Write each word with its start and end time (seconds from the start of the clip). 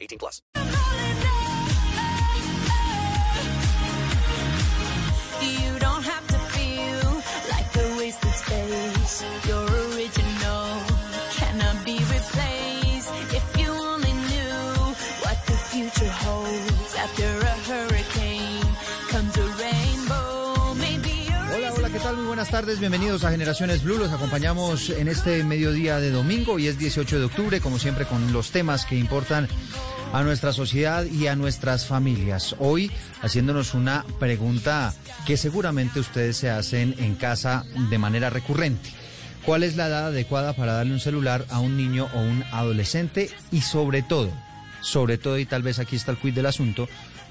18 0.00 0.18
plus. 0.18 0.42
You 5.40 5.78
don't 5.78 6.04
have 6.04 6.26
to 6.26 6.38
feel 6.54 7.22
like 7.50 7.76
a 7.76 7.96
wasted 7.98 8.34
space. 8.34 9.24
Your 9.46 9.64
original 9.64 10.66
cannot 11.38 11.84
be 11.84 11.98
replaced. 11.98 13.12
If 13.38 13.56
you 13.58 13.70
only 13.70 14.12
knew 14.12 14.94
what 15.24 15.38
the 15.46 15.56
future 15.70 16.10
holds 16.10 16.94
after 16.94 17.37
buenas 22.50 22.64
tardes, 22.64 22.80
bienvenidos 22.80 23.24
a 23.24 23.30
Generaciones 23.30 23.82
Blue. 23.82 23.98
Los 23.98 24.10
acompañamos 24.10 24.88
en 24.88 25.08
este 25.08 25.44
mediodía 25.44 26.00
de 26.00 26.10
domingo 26.10 26.58
y 26.58 26.66
es 26.66 26.78
18 26.78 27.18
de 27.18 27.26
octubre, 27.26 27.60
como 27.60 27.78
siempre, 27.78 28.06
con 28.06 28.32
los 28.32 28.52
temas 28.52 28.86
que 28.86 28.96
importan 28.96 29.46
a 30.14 30.22
nuestra 30.22 30.54
sociedad 30.54 31.04
y 31.04 31.26
a 31.26 31.36
nuestras 31.36 31.84
familias. 31.84 32.56
Hoy 32.58 32.90
haciéndonos 33.20 33.74
una 33.74 34.02
pregunta 34.18 34.94
que 35.26 35.36
seguramente 35.36 36.00
ustedes 36.00 36.38
se 36.38 36.48
hacen 36.48 36.94
en 36.96 37.16
casa 37.16 37.66
de 37.90 37.98
manera 37.98 38.30
recurrente. 38.30 38.88
¿Cuál 39.44 39.62
es 39.62 39.76
la 39.76 39.88
edad 39.88 40.06
adecuada 40.06 40.54
para 40.54 40.72
darle 40.72 40.94
un 40.94 41.00
celular 41.00 41.44
a 41.50 41.60
un 41.60 41.76
niño 41.76 42.08
o 42.14 42.20
un 42.20 42.44
adolescente? 42.50 43.28
Y 43.52 43.60
sobre 43.60 44.00
todo, 44.00 44.32
sobre 44.80 45.18
todo, 45.18 45.38
y 45.38 45.44
tal 45.44 45.62
vez 45.62 45.78
aquí 45.78 45.96
está 45.96 46.12
el 46.12 46.18
quid 46.18 46.32
del 46.32 46.46
asunto, 46.46 46.88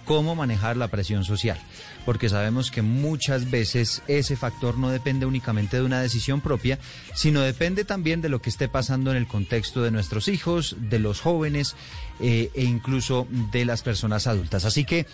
cómo 0.07 0.35
manejar 0.35 0.77
la 0.77 0.87
presión 0.87 1.23
social. 1.25 1.59
Porque 2.05 2.29
sabemos 2.29 2.71
que 2.71 2.81
muchas 2.81 3.51
veces 3.51 4.01
ese 4.07 4.37
factor 4.37 4.77
no 4.77 4.89
depende 4.89 5.25
únicamente 5.25 5.77
de 5.77 5.83
una 5.83 6.01
decisión 6.01 6.41
propia, 6.41 6.79
sino 7.13 7.41
depende 7.41 7.83
también 7.83 8.21
de 8.21 8.29
lo 8.29 8.41
que 8.41 8.49
esté 8.49 8.69
pasando 8.69 9.11
en 9.11 9.17
el 9.17 9.27
contexto 9.27 9.83
de 9.83 9.91
nuestros 9.91 10.29
hijos, 10.29 10.77
de 10.79 10.99
los 10.99 11.19
jóvenes 11.19 11.75
eh, 12.19 12.51
e 12.53 12.63
incluso 12.63 13.27
de 13.51 13.65
las 13.65 13.81
personas 13.81 14.27
adultas. 14.27 14.65
Así 14.65 14.85
que 14.85 15.05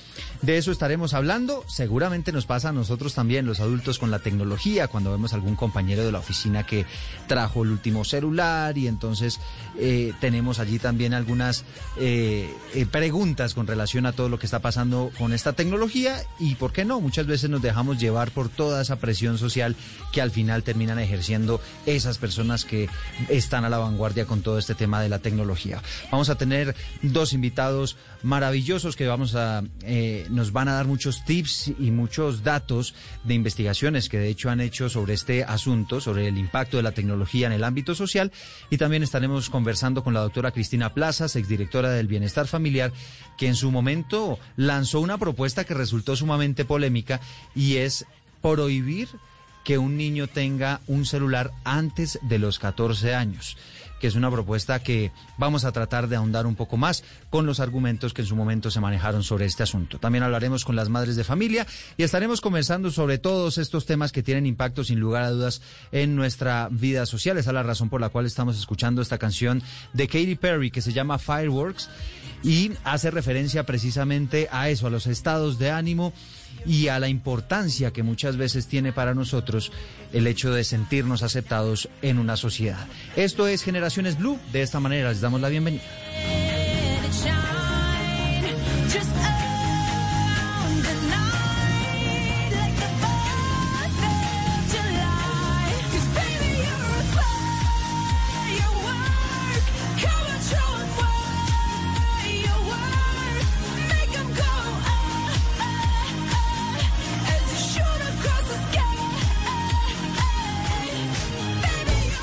de 0.42 0.58
eso 0.58 0.72
estaremos 0.72 1.14
hablando. 1.14 1.64
Seguramente 1.68 2.32
nos 2.32 2.46
pasa 2.46 2.70
a 2.70 2.72
nosotros 2.72 3.14
también, 3.14 3.46
los 3.46 3.60
adultos, 3.60 4.00
con 4.00 4.12
la 4.12 4.20
tecnología, 4.20 4.88
cuando 4.88 5.12
vemos 5.12 5.34
algún 5.34 5.56
compañero 5.56 6.06
de 6.06 6.12
la 6.12 6.20
oficina 6.20 6.66
que 6.66 6.86
trajo 7.28 7.64
el 7.64 7.72
último 7.72 8.06
celular 8.06 8.78
y 8.78 8.88
entonces 8.88 9.40
eh, 9.78 10.14
tenemos 10.20 10.60
allí 10.60 10.80
también 10.80 11.14
algunas 11.14 11.66
eh, 11.98 12.54
preguntas 12.92 13.54
con 13.54 13.68
relación 13.68 14.06
a 14.06 14.14
todo 14.14 14.30
lo 14.30 14.40
que 14.40 14.46
está 14.46 14.60
pasando 14.60 15.12
con 15.18 15.34
esta 15.34 15.54
tecnología 15.54 16.18
y 16.40 16.56
por 16.56 16.72
qué 16.72 16.86
no, 16.86 17.02
muchas 17.02 17.28
veces 17.28 17.50
nos 17.50 17.62
dejamos 17.62 18.00
llevar 18.00 18.32
por 18.32 18.50
toda 18.50 18.82
esa 18.82 18.98
presión 18.98 19.38
social 19.38 19.76
que 20.12 20.22
al 20.22 20.32
final 20.32 20.64
terminan 20.64 21.00
ejerciendo 21.00 21.62
esas 21.86 22.18
personas 22.18 22.66
que 22.66 22.90
están 23.30 23.66
a 23.66 23.70
la 23.70 23.78
vanguardia 23.78 24.26
con 24.26 24.42
todo 24.42 24.58
este 24.58 24.76
tema 24.76 25.02
de 25.02 25.10
la 25.10 25.20
tecnología. 25.20 25.82
Vamos 26.12 26.30
a 26.30 26.36
tener 26.36 26.76
dos 27.02 27.34
invitados 27.34 27.98
maravillosos 28.22 28.96
que 28.96 29.08
vamos 29.08 29.36
a 29.36 29.64
eh, 29.84 30.26
nos 30.30 30.52
van 30.52 30.68
a 30.68 30.74
dar 30.74 30.88
muchos 30.88 31.26
tips 31.26 31.74
y 31.80 31.92
muchos 31.92 32.44
datos 32.44 32.96
de 33.24 33.34
investigaciones 33.34 34.10
que 34.10 34.20
de 34.20 34.30
hecho 34.30 34.50
han 34.50 34.62
hecho 34.62 34.90
sobre 34.90 35.14
este 35.14 35.44
asunto, 35.44 36.00
sobre 36.00 36.28
el 36.28 36.38
impacto 36.38 36.78
de 36.78 36.84
la 36.84 36.94
tecnología 36.94 37.48
en 37.48 37.54
el 37.54 37.64
ámbito 37.64 37.96
social. 37.96 38.32
Y 38.70 38.78
también 38.78 39.04
estaremos 39.04 39.50
conversando 39.50 40.04
con 40.04 40.14
la 40.14 40.22
doctora 40.22 40.52
Cristina 40.52 40.94
Plazas, 40.94 41.36
exdirectora 41.36 41.92
del 41.92 42.08
Bienestar 42.08 42.48
Familiar, 42.48 42.92
que 43.38 43.48
en 43.48 43.56
su 43.56 43.72
momento 43.72 44.40
lanzó 44.56 45.00
una 45.00 45.18
propuesta 45.18 45.66
que 45.66 45.74
resultó 45.74 46.16
sumamente 46.16 46.66
polémica 46.66 47.20
y 47.56 47.78
es 47.78 48.06
prohibir 48.42 49.10
que 49.64 49.78
un 49.78 49.98
niño 49.98 50.28
tenga 50.28 50.82
un 50.88 51.06
celular 51.06 51.52
antes 51.64 52.20
de 52.22 52.40
los 52.40 52.60
14 52.60 53.16
años 53.16 53.58
que 54.04 54.08
es 54.08 54.16
una 54.16 54.30
propuesta 54.30 54.84
que 54.84 55.14
vamos 55.38 55.64
a 55.64 55.72
tratar 55.72 56.10
de 56.10 56.18
ahondar 56.18 56.46
un 56.46 56.58
poco 56.58 56.76
más 56.76 57.06
con 57.30 57.46
los 57.46 57.62
argumentos 57.62 58.14
que 58.14 58.24
en 58.24 58.28
su 58.28 58.36
momento 58.36 58.70
se 58.70 58.82
manejaron 58.82 59.24
sobre 59.24 59.46
este 59.46 59.64
asunto. 59.64 59.98
También 59.98 60.26
hablaremos 60.26 60.66
con 60.66 60.76
las 60.76 60.90
madres 60.90 61.16
de 61.16 61.24
familia 61.24 61.66
y 61.96 62.04
estaremos 62.04 62.42
conversando 62.42 62.92
sobre 62.92 63.18
todos 63.18 63.58
estos 63.58 63.86
temas 63.86 64.12
que 64.12 64.22
tienen 64.22 64.46
impacto 64.46 64.84
sin 64.84 65.00
lugar 65.00 65.24
a 65.24 65.30
dudas 65.30 65.62
en 65.94 66.18
nuestra 66.18 66.68
vida 66.70 67.06
social. 67.06 67.38
Esa 67.38 67.52
es 67.52 67.54
la 67.54 67.64
razón 67.64 67.88
por 67.88 68.02
la 68.02 68.10
cual 68.10 68.26
estamos 68.26 68.60
escuchando 68.60 69.02
esta 69.02 69.18
canción 69.18 69.64
de 69.94 70.08
Katy 70.08 70.36
Perry 70.36 70.70
que 70.70 70.82
se 70.82 70.92
llama 70.92 71.18
Fireworks 71.18 71.90
y 72.44 72.74
hace 72.84 73.10
referencia 73.10 73.66
precisamente 73.66 74.50
a 74.52 74.68
eso, 74.68 74.88
a 74.88 74.90
los 74.90 75.08
estados 75.08 75.60
de 75.60 75.72
ánimo 75.72 76.12
y 76.66 76.88
a 76.88 77.00
la 77.00 77.08
importancia 77.08 77.92
que 77.92 78.04
muchas 78.04 78.38
veces 78.38 78.68
tiene 78.68 78.94
para 78.94 79.14
nosotros 79.14 79.72
el 80.12 80.28
hecho 80.28 80.54
de 80.54 80.64
sentirnos 80.64 81.24
aceptados 81.24 81.90
en 82.02 82.20
una 82.20 82.38
sociedad. 82.38 82.88
Esto 83.16 83.48
es 83.48 83.64
Generaciones 83.64 84.18
Blue, 84.18 84.40
de 84.52 84.62
esta 84.62 84.80
manera 84.80 85.10
les 85.10 85.22
damos 85.22 85.42
la 85.42 85.50
bienvenida. 85.50 85.84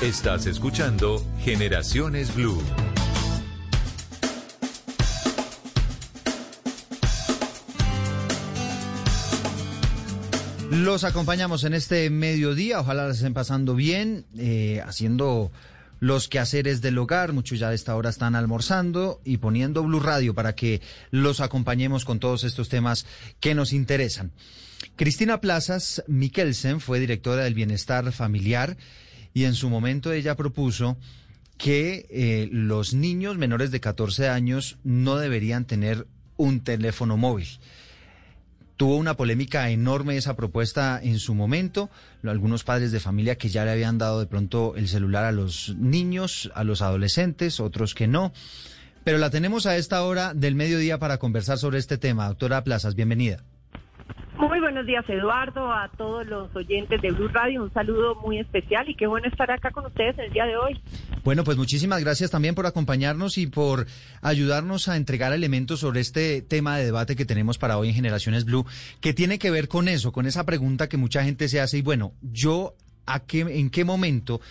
Estás 0.01 0.47
escuchando 0.47 1.23
Generaciones 1.43 2.33
Blue. 2.33 2.59
Los 10.71 11.03
acompañamos 11.03 11.65
en 11.65 11.75
este 11.75 12.09
mediodía, 12.09 12.79
ojalá 12.79 13.09
les 13.09 13.17
estén 13.17 13.35
pasando 13.35 13.75
bien, 13.75 14.25
eh, 14.39 14.81
haciendo 14.83 15.51
los 15.99 16.27
quehaceres 16.27 16.81
del 16.81 16.97
hogar, 16.97 17.31
muchos 17.31 17.59
ya 17.59 17.69
a 17.69 17.73
esta 17.75 17.95
hora 17.95 18.09
están 18.09 18.33
almorzando 18.33 19.21
y 19.23 19.37
poniendo 19.37 19.83
Blue 19.83 19.99
Radio 19.99 20.33
para 20.33 20.55
que 20.55 20.81
los 21.11 21.41
acompañemos 21.41 22.05
con 22.05 22.19
todos 22.19 22.43
estos 22.43 22.69
temas 22.69 23.05
que 23.39 23.53
nos 23.53 23.71
interesan. 23.71 24.31
Cristina 24.95 25.41
Plazas 25.41 26.03
Mikkelsen 26.07 26.79
fue 26.79 26.99
directora 26.99 27.43
del 27.43 27.53
Bienestar 27.53 28.11
Familiar 28.11 28.77
y 29.33 29.45
en 29.45 29.55
su 29.55 29.69
momento 29.69 30.11
ella 30.11 30.35
propuso 30.35 30.97
que 31.57 32.07
eh, 32.09 32.49
los 32.51 32.93
niños 32.93 33.37
menores 33.37 33.71
de 33.71 33.79
14 33.79 34.29
años 34.29 34.77
no 34.83 35.17
deberían 35.17 35.65
tener 35.65 36.07
un 36.37 36.61
teléfono 36.61 37.17
móvil. 37.17 37.47
Tuvo 38.77 38.97
una 38.97 39.15
polémica 39.15 39.69
enorme 39.69 40.17
esa 40.17 40.35
propuesta 40.35 40.99
en 41.03 41.19
su 41.19 41.35
momento. 41.35 41.91
Algunos 42.23 42.63
padres 42.63 42.91
de 42.91 42.99
familia 42.99 43.37
que 43.37 43.49
ya 43.49 43.63
le 43.63 43.69
habían 43.69 43.99
dado 43.99 44.19
de 44.19 44.25
pronto 44.25 44.73
el 44.75 44.87
celular 44.87 45.23
a 45.23 45.31
los 45.31 45.75
niños, 45.77 46.51
a 46.55 46.63
los 46.63 46.81
adolescentes, 46.81 47.59
otros 47.59 47.93
que 47.93 48.07
no. 48.07 48.33
Pero 49.03 49.19
la 49.19 49.29
tenemos 49.29 49.67
a 49.67 49.77
esta 49.77 50.01
hora 50.01 50.33
del 50.33 50.55
mediodía 50.55 50.97
para 50.97 51.19
conversar 51.19 51.59
sobre 51.59 51.77
este 51.77 51.99
tema. 51.99 52.27
Doctora 52.27 52.63
Plazas, 52.63 52.95
bienvenida. 52.95 53.43
Muy 54.37 54.59
buenos 54.59 54.85
días, 54.85 55.03
Eduardo, 55.07 55.71
a 55.71 55.89
todos 55.97 56.25
los 56.25 56.55
oyentes 56.55 57.01
de 57.01 57.11
Blue 57.11 57.27
Radio. 57.27 57.63
Un 57.63 57.73
saludo 57.73 58.15
muy 58.15 58.39
especial 58.39 58.89
y 58.89 58.95
qué 58.95 59.05
bueno 59.05 59.27
estar 59.27 59.51
acá 59.51 59.71
con 59.71 59.85
ustedes 59.85 60.17
el 60.17 60.31
día 60.31 60.45
de 60.45 60.57
hoy. 60.57 60.81
Bueno, 61.23 61.43
pues 61.43 61.57
muchísimas 61.57 62.01
gracias 62.01 62.31
también 62.31 62.55
por 62.55 62.65
acompañarnos 62.65 63.37
y 63.37 63.47
por 63.47 63.85
ayudarnos 64.21 64.87
a 64.87 64.97
entregar 64.97 65.33
elementos 65.33 65.81
sobre 65.81 65.99
este 65.99 66.41
tema 66.41 66.77
de 66.77 66.85
debate 66.85 67.15
que 67.15 67.25
tenemos 67.25 67.57
para 67.57 67.77
hoy 67.77 67.89
en 67.89 67.95
Generaciones 67.95 68.45
Blue, 68.45 68.65
que 69.01 69.13
tiene 69.13 69.37
que 69.37 69.51
ver 69.51 69.67
con 69.67 69.87
eso, 69.87 70.11
con 70.11 70.25
esa 70.25 70.45
pregunta 70.45 70.89
que 70.89 70.97
mucha 70.97 71.23
gente 71.23 71.47
se 71.47 71.61
hace 71.61 71.77
y 71.77 71.81
bueno, 71.81 72.13
yo 72.21 72.73
a 73.05 73.19
qué, 73.19 73.41
en 73.41 73.69
qué 73.69 73.85
momento 73.85 74.41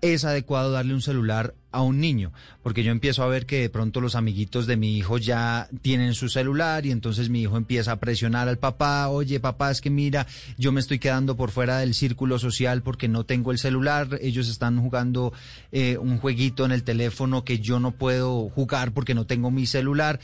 es 0.00 0.24
adecuado 0.24 0.70
darle 0.70 0.94
un 0.94 1.02
celular 1.02 1.54
a 1.70 1.82
un 1.82 2.00
niño, 2.00 2.32
porque 2.62 2.82
yo 2.82 2.92
empiezo 2.92 3.22
a 3.22 3.28
ver 3.28 3.44
que 3.44 3.60
de 3.60 3.68
pronto 3.68 4.00
los 4.00 4.14
amiguitos 4.14 4.66
de 4.66 4.76
mi 4.76 4.96
hijo 4.96 5.18
ya 5.18 5.68
tienen 5.82 6.14
su 6.14 6.28
celular 6.28 6.86
y 6.86 6.92
entonces 6.92 7.28
mi 7.28 7.42
hijo 7.42 7.56
empieza 7.56 7.92
a 7.92 8.00
presionar 8.00 8.48
al 8.48 8.58
papá, 8.58 9.08
oye 9.08 9.38
papá, 9.38 9.70
es 9.70 9.80
que 9.80 9.90
mira, 9.90 10.26
yo 10.56 10.72
me 10.72 10.80
estoy 10.80 10.98
quedando 10.98 11.36
por 11.36 11.50
fuera 11.50 11.78
del 11.78 11.94
círculo 11.94 12.38
social 12.38 12.82
porque 12.82 13.08
no 13.08 13.24
tengo 13.24 13.52
el 13.52 13.58
celular, 13.58 14.18
ellos 14.22 14.48
están 14.48 14.80
jugando 14.80 15.32
eh, 15.72 15.98
un 15.98 16.18
jueguito 16.18 16.64
en 16.64 16.72
el 16.72 16.84
teléfono 16.84 17.44
que 17.44 17.58
yo 17.58 17.80
no 17.80 17.90
puedo 17.92 18.48
jugar 18.48 18.92
porque 18.92 19.14
no 19.14 19.26
tengo 19.26 19.50
mi 19.50 19.66
celular. 19.66 20.20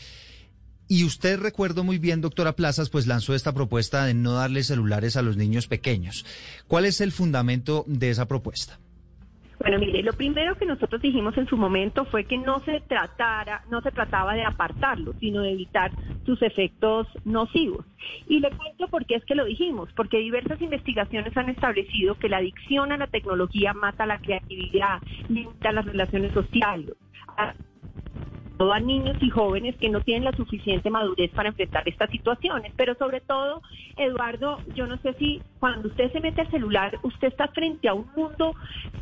Y 0.87 1.05
usted 1.05 1.39
recuerdo 1.39 1.83
muy 1.83 1.99
bien, 1.99 2.21
doctora 2.21 2.57
Plazas, 2.57 2.91
pues 2.91 3.07
lanzó 3.07 3.35
esta 3.35 3.55
propuesta 3.55 4.05
de 4.05 4.13
no 4.13 4.35
darle 4.35 4.63
celulares 4.63 5.17
a 5.17 5.23
los 5.23 5.37
niños 5.39 5.67
pequeños. 5.67 6.27
¿Cuál 6.69 6.85
es 6.85 7.01
el 7.01 7.11
fundamento 7.11 7.85
de 7.89 8.11
esa 8.11 8.29
propuesta? 8.29 8.79
Bueno, 9.61 9.79
mire, 9.79 10.03
lo 10.03 10.13
primero 10.13 10.57
que 10.57 10.67
nosotros 10.67 11.01
dijimos 11.01 11.37
en 11.39 11.47
su 11.47 11.57
momento 11.57 12.05
fue 12.07 12.25
que 12.25 12.37
no 12.37 12.61
se 12.61 12.81
tratara, 12.81 13.63
no 13.71 13.81
se 13.81 13.91
trataba 13.93 14.35
de 14.35 14.45
apartarlo, 14.45 15.15
sino 15.21 15.43
de 15.43 15.53
evitar 15.53 15.93
sus 16.27 16.41
efectos 16.43 17.07
nocivos. 17.25 17.85
Y 18.29 18.41
le 18.41 18.51
cuento 18.51 18.89
por 18.89 19.07
qué 19.07 19.17
es 19.17 19.25
que 19.25 19.35
lo 19.35 19.45
dijimos, 19.45 19.91
porque 19.95 20.19
diversas 20.19 20.61
investigaciones 20.61 21.37
han 21.37 21.51
establecido 21.51 22.17
que 22.17 22.29
la 22.29 22.39
adicción 22.39 22.93
a 22.93 22.97
la 22.97 23.07
tecnología 23.07 23.75
mata 23.75 24.07
la 24.07 24.19
creatividad, 24.19 25.01
limita 25.29 25.73
las 25.73 25.85
relaciones 25.85 26.33
sociales 26.33 26.95
todo 28.57 28.73
a 28.73 28.81
niños 28.81 29.17
y 29.21 29.31
jóvenes 29.31 29.77
que 29.77 29.89
no 29.89 30.01
tienen 30.01 30.25
la 30.25 30.33
suficiente 30.33 30.91
madurez 30.91 31.33
para 31.33 31.49
enfrentar 31.49 31.83
estas 31.87 32.11
situaciones. 32.11 32.73
Pero 32.77 32.95
sobre 32.95 33.21
todo, 33.21 33.63
Eduardo, 33.97 34.63
yo 34.75 34.87
no 34.87 34.99
sé 34.99 35.15
si 35.15 35.43
cuando 35.59 35.89
usted 35.89 36.13
se 36.13 36.21
mete 36.21 36.43
al 36.43 36.51
celular, 36.51 36.99
usted 37.03 37.29
está 37.29 37.49
frente 37.49 37.89
a 37.89 37.95
un 37.95 38.07
mundo 38.17 38.55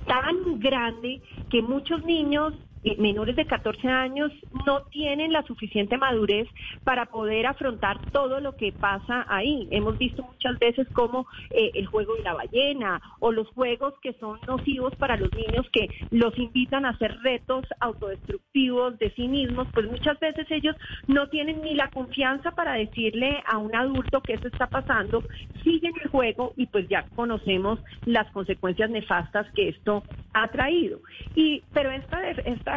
tan 0.06 0.58
grande 0.58 1.20
que 1.48 1.62
muchos 1.62 2.04
niños 2.04 2.54
menores 2.98 3.36
de 3.36 3.46
14 3.46 3.88
años 3.88 4.32
no 4.66 4.82
tienen 4.90 5.32
la 5.32 5.42
suficiente 5.44 5.96
madurez 5.96 6.48
para 6.84 7.06
poder 7.06 7.46
afrontar 7.46 7.98
todo 8.10 8.40
lo 8.40 8.56
que 8.56 8.72
pasa 8.72 9.24
ahí. 9.28 9.68
Hemos 9.70 9.98
visto 9.98 10.22
muchas 10.22 10.58
veces 10.58 10.88
como 10.92 11.26
eh, 11.50 11.70
el 11.74 11.86
juego 11.86 12.16
de 12.16 12.22
la 12.22 12.34
ballena 12.34 13.00
o 13.20 13.32
los 13.32 13.48
juegos 13.48 13.94
que 14.02 14.14
son 14.14 14.38
nocivos 14.46 14.94
para 14.96 15.16
los 15.16 15.32
niños 15.34 15.66
que 15.72 15.90
los 16.10 16.36
invitan 16.38 16.84
a 16.84 16.90
hacer 16.90 17.16
retos 17.22 17.64
autodestructivos 17.80 18.98
de 18.98 19.10
sí 19.12 19.28
mismos, 19.28 19.68
pues 19.72 19.86
muchas 19.90 20.18
veces 20.18 20.46
ellos 20.50 20.76
no 21.06 21.28
tienen 21.28 21.62
ni 21.62 21.74
la 21.74 21.88
confianza 21.88 22.50
para 22.52 22.74
decirle 22.74 23.42
a 23.46 23.58
un 23.58 23.74
adulto 23.74 24.20
que 24.20 24.34
eso 24.34 24.48
está 24.48 24.66
pasando, 24.66 25.22
siguen 25.62 25.92
el 26.02 26.10
juego 26.10 26.52
y 26.56 26.66
pues 26.66 26.88
ya 26.88 27.06
conocemos 27.14 27.78
las 28.04 28.30
consecuencias 28.32 28.90
nefastas 28.90 29.46
que 29.54 29.68
esto 29.68 30.02
ha 30.34 30.48
traído. 30.48 31.00
Y 31.34 31.62
pero 31.72 31.90
esta 31.90 32.30
esta 32.30 32.71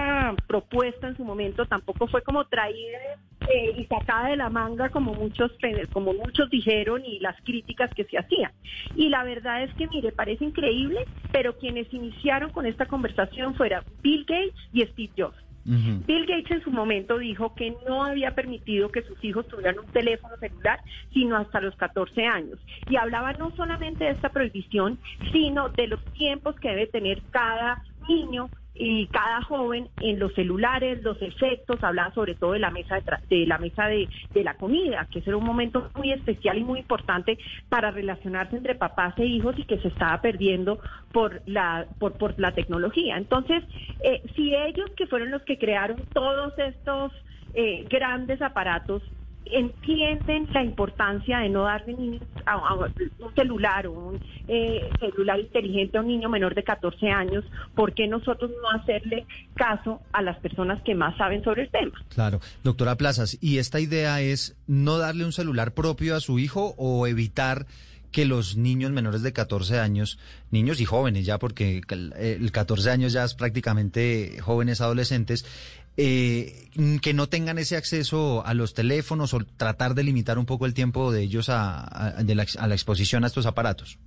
propuesta 0.48 1.08
en 1.08 1.18
su 1.18 1.24
momento 1.24 1.66
tampoco 1.66 2.08
fue 2.08 2.22
como 2.22 2.46
traída 2.46 3.00
eh, 3.48 3.74
y 3.78 3.86
sacada 3.86 4.30
de 4.30 4.38
la 4.38 4.50
manga 4.50 4.90
como 4.90 5.14
muchos 5.14 5.52
como 5.94 6.14
muchos 6.14 6.50
dijeron 6.50 7.04
y 7.06 7.20
las 7.20 7.36
críticas 7.44 7.94
que 7.94 8.04
se 8.06 8.18
hacían. 8.18 8.52
Y 8.96 9.10
la 9.10 9.24
verdad 9.24 9.64
es 9.64 9.74
que 9.76 9.88
mire, 9.88 10.12
parece 10.12 10.46
increíble, 10.46 11.06
pero 11.32 11.58
quienes 11.58 11.92
iniciaron 11.94 12.52
con 12.52 12.66
esta 12.66 12.86
conversación 12.86 13.56
fueron 13.56 13.84
Bill 14.02 14.26
Gates 14.26 14.54
y 14.74 14.82
Steve 14.84 15.12
Jobs. 15.18 15.46
Bill 15.66 16.28
Gates 16.28 16.52
en 16.52 16.64
su 16.64 16.70
momento 16.70 17.18
dijo 17.18 17.56
que 17.56 17.76
no 17.88 18.04
había 18.04 18.36
permitido 18.36 18.90
que 18.90 19.02
sus 19.02 19.24
hijos 19.24 19.48
tuvieran 19.48 19.80
un 19.80 19.88
teléfono 19.88 20.38
celular, 20.38 20.80
sino 21.12 21.38
hasta 21.38 21.60
los 21.60 21.76
14 21.76 22.24
años. 22.24 22.60
Y 22.88 22.98
hablaba 22.98 23.34
no 23.34 23.50
solamente 23.56 24.04
de 24.04 24.12
esta 24.12 24.30
prohibición, 24.30 25.00
sino 25.32 25.70
de 25.70 25.88
los 25.88 26.06
tiempos 26.14 26.56
que 26.60 26.70
debe 26.70 26.86
tener 26.86 27.24
cada 27.32 27.84
niño 28.08 28.48
y 28.76 29.08
cada 29.08 29.42
joven 29.42 29.88
en 30.02 30.20
los 30.20 30.34
celulares, 30.34 31.02
los 31.02 31.22
efectos, 31.22 31.82
hablaba 31.82 32.14
sobre 32.14 32.36
todo 32.36 32.52
de 32.52 32.60
la 32.60 32.72
mesa 32.72 32.96
de, 32.96 33.04
de 33.30 33.46
la 33.48 33.58
mesa 33.58 33.88
de, 33.88 34.10
de, 34.34 34.44
la 34.44 34.56
comida, 34.56 35.08
que 35.10 35.24
era 35.26 35.38
un 35.38 35.46
momento 35.46 35.90
muy 35.96 36.12
especial 36.12 36.58
y 36.58 36.64
muy 36.64 36.80
importante 36.80 37.38
para 37.70 37.92
relacionarse 37.92 38.58
entre 38.58 38.76
papás 38.76 39.14
e 39.18 39.26
hijos 39.26 39.58
y 39.58 39.64
que 39.64 39.80
se 39.80 39.88
estaba 39.88 40.20
perdiendo 40.22 40.80
por 41.14 41.42
la 41.46 41.88
por, 42.00 42.18
por 42.18 42.38
la 42.38 42.52
tecnología. 42.52 43.18
Entonces, 43.18 43.64
eh, 44.04 44.22
si 44.36 44.54
ellos 44.54 44.92
que 44.98 45.08
fueron 45.08 45.32
los 45.32 45.44
que 45.44 45.58
crearon 45.58 46.04
todos 46.14 46.54
estos 46.60 47.14
eh, 47.54 47.86
grandes 47.90 48.42
aparatos 48.42 49.02
entienden 49.46 50.48
la 50.54 50.64
importancia 50.64 51.40
de 51.40 51.50
no 51.50 51.64
darle 51.64 51.94
un 51.94 52.20
celular 53.36 53.88
o 53.88 53.92
un 53.92 54.20
eh, 54.48 54.90
celular 55.00 55.40
inteligente 55.40 55.98
a 55.98 56.02
un 56.02 56.08
niño 56.08 56.30
menor 56.30 56.56
de 56.56 56.64
14 56.64 57.10
años, 57.10 57.44
¿por 57.76 57.94
qué 57.94 58.08
nosotros 58.08 58.52
no 58.62 58.80
hacerle 58.80 59.26
caso 59.56 60.02
a 60.12 60.22
las 60.22 60.38
personas 60.40 60.82
que 60.84 60.96
más 60.96 61.16
saben 61.18 61.44
sobre 61.44 61.64
el 61.64 61.70
tema? 61.70 61.94
Claro, 62.10 62.40
doctora 62.64 62.96
Plazas, 62.96 63.38
¿y 63.42 63.58
esta 63.58 63.80
idea 63.80 64.22
es 64.22 64.58
no 64.68 64.98
darle 64.98 65.26
un 65.26 65.32
celular 65.32 65.74
propio 65.74 66.16
a 66.16 66.20
su 66.20 66.40
hijo 66.40 66.74
o 66.78 67.08
evitar 67.08 67.66
que 68.16 68.26
los 68.26 68.56
niños 68.56 68.92
menores 68.92 69.24
de 69.24 69.34
14 69.34 69.78
años, 69.78 70.18
niños 70.50 70.80
y 70.80 70.86
jóvenes 70.86 71.26
ya, 71.26 71.38
porque 71.38 71.82
el 71.90 72.52
14 72.54 72.90
años 72.90 73.12
ya 73.12 73.26
es 73.26 73.34
prácticamente 73.34 74.38
jóvenes 74.40 74.80
adolescentes, 74.80 75.46
eh, 75.98 76.70
que 77.02 77.14
no 77.14 77.28
tengan 77.28 77.58
ese 77.58 77.78
acceso 77.78 78.46
a 78.46 78.54
los 78.54 78.74
teléfonos 78.74 79.34
o 79.34 79.40
tratar 79.58 79.94
de 79.94 80.04
limitar 80.04 80.38
un 80.38 80.46
poco 80.46 80.66
el 80.66 80.74
tiempo 80.74 81.12
de 81.12 81.24
ellos 81.24 81.50
a, 81.50 82.16
la, 82.22 82.74
exposición 82.74 83.24
a 83.24 83.28
estos 83.28 83.46
aparatos? 83.46 83.98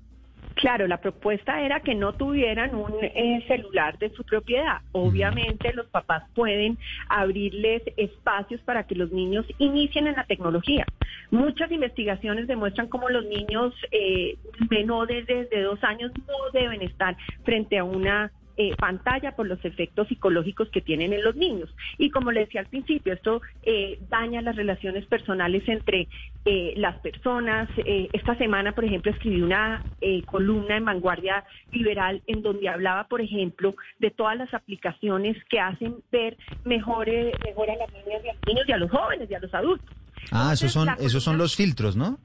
Claro, 0.55 0.89
la 0.89 1.01
propuesta 1.01 1.63
era 1.63 1.81
que 1.81 1.95
no 1.95 2.15
tuvieran 2.15 2.75
un 2.75 2.93
eh, 3.01 3.45
celular 3.47 3.97
de 3.99 4.11
su 4.11 4.25
propiedad. 4.25 4.79
Obviamente 4.91 5.73
los 5.73 5.87
papás 5.87 6.25
pueden 6.35 6.77
abrirles 7.09 7.83
espacios 7.97 8.61
para 8.63 8.85
que 8.85 8.97
los 8.97 9.13
niños 9.13 9.47
inicien 9.59 10.09
en 10.09 10.17
la 10.17 10.25
tecnología. 10.25 10.85
Muchas 11.31 11.71
investigaciones 11.71 12.49
demuestran 12.49 12.89
cómo 12.89 13.09
los 13.09 13.25
niños 13.27 13.73
eh, 13.93 14.37
menores 14.69 15.27
de 15.27 15.63
dos 15.63 15.83
años 15.85 16.11
no 16.27 16.51
deben 16.53 16.83
estar 16.83 17.17
frente 17.45 17.79
a 17.79 17.85
una 17.85 18.33
eh, 18.61 18.75
pantalla 18.77 19.37
por 19.37 19.47
los 19.47 19.65
efectos 19.65 20.09
psicológicos 20.09 20.69
que 20.71 20.81
tienen 20.81 21.13
en 21.13 21.23
los 21.23 21.37
niños. 21.37 21.71
Y 21.97 22.11
como 22.11 22.33
le 22.33 22.41
decía 22.41 22.63
al 22.63 22.67
principio, 22.67 23.13
esto 23.13 23.41
eh, 23.63 24.01
daña 24.11 24.43
las 24.43 24.57
relaciones 24.57 25.07
personales 25.07 25.63
entre 25.69 26.09
eh, 26.45 26.75
las 26.77 26.99
personas. 26.99 27.69
esta 27.77 28.37
semana, 28.37 28.73
por 28.73 28.85
ejemplo, 28.85 29.13
escribí 29.13 29.43
una 29.43 29.85
columna 30.27 30.77
en 30.77 30.85
Vanguardia 30.85 31.45
Liberal 31.71 32.21
en 32.27 32.43
donde 32.43 32.69
hablaba, 32.69 33.05
por 33.07 33.21
ejemplo, 33.21 33.77
de 34.01 34.11
todas 34.11 34.37
las 34.37 34.53
aplicaciones 34.53 35.37
que 35.49 35.61
hacen 35.61 35.95
ver 36.11 36.37
mejor, 36.65 37.07
mejor 37.07 37.71
a 37.71 37.77
las 37.77 37.93
niñas 37.93 38.25
y 38.25 38.29
a 38.29 38.33
los 38.33 38.47
niños 38.49 38.65
y 38.69 38.73
a 38.73 38.77
los 38.77 38.91
jóvenes 38.91 39.31
y 39.31 39.35
a 39.35 39.39
los 39.39 39.55
adultos. 39.55 39.97
Ah, 40.33 40.51
esos 40.53 40.73
son, 40.73 40.89
esos 40.99 41.23
son 41.23 41.39
los 41.39 41.55
filtros, 41.55 41.95
¿no? 41.95 42.19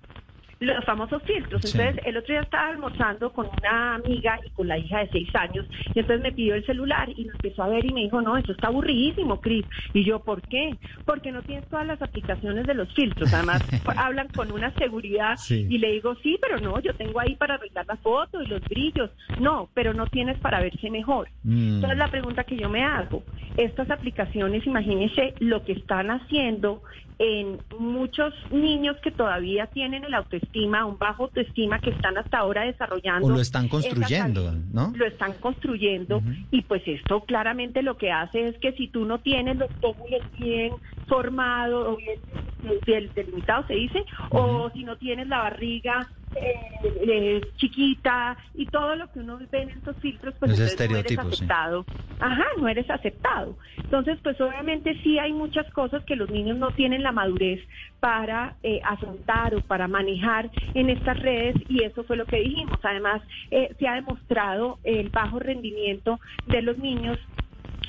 Los 0.65 0.83
famosos 0.86 1.21
filtros. 1.24 1.63
Entonces, 1.65 2.04
el 2.06 2.18
otro 2.18 2.33
día 2.33 2.42
estaba 2.42 2.69
almorzando 2.69 3.31
con 3.31 3.48
una 3.60 3.95
amiga 3.95 4.39
y 4.45 4.50
con 4.51 4.68
la 4.68 4.77
hija 4.77 5.00
de 5.00 5.10
seis 5.10 5.30
años, 5.36 5.65
y 5.94 6.00
entonces 6.00 6.21
me 6.21 6.31
pidió 6.31 6.56
el 6.56 6.65
celular 6.65 7.10
y 7.10 7.25
me 7.25 7.31
empezó 7.33 7.63
a 7.63 7.69
ver 7.69 7.86
y 7.86 7.94
me 7.94 8.01
dijo, 8.01 8.21
no, 8.21 8.38
eso 8.38 8.51
está 8.51 8.68
aburridísimo, 8.68 9.39
Cris. 9.42 9.65
Y 9.94 10.04
yo, 10.04 10.19
¿por 10.19 10.42
qué? 10.42 10.75
Porque 11.06 11.31
no 11.31 11.42
tienes 11.42 11.68
todas 11.69 11.86
las 11.86 12.01
aplicaciones 12.01 12.65
de 12.65 12.74
los 12.74 12.94
filtros. 12.94 13.33
Además, 13.33 13.62
hablan 13.97 14.28
con 14.30 14.52
una 14.52 14.73
seguridad 14.76 15.37
y 15.49 15.78
le 15.78 15.92
digo, 15.92 16.16
sí, 16.23 16.37
pero 16.42 16.59
no, 16.59 16.80
yo 16.80 16.94
tengo 16.95 17.19
ahí 17.19 17.35
para 17.35 17.56
arreglar 17.56 17.85
la 17.87 17.97
foto 17.97 18.42
y 18.42 18.47
los 18.47 18.61
brillos. 18.61 19.11
No, 19.40 19.69
pero 19.73 19.94
no 19.94 20.07
tienes 20.07 20.37
para 20.40 20.61
verse 20.61 20.90
mejor. 20.90 21.30
Mm. 21.44 21.76
Entonces, 21.76 21.97
la 21.97 22.09
pregunta 22.09 22.44
que 22.44 22.57
yo 22.57 22.69
me 22.69 22.83
hago, 22.83 23.23
estas 23.57 23.90
aplicaciones, 23.92 24.66
imagínense 24.66 25.33
lo 25.40 25.64
que 25.64 25.73
están 25.73 26.09
haciendo 26.11 26.81
en 27.19 27.59
muchos 27.79 28.33
niños 28.51 28.97
que 29.03 29.11
todavía 29.11 29.67
tienen 29.67 30.03
el 30.03 30.13
autoestima, 30.13 30.85
un 30.85 30.97
bajo 30.97 31.23
autoestima 31.23 31.79
que 31.79 31.91
están 31.91 32.17
hasta 32.17 32.39
ahora 32.39 32.63
desarrollando. 32.63 33.27
O 33.27 33.31
lo 33.31 33.39
están 33.39 33.67
construyendo, 33.67 34.53
¿no? 34.71 34.93
Lo 34.95 35.05
están 35.05 35.33
construyendo 35.33 36.21
y 36.51 36.61
pues 36.61 36.81
esto 36.85 37.21
claramente 37.21 37.81
lo 37.81 37.97
que 37.97 38.11
hace 38.11 38.49
es 38.49 38.57
que 38.59 38.73
si 38.73 38.87
tú 38.87 39.05
no 39.05 39.19
tienes 39.19 39.57
los 39.57 39.69
tómulos 39.79 40.21
bien 40.37 40.73
formados 41.07 41.87
o 41.87 41.97
bien 41.97 43.09
delimitados, 43.15 43.67
se 43.67 43.75
dice, 43.75 44.05
o 44.29 44.69
si 44.73 44.83
no 44.83 44.97
tienes 44.97 45.27
la 45.27 45.39
barriga 45.39 46.09
eh, 46.35 47.42
chiquita 47.57 48.37
y 48.54 48.66
todo 48.68 48.95
lo 48.95 49.11
que 49.11 49.19
uno 49.19 49.40
ve 49.52 49.61
en 49.61 49.69
estos 49.69 49.95
filtros, 49.97 50.33
pues 50.40 50.49
no 50.49 50.56
eres 50.56 51.18
aceptado. 51.18 51.85
Ajá, 52.19 52.45
no 52.57 52.68
eres 52.68 52.90
aceptado. 52.90 53.57
Entonces, 53.78 54.18
pues 54.23 54.40
obviamente 54.42 54.99
sí 55.04 55.19
hay 55.19 55.33
muchas 55.33 55.69
cosas 55.73 56.04
que 56.06 56.16
los 56.16 56.30
niños 56.30 56.57
no 56.57 56.71
tienen 56.71 57.04
la 57.04 57.11
madurez 57.11 57.59
para 57.99 58.56
eh, 58.63 58.81
afrontar 58.83 59.56
o 59.56 59.61
para 59.61 59.87
manejar 59.87 60.49
en 60.73 60.90
estas 60.90 61.19
redes 61.19 61.56
y 61.69 61.83
eso 61.83 62.04
fue 62.04 62.18
lo 62.18 62.25
que 62.25 62.40
dijimos. 62.40 62.78
Además, 62.83 63.21
eh, 63.52 63.75
se 63.80 63.87
ha 63.87 63.95
demostrado 63.95 64.80
el 64.83 65.09
bajo 65.09 65.40
rendimiento 65.40 66.19
de 66.47 66.61
los 66.61 66.78
niños 66.78 67.19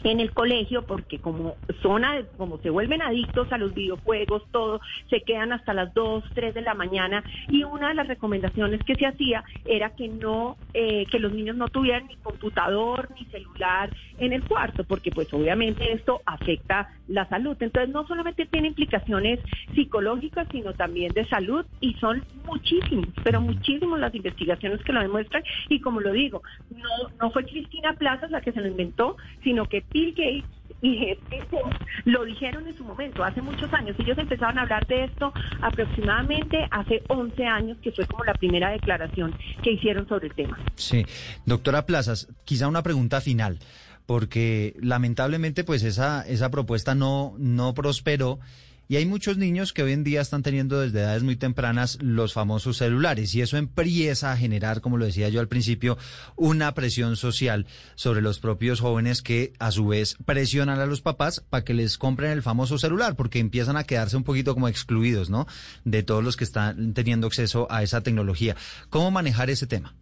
en 0.04 0.20
el 0.20 0.32
colegio 0.32 0.82
porque 0.82 1.18
como 1.18 1.56
son 1.82 2.04
como 2.36 2.58
se 2.58 2.70
vuelven 2.70 3.00
adictos 3.00 3.50
a 3.50 3.58
los 3.58 3.74
videojuegos 3.74 4.42
todo 4.50 4.80
se 5.08 5.22
quedan 5.22 5.52
hasta 5.52 5.72
las 5.72 5.92
2, 5.94 6.24
3 6.34 6.54
de 6.54 6.60
la 6.60 6.74
mañana 6.74 7.24
y 7.48 7.64
una 7.64 7.88
de 7.88 7.94
las 7.94 8.08
recomendaciones 8.08 8.82
que 8.84 8.94
se 8.94 9.06
hacía 9.06 9.42
era 9.64 9.90
que 9.96 10.08
no 10.08 10.56
eh, 10.74 11.06
que 11.10 11.18
los 11.18 11.32
niños 11.32 11.56
no 11.56 11.68
tuvieran 11.68 12.06
ni 12.06 12.16
computador 12.16 13.08
ni 13.18 13.24
celular 13.26 13.90
en 14.18 14.32
el 14.32 14.44
cuarto 14.44 14.84
porque 14.84 15.10
pues 15.10 15.32
obviamente 15.32 15.92
esto 15.92 16.20
afecta 16.26 16.90
la 17.08 17.28
salud. 17.28 17.56
Entonces 17.60 17.92
no 17.92 18.06
solamente 18.06 18.46
tiene 18.46 18.68
implicaciones 18.68 19.40
psicológicas 19.74 20.46
sino 20.50 20.74
también 20.74 21.12
de 21.12 21.26
salud 21.26 21.64
y 21.80 21.94
son 21.94 22.22
muchísimos 22.44 23.08
pero 23.22 23.40
muchísimos 23.40 23.98
las 23.98 24.14
investigaciones 24.14 24.82
que 24.82 24.92
lo 24.92 25.00
demuestran. 25.00 25.42
Y 25.70 25.80
como 25.80 26.00
lo 26.00 26.12
digo 26.12 26.42
no 26.70 27.08
no 27.20 27.30
fue 27.30 27.44
Cristina 27.44 27.94
Plazas 27.94 28.30
la 28.30 28.42
que 28.42 28.52
se 28.52 28.60
lo 28.60 28.68
inventó 28.68 29.16
sino 29.42 29.66
que 29.66 29.80
Bill 29.94 30.12
Gates 30.14 30.44
y 30.82 31.16
lo 32.04 32.24
dijeron 32.24 32.66
en 32.68 32.76
su 32.76 32.84
momento, 32.84 33.24
hace 33.24 33.40
muchos 33.40 33.72
años. 33.72 33.96
Ellos 33.98 34.18
empezaron 34.18 34.58
a 34.58 34.62
hablar 34.62 34.86
de 34.86 35.04
esto 35.04 35.32
aproximadamente 35.62 36.68
hace 36.70 37.02
11 37.08 37.46
años, 37.46 37.78
que 37.82 37.90
fue 37.90 38.06
como 38.06 38.22
la 38.24 38.34
primera 38.34 38.70
declaración 38.70 39.34
que 39.62 39.72
hicieron 39.72 40.06
sobre 40.06 40.26
el 40.26 40.34
tema. 40.34 40.58
Sí, 40.74 41.06
doctora 41.46 41.86
Plazas, 41.86 42.28
quizá 42.44 42.68
una 42.68 42.82
pregunta 42.82 43.22
final, 43.22 43.60
porque 44.04 44.74
lamentablemente 44.78 45.64
pues 45.64 45.82
esa, 45.84 46.20
esa 46.28 46.50
propuesta 46.50 46.94
no, 46.94 47.34
no 47.38 47.72
prosperó 47.72 48.38
y 48.88 48.96
hay 48.96 49.06
muchos 49.06 49.38
niños 49.38 49.72
que 49.72 49.82
hoy 49.82 49.92
en 49.92 50.04
día 50.04 50.20
están 50.20 50.42
teniendo 50.42 50.80
desde 50.80 51.00
edades 51.00 51.22
muy 51.22 51.36
tempranas 51.36 51.98
los 52.02 52.32
famosos 52.32 52.76
celulares 52.76 53.34
y 53.34 53.40
eso 53.40 53.56
empieza 53.56 54.32
a 54.32 54.36
generar, 54.36 54.80
como 54.80 54.96
lo 54.96 55.04
decía 55.04 55.28
yo 55.28 55.40
al 55.40 55.48
principio, 55.48 55.96
una 56.36 56.72
presión 56.74 57.16
social 57.16 57.66
sobre 57.94 58.22
los 58.22 58.40
propios 58.40 58.80
jóvenes 58.80 59.22
que 59.22 59.52
a 59.58 59.70
su 59.70 59.88
vez 59.88 60.16
presionan 60.24 60.80
a 60.80 60.86
los 60.86 61.00
papás 61.00 61.40
para 61.40 61.64
que 61.64 61.74
les 61.74 61.98
compren 61.98 62.32
el 62.32 62.42
famoso 62.42 62.78
celular 62.78 63.16
porque 63.16 63.38
empiezan 63.38 63.76
a 63.76 63.84
quedarse 63.84 64.16
un 64.16 64.24
poquito 64.24 64.54
como 64.54 64.68
excluidos, 64.68 65.30
¿no? 65.30 65.46
De 65.84 66.02
todos 66.02 66.22
los 66.22 66.36
que 66.36 66.44
están 66.44 66.94
teniendo 66.94 67.26
acceso 67.26 67.66
a 67.70 67.82
esa 67.82 68.02
tecnología. 68.02 68.56
¿Cómo 68.90 69.10
manejar 69.10 69.50
ese 69.50 69.66
tema? 69.66 69.94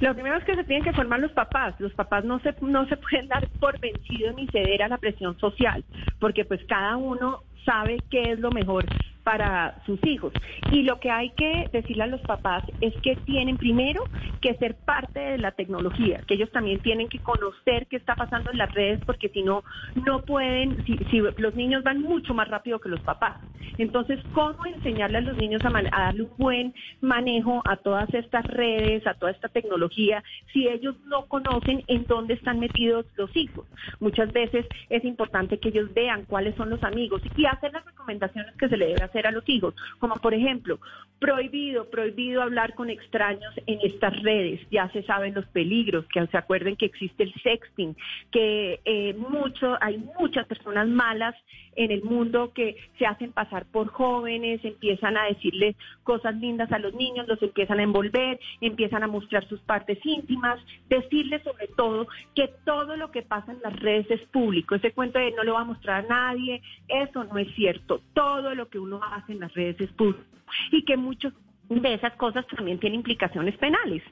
Lo 0.00 0.12
primero 0.12 0.36
es 0.36 0.44
que 0.44 0.54
se 0.54 0.64
tienen 0.64 0.84
que 0.84 0.92
formar 0.92 1.20
los 1.20 1.32
papás. 1.32 1.74
Los 1.78 1.92
papás 1.94 2.24
no 2.24 2.38
se, 2.40 2.54
no 2.60 2.86
se 2.86 2.96
pueden 2.98 3.28
dar 3.28 3.48
por 3.58 3.78
vencidos 3.80 4.34
ni 4.36 4.46
ceder 4.48 4.82
a 4.82 4.88
la 4.88 4.98
presión 4.98 5.38
social, 5.38 5.84
porque 6.20 6.44
pues 6.44 6.60
cada 6.68 6.96
uno 6.96 7.42
sabe 7.66 8.02
qué 8.08 8.32
es 8.32 8.38
lo 8.38 8.50
mejor 8.50 8.86
para 9.26 9.82
sus 9.84 9.98
hijos. 10.06 10.32
Y 10.70 10.84
lo 10.84 11.00
que 11.00 11.10
hay 11.10 11.30
que 11.30 11.68
decirle 11.72 12.04
a 12.04 12.06
los 12.06 12.20
papás 12.20 12.62
es 12.80 12.94
que 13.02 13.16
tienen 13.16 13.56
primero 13.56 14.04
que 14.40 14.54
ser 14.54 14.76
parte 14.84 15.18
de 15.18 15.38
la 15.38 15.50
tecnología, 15.50 16.22
que 16.28 16.34
ellos 16.34 16.52
también 16.52 16.78
tienen 16.78 17.08
que 17.08 17.18
conocer 17.18 17.88
qué 17.88 17.96
está 17.96 18.14
pasando 18.14 18.52
en 18.52 18.58
las 18.58 18.72
redes, 18.72 19.00
porque 19.04 19.28
si 19.30 19.42
no, 19.42 19.64
no 19.96 20.22
pueden, 20.22 20.84
si, 20.86 20.96
si 21.10 21.18
los 21.18 21.56
niños 21.56 21.82
van 21.82 22.02
mucho 22.02 22.34
más 22.34 22.46
rápido 22.46 22.78
que 22.78 22.88
los 22.88 23.00
papás. 23.00 23.36
Entonces, 23.78 24.20
¿cómo 24.32 24.64
enseñarle 24.64 25.18
a 25.18 25.22
los 25.22 25.36
niños 25.36 25.62
a, 25.64 25.70
darle 25.70 26.22
un 26.22 26.30
buen 26.38 26.74
manejo 27.00 27.62
a 27.64 27.76
todas 27.76 28.12
estas 28.14 28.44
redes, 28.46 29.06
a 29.06 29.14
toda 29.14 29.32
esta 29.32 29.48
tecnología, 29.48 30.22
si 30.52 30.68
ellos 30.68 30.94
no 31.06 31.26
conocen 31.26 31.82
en 31.88 32.06
dónde 32.06 32.34
están 32.34 32.60
metidos 32.60 33.06
los 33.16 33.34
hijos? 33.36 33.66
Muchas 34.00 34.32
veces 34.32 34.66
es 34.88 35.04
importante 35.04 35.58
que 35.58 35.70
ellos 35.70 35.92
vean 35.92 36.24
cuáles 36.26 36.54
son 36.56 36.70
los 36.70 36.82
amigos 36.84 37.22
y 37.36 37.44
hacer 37.56 37.72
las 37.72 37.84
recomendaciones 37.84 38.54
que 38.56 38.68
se 38.68 38.76
le 38.76 38.88
debe 38.88 39.02
hacer 39.02 39.26
a 39.26 39.32
los 39.32 39.46
hijos, 39.48 39.74
como 39.98 40.14
por 40.16 40.34
ejemplo, 40.34 40.78
prohibido, 41.18 41.88
prohibido 41.90 42.42
hablar 42.42 42.74
con 42.74 42.90
extraños 42.90 43.52
en 43.66 43.78
estas 43.82 44.20
redes, 44.22 44.60
ya 44.70 44.88
se 44.90 45.02
saben 45.02 45.34
los 45.34 45.46
peligros, 45.46 46.06
que 46.06 46.26
se 46.26 46.36
acuerden 46.36 46.76
que 46.76 46.86
existe 46.86 47.24
el 47.24 47.34
sexting, 47.42 47.96
que 48.30 48.80
eh, 48.84 49.14
mucho, 49.14 49.76
hay 49.80 49.98
muchas 50.18 50.46
personas 50.46 50.88
malas 50.88 51.34
en 51.76 51.90
el 51.90 52.02
mundo 52.02 52.52
que 52.54 52.76
se 52.98 53.06
hacen 53.06 53.32
pasar 53.32 53.66
por 53.66 53.88
jóvenes, 53.88 54.64
empiezan 54.64 55.16
a 55.16 55.26
decirles 55.26 55.76
cosas 56.02 56.34
lindas 56.36 56.72
a 56.72 56.78
los 56.78 56.94
niños, 56.94 57.28
los 57.28 57.42
empiezan 57.42 57.78
a 57.78 57.82
envolver, 57.82 58.40
empiezan 58.60 59.02
a 59.02 59.06
mostrar 59.06 59.46
sus 59.46 59.60
partes 59.60 59.98
íntimas, 60.04 60.58
decirles 60.88 61.42
sobre 61.42 61.68
todo 61.68 62.08
que 62.34 62.48
todo 62.64 62.96
lo 62.96 63.10
que 63.10 63.22
pasa 63.22 63.52
en 63.52 63.60
las 63.62 63.78
redes 63.78 64.10
es 64.10 64.22
público. 64.28 64.74
Ese 64.74 64.92
cuento 64.92 65.18
de 65.18 65.32
no 65.32 65.44
lo 65.44 65.54
va 65.54 65.60
a 65.60 65.64
mostrar 65.64 66.04
a 66.04 66.08
nadie, 66.08 66.62
eso 66.88 67.24
no 67.24 67.38
es 67.38 67.45
cierto. 67.54 68.00
Todo 68.14 68.54
lo 68.54 68.68
que 68.68 68.78
uno 68.78 69.00
hace 69.02 69.32
en 69.32 69.40
las 69.40 69.54
redes 69.54 69.80
es 69.80 69.90
público. 69.92 70.22
Y 70.70 70.84
que 70.84 70.96
muchos 70.96 71.32
de 71.68 71.94
esas 71.94 72.14
cosas 72.14 72.46
también 72.48 72.78
tienen 72.78 73.00
implicaciones 73.00 73.56
penales. 73.58 74.02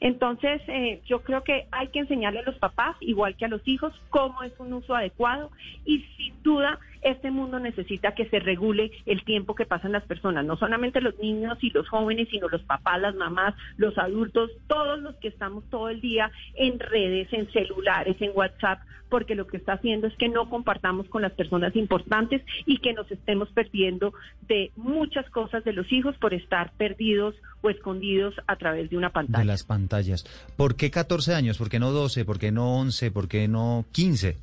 Entonces, 0.00 0.62
eh, 0.68 1.00
yo 1.06 1.22
creo 1.22 1.44
que 1.44 1.66
hay 1.70 1.88
que 1.88 2.00
enseñarle 2.00 2.40
a 2.40 2.44
los 2.44 2.56
papás, 2.56 2.96
igual 3.00 3.36
que 3.36 3.44
a 3.44 3.48
los 3.48 3.66
hijos, 3.66 3.92
cómo 4.10 4.42
es 4.42 4.52
un 4.58 4.72
uso 4.72 4.94
adecuado 4.94 5.50
y 5.84 6.00
sin 6.16 6.42
duda 6.42 6.78
este 7.02 7.30
mundo 7.30 7.58
necesita 7.58 8.14
que 8.14 8.28
se 8.28 8.40
regule 8.40 8.90
el 9.06 9.24
tiempo 9.24 9.54
que 9.54 9.66
pasan 9.66 9.92
las 9.92 10.04
personas, 10.04 10.44
no 10.44 10.56
solamente 10.56 11.00
los 11.00 11.18
niños 11.18 11.58
y 11.62 11.70
los 11.70 11.88
jóvenes, 11.88 12.28
sino 12.30 12.48
los 12.48 12.62
papás, 12.62 13.00
las 13.00 13.14
mamás, 13.14 13.54
los 13.76 13.96
adultos, 13.98 14.50
todos 14.66 15.00
los 15.00 15.16
que 15.16 15.28
estamos 15.28 15.64
todo 15.70 15.88
el 15.88 16.00
día 16.00 16.30
en 16.54 16.78
redes, 16.78 17.32
en 17.32 17.50
celulares, 17.52 18.16
en 18.20 18.32
WhatsApp, 18.34 18.80
porque 19.08 19.34
lo 19.34 19.46
que 19.46 19.56
está 19.56 19.74
haciendo 19.74 20.06
es 20.06 20.16
que 20.16 20.28
no 20.28 20.48
compartamos 20.48 21.08
con 21.08 21.22
las 21.22 21.32
personas 21.32 21.74
importantes 21.76 22.42
y 22.64 22.78
que 22.78 22.94
nos 22.94 23.10
estemos 23.10 23.50
perdiendo 23.50 24.14
de 24.48 24.70
muchas 24.76 25.28
cosas 25.30 25.64
de 25.64 25.72
los 25.72 25.92
hijos 25.92 26.16
por 26.18 26.32
estar 26.32 26.72
perdidos 26.78 27.34
o 27.60 27.68
escondidos 27.68 28.34
a 28.46 28.56
través 28.56 28.88
de 28.88 28.96
una 28.96 29.10
pantalla. 29.10 29.42
Pantallas. 29.70 30.24
¿Por 30.56 30.74
qué 30.74 30.90
14 30.90 31.32
años? 31.32 31.56
¿Por 31.56 31.70
qué 31.70 31.78
no 31.78 31.92
12? 31.92 32.24
¿Por 32.24 32.40
qué 32.40 32.50
no 32.50 32.74
11? 32.78 33.12
¿Por 33.12 33.28
qué 33.28 33.46
no 33.46 33.84
15? 33.92 34.36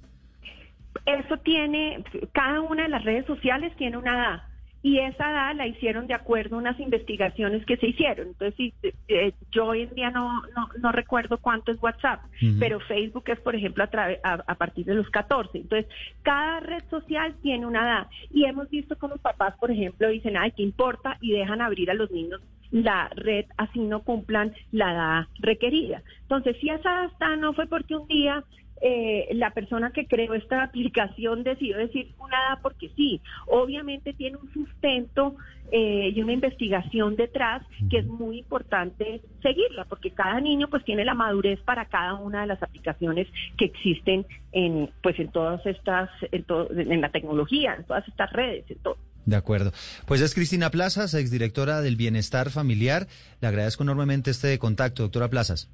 Eso 1.05 1.37
tiene, 1.43 2.01
cada 2.31 2.61
una 2.61 2.83
de 2.83 2.89
las 2.89 3.03
redes 3.03 3.25
sociales 3.25 3.75
tiene 3.75 3.97
una 3.97 4.15
edad. 4.15 4.43
Y 4.87 4.99
esa 4.99 5.31
edad 5.31 5.55
la 5.55 5.67
hicieron 5.67 6.07
de 6.07 6.13
acuerdo 6.13 6.55
a 6.55 6.59
unas 6.59 6.79
investigaciones 6.79 7.65
que 7.65 7.75
se 7.77 7.87
hicieron. 7.87 8.27
Entonces, 8.27 8.73
eh, 9.09 9.33
yo 9.51 9.65
hoy 9.65 9.81
en 9.81 9.93
día 9.95 10.11
no, 10.11 10.41
no, 10.55 10.69
no 10.79 10.91
recuerdo 10.93 11.39
cuánto 11.39 11.71
es 11.73 11.81
WhatsApp, 11.83 12.21
pero 12.59 12.79
Facebook 12.79 13.23
es, 13.27 13.39
por 13.41 13.53
ejemplo, 13.55 13.83
a, 13.83 13.89
trave- 13.89 14.19
a, 14.23 14.33
a 14.47 14.55
partir 14.55 14.85
de 14.85 14.95
los 14.95 15.09
14. 15.09 15.57
Entonces, 15.57 15.91
cada 16.21 16.61
red 16.61 16.83
social 16.89 17.35
tiene 17.41 17.65
una 17.65 17.81
edad. 17.81 18.07
Y 18.31 18.45
hemos 18.45 18.69
visto 18.69 18.97
como 18.97 19.17
papás, 19.17 19.55
por 19.59 19.71
ejemplo, 19.71 20.07
dicen, 20.07 20.37
ay, 20.37 20.51
¿qué 20.55 20.63
importa? 20.63 21.17
Y 21.21 21.33
dejan 21.33 21.61
abrir 21.61 21.91
a 21.91 21.93
los 21.93 22.09
niños 22.11 22.39
la 22.71 23.09
red 23.15 23.45
así 23.55 23.79
no 23.79 24.01
cumplan 24.03 24.53
la 24.73 24.91
edad 24.93 25.25
requerida. 25.39 26.01
Entonces, 26.23 26.57
si 26.59 26.69
esa 26.69 26.89
edad 26.93 27.05
está, 27.11 27.35
no 27.37 27.53
fue 27.53 27.65
porque 27.67 27.95
un 27.95 28.07
día 28.07 28.43
eh, 28.81 29.27
la 29.33 29.51
persona 29.51 29.91
que 29.91 30.07
creó 30.07 30.33
esta 30.33 30.63
aplicación 30.63 31.43
decidió 31.43 31.77
decir 31.77 32.13
una 32.19 32.35
edad 32.37 32.59
porque 32.61 32.89
sí. 32.95 33.21
Obviamente 33.47 34.13
tiene 34.13 34.37
un 34.37 34.51
sustento 34.53 35.35
eh, 35.71 36.13
y 36.15 36.21
una 36.21 36.31
investigación 36.33 37.15
detrás 37.17 37.61
que 37.89 37.97
es 37.99 38.05
muy 38.05 38.39
importante 38.39 39.21
seguirla, 39.41 39.83
porque 39.85 40.11
cada 40.11 40.39
niño 40.39 40.69
pues 40.69 40.83
tiene 40.85 41.03
la 41.03 41.13
madurez 41.13 41.59
para 41.61 41.85
cada 41.85 42.13
una 42.15 42.41
de 42.41 42.47
las 42.47 42.63
aplicaciones 42.63 43.27
que 43.57 43.65
existen 43.65 44.25
en 44.53 44.89
pues 45.03 45.19
en 45.19 45.29
todas 45.31 45.65
estas, 45.65 46.09
en, 46.31 46.43
to- 46.43 46.69
en 46.71 47.01
la 47.01 47.09
tecnología, 47.09 47.75
en 47.75 47.83
todas 47.83 48.07
estas 48.07 48.31
redes, 48.31 48.63
en 48.69 48.77
todo. 48.79 48.97
De 49.25 49.35
acuerdo. 49.35 49.73
Pues 50.05 50.21
es 50.21 50.33
Cristina 50.33 50.69
Plazas, 50.69 51.13
exdirectora 51.13 51.81
del 51.81 51.97
Bienestar 51.97 52.49
Familiar. 52.49 53.07
Le 53.41 53.49
agradezco 53.49 53.83
enormemente 53.83 54.31
este 54.31 54.57
contacto, 54.57 55.03
doctora 55.03 55.29
Plazas. 55.29 55.69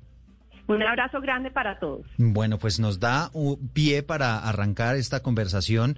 Un 0.68 0.82
abrazo 0.82 1.20
grande 1.20 1.52
para 1.52 1.80
todos. 1.80 2.06
Bueno, 2.18 2.58
pues 2.58 2.80
nos 2.80 3.00
da 3.00 3.30
un 3.34 3.70
pie 3.70 4.02
para 4.02 4.40
arrancar 4.40 4.96
esta 4.96 5.22
conversación, 5.22 5.98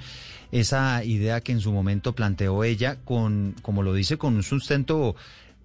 esa 0.52 1.04
idea 1.04 1.42
que 1.42 1.52
en 1.52 1.62
su 1.62 1.72
momento 1.72 2.14
planteó 2.14 2.64
ella, 2.64 2.98
con, 3.06 3.56
como 3.62 3.84
lo 3.84 3.94
dice, 3.94 4.18
con 4.18 4.36
un 4.36 4.44
sustento 4.44 5.16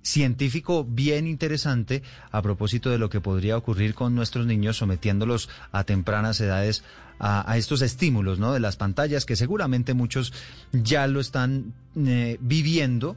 científico 0.03 0.85
bien 0.85 1.27
interesante 1.27 2.03
a 2.31 2.43
propósito 2.43 2.91
de 2.91 2.99
lo 2.99 3.11
que 3.11 3.21
podría 3.21 3.57
ocurrir 3.57 3.95
con 3.95 4.15
nuestros 4.15 4.47
niños 4.47 4.79
sometiéndolos 4.79 5.49
a 5.73 5.85
tempranas 5.85 6.41
edades 6.41 6.85
a, 7.19 7.59
estos 7.59 7.83
estímulos, 7.83 8.39
¿no? 8.39 8.55
De 8.55 8.61
las 8.61 8.77
pantallas 8.77 9.27
que 9.27 9.37
seguramente 9.37 9.93
muchos 9.93 10.33
ya 10.73 11.07
lo 11.07 11.21
están 11.21 11.75
eh, 11.95 12.39
viviendo 12.41 13.15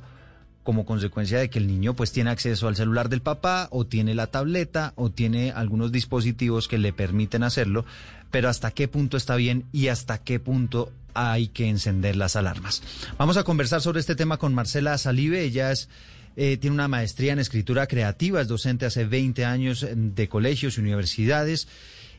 como 0.64 0.86
consecuencia 0.86 1.40
de 1.40 1.50
que 1.50 1.60
el 1.60 1.68
niño 1.68 1.94
pues 1.94 2.12
tiene 2.12 2.30
acceso 2.30 2.68
al 2.68 2.76
celular 2.76 3.10
del 3.10 3.22
papá 3.22 3.68
o 3.72 3.86
tiene 3.86 4.16
la 4.16 4.28
tableta 4.28 4.94
o 4.96 5.12
tiene 5.12 5.52
algunos 5.52 5.92
dispositivos 5.92 6.68
que 6.68 6.78
le 6.78 6.94
permiten 6.94 7.44
hacerlo, 7.44 7.86
pero 8.32 8.50
hasta 8.50 8.72
qué 8.72 8.88
punto 8.88 9.18
está 9.18 9.36
bien 9.36 9.66
y 9.72 9.90
hasta 9.90 10.18
qué 10.18 10.40
punto 10.40 10.92
hay 11.14 11.50
que 11.50 11.70
encender 11.70 12.16
las 12.16 12.36
alarmas. 12.36 12.82
Vamos 13.18 13.38
a 13.38 13.44
conversar 13.44 13.82
sobre 13.82 14.00
este 14.00 14.16
tema 14.16 14.38
con 14.38 14.54
Marcela 14.54 14.98
Salive, 14.98 15.44
ella 15.44 15.72
es 15.72 15.90
eh, 16.36 16.58
tiene 16.58 16.74
una 16.74 16.88
maestría 16.88 17.34
en 17.34 17.40
escritura 17.40 17.86
creativa, 17.86 18.42
es 18.42 18.48
docente 18.48 18.88
hace 18.88 19.06
20 19.06 19.46
años 19.46 19.86
de 19.96 20.28
colegios 20.28 20.78
y 20.78 20.82
universidades 20.82 21.68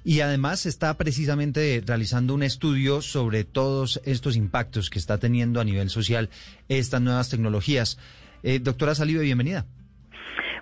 y 0.04 0.20
además 0.20 0.66
está 0.66 0.96
precisamente 0.96 1.82
realizando 1.84 2.34
un 2.34 2.42
estudio 2.42 3.02
sobre 3.02 3.42
todos 3.42 4.00
estos 4.04 4.36
impactos 4.36 4.90
que 4.90 4.98
está 4.98 5.18
teniendo 5.18 5.60
a 5.60 5.64
nivel 5.64 5.90
social 5.90 6.28
estas 6.68 7.00
nuevas 7.00 7.30
tecnologías. 7.30 7.98
Eh, 8.44 8.58
doctora 8.58 8.94
Salive, 8.94 9.22
bienvenida. 9.22 9.64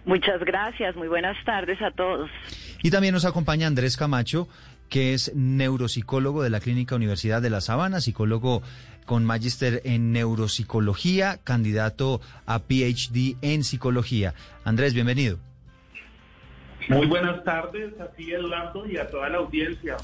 Muchas 0.04 0.40
gracias, 0.44 0.94
muy 0.94 1.08
buenas 1.08 1.36
tardes 1.44 1.82
a 1.82 1.90
todos. 1.90 2.30
Y 2.80 2.92
también 2.92 3.12
nos 3.12 3.24
acompaña 3.24 3.66
Andrés 3.66 3.96
Camacho, 3.96 4.46
que 4.88 5.14
es 5.14 5.32
neuropsicólogo 5.34 6.44
de 6.44 6.50
la 6.50 6.60
Clínica 6.60 6.94
Universidad 6.94 7.42
de 7.42 7.50
La 7.50 7.60
Sabana, 7.60 8.00
psicólogo 8.00 8.62
con 9.04 9.24
magíster 9.24 9.82
en 9.84 10.12
neuropsicología, 10.12 11.38
candidato 11.42 12.20
a 12.46 12.60
PhD 12.60 13.36
en 13.42 13.64
psicología. 13.64 14.34
Andrés, 14.64 14.94
bienvenido. 14.94 15.38
Muy 16.88 17.06
buenas 17.06 17.42
tardes 17.42 17.98
a 18.00 18.06
ti, 18.12 18.32
Eduardo, 18.32 18.86
y 18.86 18.96
a 18.96 19.08
toda 19.08 19.28
la 19.28 19.38
audiencia. 19.38 19.96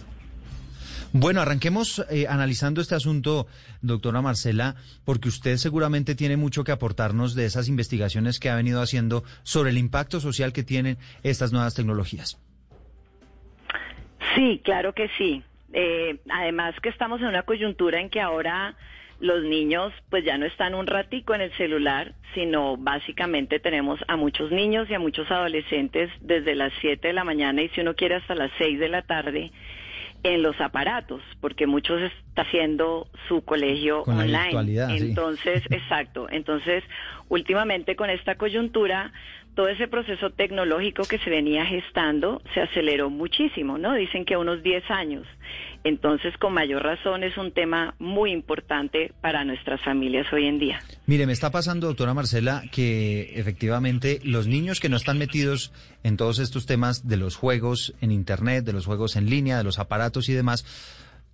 Bueno, 1.13 1.41
arranquemos 1.41 2.05
eh, 2.11 2.27
analizando 2.29 2.83
este 2.83 2.95
asunto, 2.95 3.47
doctora 3.81 4.21
Marcela, 4.21 4.75
porque 5.07 5.29
usted 5.29 5.57
seguramente 5.57 6.15
tiene 6.15 6.37
mucho 6.37 6.65
que 6.65 6.73
aportarnos 6.73 7.35
de 7.35 7.47
esas 7.47 7.69
investigaciones 7.69 8.39
que 8.39 8.51
ha 8.51 8.57
venido 8.57 8.83
haciendo 8.83 9.25
sobre 9.43 9.71
el 9.71 9.79
impacto 9.79 10.21
social 10.21 10.53
que 10.53 10.63
tienen 10.63 10.99
estas 11.23 11.51
nuevas 11.51 11.75
tecnologías. 11.75 12.39
Sí, 14.35 14.61
claro 14.63 14.93
que 14.93 15.09
sí. 15.17 15.43
Eh, 15.73 16.19
además 16.29 16.75
que 16.83 16.91
estamos 16.91 17.21
en 17.21 17.29
una 17.29 17.43
coyuntura 17.43 18.01
en 18.01 18.11
que 18.11 18.21
ahora 18.21 18.77
los 19.21 19.43
niños 19.43 19.93
pues 20.11 20.25
ya 20.25 20.39
no 20.39 20.47
están 20.47 20.75
un 20.75 20.87
ratico 20.87 21.35
en 21.35 21.41
el 21.41 21.53
celular, 21.57 22.13
sino 22.35 22.77
básicamente 22.77 23.59
tenemos 23.59 23.99
a 24.09 24.17
muchos 24.17 24.53
niños 24.53 24.89
y 24.91 24.95
a 24.95 24.99
muchos 24.99 25.31
adolescentes 25.31 26.11
desde 26.21 26.55
las 26.55 26.73
7 26.81 27.09
de 27.09 27.15
la 27.15 27.25
mañana 27.25 27.63
y 27.63 27.69
si 27.71 27.81
uno 27.81 27.95
quiere 27.95 28.17
hasta 28.17 28.35
las 28.35 28.51
6 28.59 28.79
de 28.79 28.89
la 28.89 29.03
tarde 29.03 29.51
en 30.23 30.43
los 30.43 30.61
aparatos, 30.61 31.23
porque 31.41 31.67
muchos 31.67 32.01
está 32.03 32.43
haciendo 32.43 33.09
su 33.29 33.43
colegio 33.45 34.03
Con 34.03 34.31
la 34.31 34.49
online. 34.49 34.99
sí. 34.99 35.07
Entonces, 35.09 35.63
exacto. 35.71 36.29
Entonces, 36.31 36.83
últimamente 37.29 37.97
con 37.97 38.11
esta 38.11 38.37
coyuntura, 38.37 39.13
todo 39.55 39.69
ese 39.69 39.89
proceso 39.89 40.31
tecnológico 40.31 41.03
que 41.05 41.19
se 41.19 41.31
venía 41.31 41.67
gestando 41.67 42.41
se 42.55 42.61
aceleró 42.61 43.11
muchísimo, 43.11 43.77
¿no? 43.77 43.95
Dicen 43.95 44.25
que 44.25 44.37
unos 44.37 44.63
10 44.63 44.91
años. 44.91 45.27
Entonces, 45.89 46.37
con 46.37 46.53
mayor 46.53 46.83
razón, 46.83 47.25
es 47.25 47.39
un 47.39 47.51
tema 47.51 47.95
muy 47.99 48.31
importante 48.31 49.15
para 49.23 49.43
nuestras 49.47 49.83
familias 49.83 50.31
hoy 50.35 50.45
en 50.45 50.59
día. 50.59 50.83
Mire, 51.07 51.25
me 51.27 51.33
está 51.33 51.51
pasando, 51.51 51.87
doctora 51.87 52.13
Marcela, 52.13 52.63
que 52.71 53.33
efectivamente 53.37 54.21
los 54.23 54.47
niños 54.47 54.81
que 54.81 54.91
no 54.91 54.99
están 54.99 55.17
metidos 55.17 55.73
en 56.05 56.19
todos 56.19 56.41
estos 56.41 56.67
temas 56.67 57.09
de 57.09 57.17
los 57.17 57.37
juegos 57.37 57.95
en 58.03 58.13
Internet, 58.13 58.67
de 58.67 58.75
los 58.75 58.85
juegos 58.85 59.17
en 59.17 59.31
línea, 59.31 59.57
de 59.57 59.65
los 59.65 59.79
aparatos 59.79 60.29
y 60.29 60.35
demás, 60.35 60.67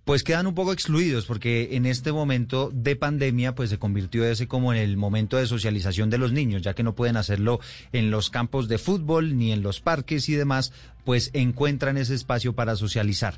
pues 0.05 0.23
quedan 0.23 0.47
un 0.47 0.55
poco 0.55 0.71
excluidos 0.71 1.25
porque 1.25 1.69
en 1.71 1.85
este 1.85 2.13
momento 2.13 2.69
de 2.71 2.95
pandemia 2.95 3.55
pues 3.55 3.71
se 3.71 3.79
convirtió 3.79 4.23
ese 4.23 4.47
como 4.47 4.71
en 4.71 4.79
el 4.79 4.95
momento 4.95 5.35
de 5.35 5.47
socialización 5.47 6.09
de 6.09 6.19
los 6.19 6.31
niños, 6.31 6.61
ya 6.61 6.75
que 6.75 6.83
no 6.83 6.95
pueden 6.95 7.17
hacerlo 7.17 7.59
en 7.91 8.09
los 8.09 8.29
campos 8.29 8.69
de 8.69 8.77
fútbol 8.77 9.37
ni 9.37 9.51
en 9.51 9.63
los 9.63 9.81
parques 9.81 10.29
y 10.29 10.35
demás, 10.35 10.71
pues 11.03 11.31
encuentran 11.33 11.97
ese 11.97 12.13
espacio 12.13 12.53
para 12.53 12.75
socializar. 12.75 13.33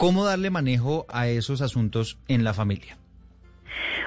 ¿Cómo 0.00 0.24
darle 0.24 0.48
manejo 0.48 1.04
a 1.10 1.28
esos 1.28 1.60
asuntos 1.60 2.18
en 2.26 2.42
la 2.42 2.54
familia? 2.54 2.96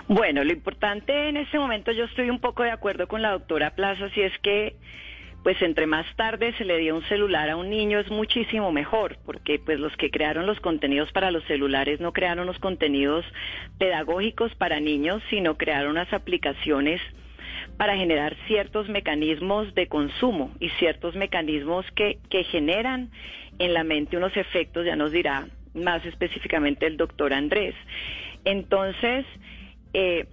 Bueno, 0.07 0.43
lo 0.43 0.51
importante 0.51 1.29
en 1.29 1.37
este 1.37 1.59
momento, 1.59 1.91
yo 1.91 2.05
estoy 2.05 2.31
un 2.31 2.39
poco 2.39 2.63
de 2.63 2.71
acuerdo 2.71 3.07
con 3.07 3.21
la 3.21 3.29
doctora 3.29 3.75
Plaza, 3.75 4.09
si 4.15 4.21
es 4.23 4.33
que 4.39 4.75
pues 5.43 5.61
entre 5.61 5.85
más 5.85 6.07
tarde 6.15 6.51
se 6.57 6.65
le 6.65 6.79
dio 6.79 6.95
un 6.95 7.03
celular 7.03 7.47
a 7.51 7.57
un 7.57 7.69
niño 7.69 7.99
es 7.99 8.09
muchísimo 8.09 8.71
mejor, 8.71 9.19
porque 9.23 9.59
pues 9.59 9.79
los 9.79 9.95
que 9.95 10.09
crearon 10.09 10.47
los 10.47 10.59
contenidos 10.61 11.11
para 11.11 11.29
los 11.29 11.43
celulares 11.43 11.99
no 11.99 12.11
crearon 12.11 12.47
los 12.47 12.57
contenidos 12.57 13.23
pedagógicos 13.77 14.55
para 14.55 14.79
niños, 14.79 15.21
sino 15.29 15.59
crearon 15.59 15.91
unas 15.91 16.11
aplicaciones 16.11 17.01
para 17.77 17.97
generar 17.97 18.35
ciertos 18.47 18.89
mecanismos 18.89 19.75
de 19.75 19.85
consumo 19.85 20.55
y 20.59 20.69
ciertos 20.79 21.13
mecanismos 21.13 21.85
que, 21.95 22.17
que 22.31 22.45
generan 22.45 23.11
en 23.59 23.75
la 23.75 23.83
mente 23.83 24.17
unos 24.17 24.35
efectos, 24.35 24.87
ya 24.87 24.95
nos 24.95 25.11
dirá 25.11 25.45
más 25.73 26.05
específicamente 26.05 26.85
el 26.85 26.97
doctor 26.97 27.33
Andrés. 27.33 27.75
Entonces, 28.45 29.25
eh, 29.93 30.27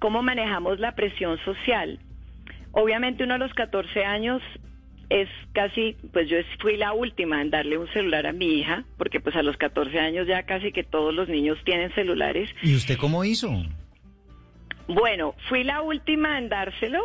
¿cómo 0.00 0.22
manejamos 0.22 0.78
la 0.80 0.94
presión 0.94 1.38
social? 1.44 1.98
Obviamente 2.72 3.24
uno 3.24 3.34
a 3.34 3.38
los 3.38 3.52
14 3.54 4.04
años 4.04 4.42
es 5.10 5.28
casi, 5.52 5.94
pues 6.12 6.28
yo 6.28 6.38
fui 6.60 6.76
la 6.76 6.94
última 6.94 7.42
en 7.42 7.50
darle 7.50 7.76
un 7.76 7.86
celular 7.92 8.26
a 8.26 8.32
mi 8.32 8.60
hija, 8.60 8.84
porque 8.96 9.20
pues 9.20 9.36
a 9.36 9.42
los 9.42 9.56
14 9.58 9.98
años 9.98 10.26
ya 10.26 10.44
casi 10.44 10.72
que 10.72 10.84
todos 10.84 11.12
los 11.12 11.28
niños 11.28 11.58
tienen 11.64 11.92
celulares. 11.94 12.48
¿Y 12.62 12.74
usted 12.74 12.96
cómo 12.96 13.22
hizo? 13.24 13.52
Bueno, 14.88 15.34
fui 15.48 15.64
la 15.64 15.82
última 15.82 16.38
en 16.38 16.48
dárselo. 16.48 17.00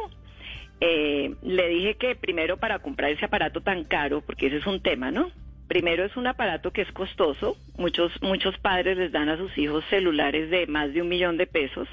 Eh, 0.80 1.34
le 1.42 1.68
dije 1.70 1.96
que 1.96 2.16
primero 2.16 2.58
para 2.58 2.80
comprar 2.80 3.12
ese 3.12 3.26
aparato 3.26 3.62
tan 3.62 3.84
caro, 3.84 4.22
porque 4.22 4.48
ese 4.48 4.58
es 4.58 4.68
un 4.68 4.82
tema, 4.82 5.12
¿no? 5.12 5.32
Primero 5.68 6.06
es 6.06 6.16
un 6.16 6.28
aparato 6.28 6.72
que 6.72 6.82
es 6.82 6.92
costoso. 6.92 7.58
Muchos 7.78 8.12
muchos 8.22 8.58
padres 8.60 8.98
les 8.98 9.12
dan 9.12 9.30
a 9.30 9.38
sus 9.38 9.58
hijos 9.58 9.84
celulares 9.90 10.50
de 10.50 10.68
más 10.68 10.94
de 10.94 11.02
un 11.02 11.10
millón 11.10 11.38
de 11.38 11.48
pesos. 11.48 11.88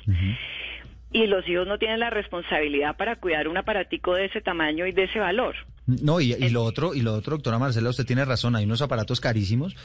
Y 1.12 1.26
los 1.26 1.48
hijos 1.48 1.66
no 1.66 1.78
tienen 1.78 2.00
la 2.00 2.10
responsabilidad 2.10 2.96
para 2.96 3.16
cuidar 3.16 3.48
un 3.48 3.56
aparatico 3.56 4.14
de 4.14 4.26
ese 4.26 4.40
tamaño 4.40 4.86
y 4.86 4.92
de 4.92 5.04
ese 5.04 5.18
valor. 5.18 5.54
No, 5.86 6.20
y, 6.20 6.32
y 6.32 6.48
lo 6.48 6.64
otro, 6.64 6.94
y 6.94 7.02
lo 7.02 7.12
otro, 7.12 7.36
doctora 7.36 7.58
Marcela, 7.58 7.90
usted 7.90 8.06
tiene 8.06 8.24
razón, 8.24 8.56
hay 8.56 8.64
unos 8.64 8.80
aparatos 8.80 9.20
carísimos, 9.20 9.76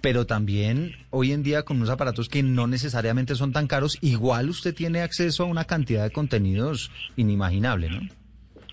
pero 0.00 0.26
también 0.26 0.92
hoy 1.10 1.32
en 1.32 1.42
día 1.42 1.62
con 1.62 1.78
unos 1.78 1.88
aparatos 1.88 2.28
que 2.28 2.42
no 2.42 2.66
necesariamente 2.66 3.34
son 3.34 3.52
tan 3.52 3.66
caros, 3.66 3.98
igual 4.02 4.50
usted 4.50 4.74
tiene 4.74 5.00
acceso 5.00 5.44
a 5.44 5.46
una 5.46 5.64
cantidad 5.64 6.04
de 6.04 6.10
contenidos 6.10 6.90
inimaginable, 7.16 7.90
¿no? 7.90 8.00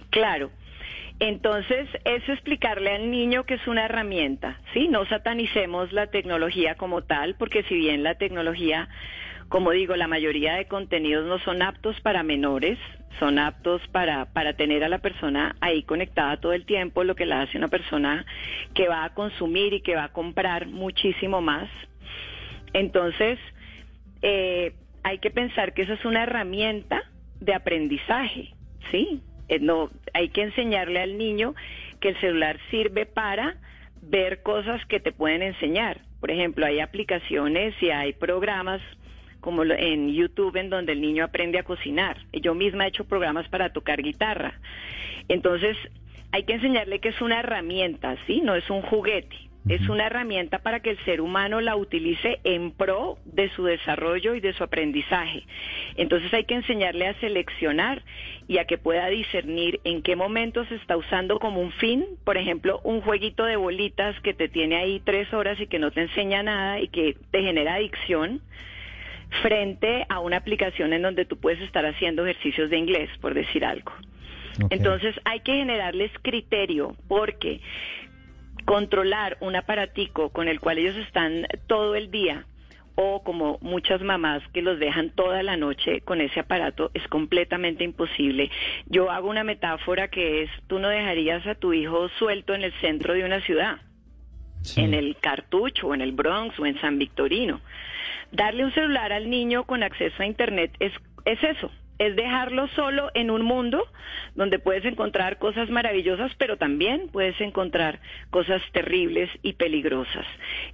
Claro. 0.10 0.52
Entonces, 1.26 1.88
eso 2.04 2.34
explicarle 2.34 2.96
al 2.96 3.10
niño 3.10 3.46
que 3.46 3.54
es 3.54 3.66
una 3.66 3.86
herramienta, 3.86 4.60
¿sí? 4.74 4.90
No 4.90 5.06
satanicemos 5.06 5.94
la 5.94 6.08
tecnología 6.08 6.76
como 6.76 7.04
tal, 7.04 7.36
porque 7.36 7.64
si 7.64 7.76
bien 7.76 8.04
la 8.04 8.16
tecnología, 8.16 8.90
como 9.48 9.72
digo, 9.72 9.96
la 9.96 10.10
mayoría 10.10 10.56
de 10.56 10.68
contenidos 10.68 11.26
no 11.26 11.40
son 11.40 11.62
aptos 11.62 11.98
para 12.02 12.24
menores, 12.24 12.78
son 13.20 13.40
aptos 13.40 13.82
para, 13.94 14.34
para 14.34 14.58
tener 14.58 14.84
a 14.84 14.90
la 14.90 14.98
persona 14.98 15.56
ahí 15.62 15.84
conectada 15.84 16.42
todo 16.42 16.52
el 16.52 16.66
tiempo, 16.66 17.06
lo 17.06 17.16
que 17.16 17.26
la 17.26 17.44
hace 17.44 17.58
una 17.58 17.70
persona 17.70 18.26
que 18.74 18.90
va 18.90 19.06
a 19.06 19.14
consumir 19.14 19.72
y 19.72 19.80
que 19.80 19.96
va 19.96 20.04
a 20.04 20.12
comprar 20.12 20.68
muchísimo 20.68 21.40
más. 21.40 21.70
Entonces, 22.74 23.40
eh, 24.22 24.76
hay 25.04 25.20
que 25.20 25.32
pensar 25.32 25.74
que 25.74 25.84
esa 25.84 25.94
es 25.94 26.04
una 26.04 26.24
herramienta 26.24 27.02
de 27.40 27.54
aprendizaje, 27.54 28.54
¿sí? 28.92 29.24
Eh, 29.50 29.60
no, 29.60 29.90
hay 30.14 30.30
que 30.30 30.44
enseñarle 30.44 31.02
al 31.02 31.18
niño 31.18 31.56
que 32.00 32.10
el 32.10 32.20
celular 32.20 32.60
sirve 32.70 33.06
para 33.06 33.58
ver 34.02 34.42
cosas 34.44 34.86
que 34.86 35.00
te 35.00 35.12
pueden 35.12 35.42
enseñar. 35.42 36.02
Por 36.20 36.32
ejemplo, 36.32 36.66
hay 36.66 36.80
aplicaciones 36.80 37.74
y 37.82 37.90
hay 37.90 38.14
programas 38.14 38.82
como 39.40 39.64
en 39.64 40.14
YouTube 40.14 40.56
en 40.56 40.70
donde 40.70 40.94
el 40.94 41.02
niño 41.02 41.26
aprende 41.26 41.60
a 41.60 41.64
cocinar. 41.64 42.18
Yo 42.32 42.56
misma 42.56 42.86
he 42.86 42.90
hecho 42.90 43.06
programas 43.06 43.48
para 43.50 43.74
tocar 43.74 44.02
guitarra. 44.02 44.54
Entonces, 45.28 45.76
hay 46.32 46.44
que 46.44 46.54
enseñarle 46.54 47.00
que 47.00 47.10
es 47.10 47.22
una 47.22 47.42
herramienta, 47.42 48.16
¿sí? 48.26 48.42
No 48.42 48.56
es 48.56 48.70
un 48.70 48.82
juguete. 48.82 49.36
Es 49.70 49.88
una 49.88 50.08
herramienta 50.08 50.60
para 50.60 50.82
que 50.82 50.90
el 50.92 51.06
ser 51.06 51.22
humano 51.22 51.62
la 51.62 51.78
utilice 51.78 52.40
en 52.44 52.72
pro 52.72 53.18
de 53.24 53.50
su 53.52 53.64
desarrollo 53.64 54.36
y 54.36 54.42
de 54.42 54.52
su 54.54 54.64
aprendizaje. 54.64 55.46
Entonces 55.96 56.34
hay 56.34 56.44
que 56.44 56.56
enseñarle 56.56 57.08
a 57.08 57.14
seleccionar 57.22 58.04
y 58.48 58.58
a 58.58 58.66
que 58.66 58.78
pueda 58.78 59.08
discernir 59.08 59.80
en 59.86 60.02
qué 60.02 60.18
momento 60.18 60.66
se 60.66 60.76
está 60.76 60.98
usando 60.98 61.40
como 61.40 61.62
un 61.62 61.72
fin. 61.72 62.06
Por 62.26 62.38
ejemplo, 62.38 62.82
un 62.84 63.00
jueguito 63.02 63.46
de 63.46 63.56
bolitas 63.56 64.20
que 64.20 64.34
te 64.34 64.50
tiene 64.50 64.76
ahí 64.76 65.02
tres 65.04 65.34
horas 65.34 65.58
y 65.62 65.68
que 65.68 65.80
no 65.80 65.92
te 65.92 66.02
enseña 66.02 66.44
nada 66.44 66.82
y 66.82 66.90
que 66.90 67.16
te 67.32 67.42
genera 67.42 67.76
adicción 67.76 68.42
frente 69.42 70.06
a 70.10 70.20
una 70.20 70.38
aplicación 70.38 70.92
en 70.92 71.04
donde 71.04 71.24
tú 71.26 71.38
puedes 71.38 71.62
estar 71.62 71.86
haciendo 71.86 72.26
ejercicios 72.26 72.70
de 72.70 72.78
inglés, 72.78 73.10
por 73.22 73.34
decir 73.34 73.64
algo. 73.64 73.94
Entonces 74.70 75.16
hay 75.26 75.40
que 75.40 75.54
generarles 75.54 76.12
criterio 76.22 76.96
porque 77.08 77.60
controlar 78.66 79.38
un 79.42 79.56
aparatico 79.56 80.30
con 80.30 80.48
el 80.48 80.60
cual 80.60 80.78
ellos 80.78 80.96
están 80.98 81.46
todo 81.68 81.96
el 81.96 82.12
día 82.12 82.46
o 82.96 83.24
como 83.24 83.58
muchas 83.62 84.02
mamás 84.02 84.44
que 84.54 84.62
los 84.62 84.80
dejan 84.80 85.10
toda 85.10 85.42
la 85.42 85.58
noche 85.58 86.02
con 86.02 86.22
ese 86.22 86.40
aparato 86.40 86.92
es 86.94 87.08
completamente 87.08 87.84
imposible. 87.84 88.52
Yo 88.86 89.10
hago 89.10 89.30
una 89.30 89.44
metáfora 89.44 90.10
que 90.10 90.44
es, 90.44 90.52
tú 90.68 90.80
no 90.80 90.90
dejarías 90.90 91.46
a 91.48 91.56
tu 91.56 91.74
hijo 91.74 92.10
suelto 92.20 92.54
en 92.54 92.64
el 92.64 92.74
centro 92.82 93.14
de 93.14 93.26
una 93.26 93.42
ciudad 93.42 93.78
Sí. 94.62 94.80
en 94.80 94.94
el 94.94 95.18
Cartucho 95.18 95.88
o 95.88 95.94
en 95.94 96.00
el 96.00 96.14
Bronx 96.14 96.58
o 96.58 96.66
en 96.66 96.80
San 96.80 96.98
Victorino. 96.98 97.60
Darle 98.32 98.64
un 98.64 98.74
celular 98.74 99.12
al 99.12 99.30
niño 99.30 99.66
con 99.66 99.84
acceso 99.84 100.24
a 100.24 100.26
Internet 100.26 100.72
es, 100.80 100.94
es 101.26 101.44
eso, 101.44 101.70
es 102.08 102.16
dejarlo 102.16 102.68
solo 102.70 103.10
en 103.14 103.30
un 103.30 103.44
mundo 103.44 103.88
donde 104.36 104.60
puedes 104.60 104.86
encontrar 104.86 105.38
cosas 105.38 105.70
maravillosas, 105.70 106.32
pero 106.38 106.58
también 106.58 107.10
puedes 107.10 107.40
encontrar 107.42 108.00
cosas 108.30 108.62
terribles 108.72 109.30
y 109.42 109.54
peligrosas. 109.54 110.26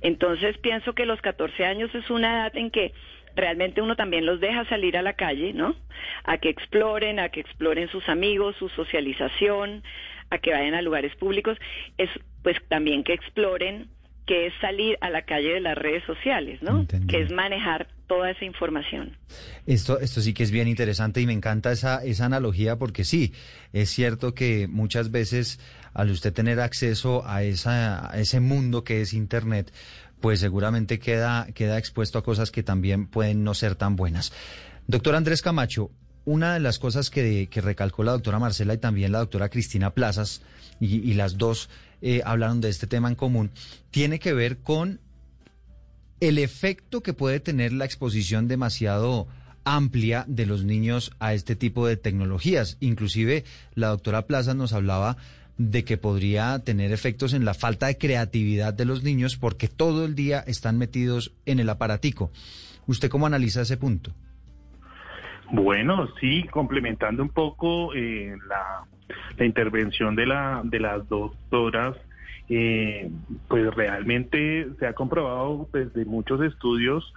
Entonces 0.01 0.57
pienso 0.57 0.93
que 0.93 1.05
los 1.05 1.21
14 1.21 1.65
años 1.65 1.93
es 1.93 2.09
una 2.09 2.41
edad 2.41 2.57
en 2.57 2.71
que 2.71 2.93
realmente 3.35 3.81
uno 3.81 3.95
también 3.95 4.25
los 4.25 4.39
deja 4.39 4.65
salir 4.65 4.97
a 4.97 5.01
la 5.01 5.13
calle, 5.13 5.53
¿no? 5.53 5.75
A 6.23 6.37
que 6.37 6.49
exploren, 6.49 7.19
a 7.19 7.29
que 7.29 7.39
exploren 7.39 7.89
sus 7.89 8.07
amigos, 8.09 8.55
su 8.57 8.69
socialización, 8.69 9.83
a 10.29 10.37
que 10.39 10.51
vayan 10.51 10.73
a 10.73 10.81
lugares 10.81 11.15
públicos, 11.15 11.57
es 11.97 12.09
pues 12.43 12.57
también 12.67 13.03
que 13.03 13.13
exploren 13.13 13.87
que 14.29 14.45
es 14.45 14.53
salir 14.61 14.95
a 15.01 15.09
la 15.09 15.23
calle 15.23 15.55
de 15.55 15.59
las 15.59 15.75
redes 15.75 16.03
sociales, 16.05 16.61
¿no? 16.61 16.81
Entendido. 16.81 17.07
Que 17.07 17.23
es 17.23 17.31
manejar 17.31 17.87
toda 18.05 18.29
esa 18.29 18.45
información. 18.45 19.17
Esto, 19.65 19.99
esto 19.99 20.21
sí 20.21 20.35
que 20.35 20.43
es 20.43 20.51
bien 20.51 20.67
interesante 20.67 21.19
y 21.19 21.25
me 21.25 21.33
encanta 21.33 21.71
esa, 21.71 22.03
esa 22.05 22.25
analogía 22.25 22.75
porque 22.75 23.05
sí, 23.05 23.33
es 23.73 23.89
cierto 23.89 24.35
que 24.35 24.67
muchas 24.67 25.09
veces 25.09 25.59
al 25.95 26.11
usted 26.11 26.31
tener 26.31 26.59
acceso 26.59 27.23
a, 27.25 27.41
esa, 27.41 28.11
a 28.13 28.19
ese 28.19 28.39
mundo 28.39 28.83
que 28.83 29.01
es 29.01 29.13
Internet, 29.13 29.73
pues 30.21 30.41
seguramente 30.41 30.99
queda, 30.99 31.47
queda 31.55 31.79
expuesto 31.79 32.19
a 32.19 32.23
cosas 32.23 32.51
que 32.51 32.61
también 32.61 33.07
pueden 33.07 33.43
no 33.43 33.55
ser 33.55 33.73
tan 33.73 33.95
buenas. 33.95 34.31
Doctor 34.85 35.15
Andrés 35.15 35.41
Camacho, 35.41 35.89
una 36.25 36.53
de 36.53 36.59
las 36.59 36.77
cosas 36.77 37.09
que, 37.09 37.47
que 37.49 37.61
recalcó 37.61 38.03
la 38.03 38.11
doctora 38.11 38.37
Marcela 38.37 38.75
y 38.75 38.77
también 38.77 39.11
la 39.11 39.19
doctora 39.19 39.49
Cristina 39.49 39.89
Plazas, 39.89 40.43
y, 40.79 40.97
y 40.97 41.15
las 41.15 41.39
dos 41.39 41.69
eh, 42.01 42.21
hablaron 42.25 42.61
de 42.61 42.69
este 42.69 42.87
tema 42.87 43.09
en 43.09 43.15
común, 43.15 43.51
tiene 43.91 44.19
que 44.19 44.33
ver 44.33 44.57
con 44.57 44.99
el 46.19 46.37
efecto 46.37 47.01
que 47.01 47.13
puede 47.13 47.39
tener 47.39 47.71
la 47.71 47.85
exposición 47.85 48.47
demasiado 48.47 49.27
amplia 49.63 50.25
de 50.27 50.45
los 50.45 50.63
niños 50.63 51.11
a 51.19 51.33
este 51.33 51.55
tipo 51.55 51.87
de 51.87 51.97
tecnologías. 51.97 52.77
Inclusive 52.79 53.43
la 53.75 53.89
doctora 53.89 54.23
Plaza 54.23 54.53
nos 54.53 54.73
hablaba 54.73 55.17
de 55.57 55.83
que 55.83 55.97
podría 55.97 56.59
tener 56.59 56.91
efectos 56.91 57.33
en 57.33 57.45
la 57.45 57.53
falta 57.53 57.87
de 57.87 57.97
creatividad 57.97 58.73
de 58.73 58.85
los 58.85 59.03
niños 59.03 59.37
porque 59.37 59.67
todo 59.67 60.05
el 60.05 60.15
día 60.15 60.39
están 60.39 60.77
metidos 60.77 61.33
en 61.45 61.59
el 61.59 61.69
aparatico. 61.69 62.31
¿Usted 62.87 63.09
cómo 63.09 63.27
analiza 63.27 63.61
ese 63.61 63.77
punto? 63.77 64.13
Bueno, 65.51 66.07
sí, 66.19 66.43
complementando 66.51 67.23
un 67.23 67.29
poco 67.29 67.93
eh, 67.93 68.35
la, 68.47 68.85
la 69.37 69.45
intervención 69.45 70.15
de, 70.15 70.25
la, 70.25 70.61
de 70.63 70.79
las 70.79 71.07
doctoras, 71.07 71.95
eh, 72.49 73.11
pues 73.47 73.73
realmente 73.75 74.67
se 74.79 74.87
ha 74.87 74.93
comprobado 74.93 75.67
desde 75.71 76.05
muchos 76.05 76.41
estudios 76.41 77.13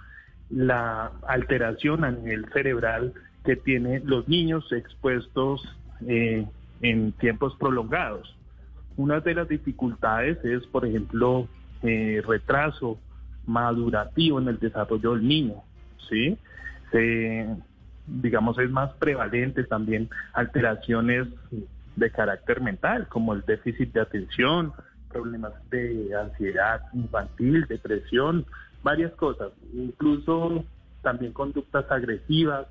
la 0.49 1.11
alteración 1.27 2.03
a 2.03 2.11
nivel 2.11 2.45
cerebral 2.53 3.13
que 3.43 3.55
tienen 3.55 4.03
los 4.05 4.27
niños 4.27 4.71
expuestos 4.71 5.61
eh, 6.07 6.45
en 6.81 7.11
tiempos 7.13 7.55
prolongados. 7.55 8.35
Una 8.95 9.21
de 9.21 9.33
las 9.33 9.47
dificultades 9.49 10.37
es, 10.45 10.67
por 10.67 10.85
ejemplo, 10.85 11.47
eh, 11.81 12.21
retraso 12.25 12.99
madurativo 13.47 14.39
en 14.39 14.47
el 14.47 14.59
desarrollo 14.59 15.15
del 15.15 15.27
niño, 15.27 15.55
¿sí? 16.09 16.37
Digamos, 18.05 18.59
es 18.59 18.69
más 18.69 18.93
prevalente 18.93 19.63
también 19.63 20.09
alteraciones 20.33 21.27
de 21.95 22.11
carácter 22.11 22.61
mental, 22.61 23.07
como 23.07 23.33
el 23.33 23.41
déficit 23.41 23.93
de 23.93 24.01
atención, 24.01 24.73
problemas 25.09 25.53
de 25.69 26.09
ansiedad 26.15 26.81
infantil, 26.93 27.65
depresión, 27.67 28.45
varias 28.83 29.11
cosas, 29.13 29.51
incluso 29.73 30.65
también 31.01 31.33
conductas 31.33 31.89
agresivas, 31.91 32.67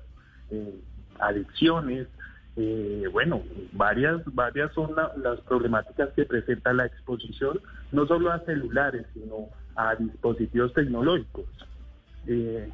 eh, 0.51 0.75
adicciones, 1.19 2.07
eh, 2.55 3.05
bueno, 3.11 3.41
varias, 3.71 4.21
varias 4.25 4.71
son 4.73 4.95
la- 4.95 5.11
las 5.17 5.39
problemáticas 5.41 6.09
que 6.15 6.25
presenta 6.25 6.73
la 6.73 6.85
exposición, 6.85 7.59
no 7.91 8.05
solo 8.05 8.31
a 8.31 8.39
celulares, 8.41 9.07
sino 9.13 9.47
a 9.75 9.95
dispositivos 9.95 10.73
tecnológicos. 10.73 11.45
Eh, 12.27 12.69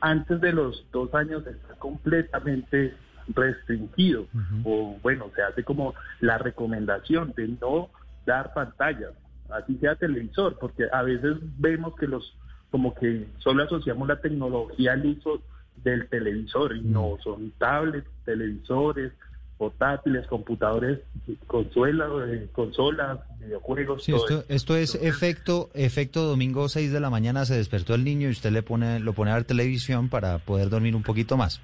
antes 0.00 0.40
de 0.40 0.52
los 0.52 0.86
dos 0.92 1.14
años 1.14 1.46
está 1.46 1.74
completamente 1.78 2.94
restringido, 3.34 4.26
o 4.64 4.96
bueno, 5.02 5.30
se 5.34 5.42
hace 5.42 5.64
como 5.64 5.94
la 6.20 6.38
recomendación 6.38 7.32
de 7.36 7.48
no 7.60 7.90
dar 8.24 8.52
pantallas, 8.54 9.12
así 9.50 9.76
sea 9.78 9.94
televisor, 9.96 10.58
porque 10.58 10.84
a 10.92 11.02
veces 11.02 11.36
vemos 11.58 11.94
que 11.96 12.06
los, 12.06 12.36
como 12.70 12.94
que 12.94 13.26
solo 13.38 13.64
asociamos 13.64 14.08
la 14.08 14.20
tecnología 14.20 14.92
al 14.92 15.06
uso 15.06 15.40
del 15.82 16.08
televisor, 16.08 16.76
y 16.76 16.82
no, 16.82 17.16
son 17.22 17.52
tablets, 17.58 18.08
televisores, 18.24 19.12
portátiles, 19.56 20.26
computadores, 20.26 21.00
consolas, 21.46 22.10
eh, 22.28 22.48
consolas 22.52 23.20
videojuegos. 23.40 24.04
Sí, 24.04 24.12
esto, 24.12 24.44
esto 24.48 24.76
es 24.76 24.94
efecto, 24.96 25.70
efecto 25.74 26.24
domingo 26.24 26.68
6 26.68 26.92
de 26.92 27.00
la 27.00 27.10
mañana 27.10 27.46
se 27.46 27.56
despertó 27.56 27.94
el 27.94 28.04
niño 28.04 28.28
y 28.28 28.32
usted 28.32 28.50
le 28.50 28.62
pone, 28.62 29.00
lo 29.00 29.14
pone 29.14 29.30
a 29.30 29.34
ver 29.34 29.44
televisión 29.44 30.08
para 30.08 30.38
poder 30.38 30.68
dormir 30.68 30.94
un 30.94 31.02
poquito 31.02 31.36
más. 31.36 31.60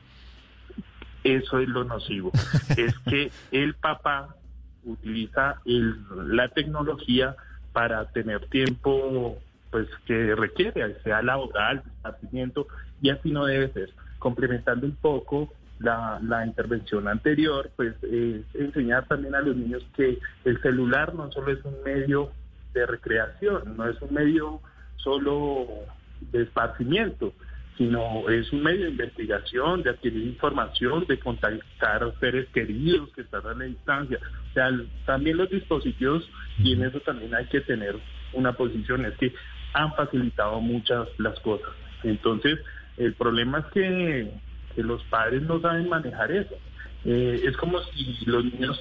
Eso 1.24 1.58
es 1.60 1.68
lo 1.68 1.84
nocivo. 1.84 2.30
es 2.76 2.98
que 3.00 3.30
el 3.52 3.74
papá 3.74 4.34
utiliza 4.84 5.60
el- 5.64 5.96
la 6.36 6.48
tecnología 6.48 7.36
para 7.72 8.04
tener 8.06 8.46
tiempo 8.48 9.38
pues 9.70 9.88
que 10.06 10.34
requiere, 10.34 11.00
sea 11.02 11.22
laboral, 11.22 11.82
de 11.82 11.90
esparcimiento, 11.90 12.66
y 13.00 13.08
así 13.08 13.30
no 13.30 13.46
debe 13.46 13.72
ser. 13.72 13.90
Complementando 14.18 14.84
un 14.86 14.94
poco 14.96 15.50
la, 15.78 16.20
la 16.22 16.44
intervención 16.46 17.08
anterior, 17.08 17.70
pues 17.76 17.94
es 18.02 18.42
enseñar 18.54 19.06
también 19.06 19.34
a 19.34 19.40
los 19.40 19.56
niños 19.56 19.82
que 19.96 20.18
el 20.44 20.60
celular 20.60 21.14
no 21.14 21.32
solo 21.32 21.52
es 21.52 21.64
un 21.64 21.74
medio 21.84 22.30
de 22.74 22.84
recreación, 22.84 23.76
no 23.76 23.88
es 23.88 24.00
un 24.02 24.12
medio 24.12 24.60
solo 24.96 25.66
de 26.32 26.42
esparcimiento, 26.42 27.32
sino 27.78 28.28
es 28.28 28.52
un 28.52 28.62
medio 28.62 28.84
de 28.84 28.90
investigación, 28.90 29.82
de 29.82 29.90
adquirir 29.90 30.26
información, 30.26 31.06
de 31.06 31.18
contactar 31.18 32.04
a 32.04 32.12
seres 32.20 32.48
queridos 32.48 33.10
que 33.14 33.22
están 33.22 33.46
a 33.46 33.54
la 33.54 33.64
distancia. 33.64 34.18
O 34.50 34.52
sea, 34.52 34.70
también 35.06 35.38
los 35.38 35.50
dispositivos, 35.50 36.28
y 36.58 36.74
en 36.74 36.84
eso 36.84 37.00
también 37.00 37.34
hay 37.34 37.46
que 37.46 37.60
tener 37.62 37.96
una 38.34 38.52
posición, 38.52 39.04
es 39.06 39.16
que 39.16 39.32
han 39.72 39.94
facilitado 39.94 40.60
muchas 40.60 41.08
las 41.18 41.38
cosas. 41.40 41.70
Entonces, 42.04 42.58
el 42.98 43.14
problema 43.14 43.60
es 43.60 43.66
que, 43.72 44.30
que 44.74 44.82
los 44.82 45.02
padres 45.04 45.42
no 45.42 45.60
saben 45.60 45.88
manejar 45.88 46.30
eso. 46.30 46.54
Eh, 47.04 47.40
es 47.44 47.56
como 47.56 47.80
si 47.82 48.24
los 48.26 48.44
niños 48.44 48.78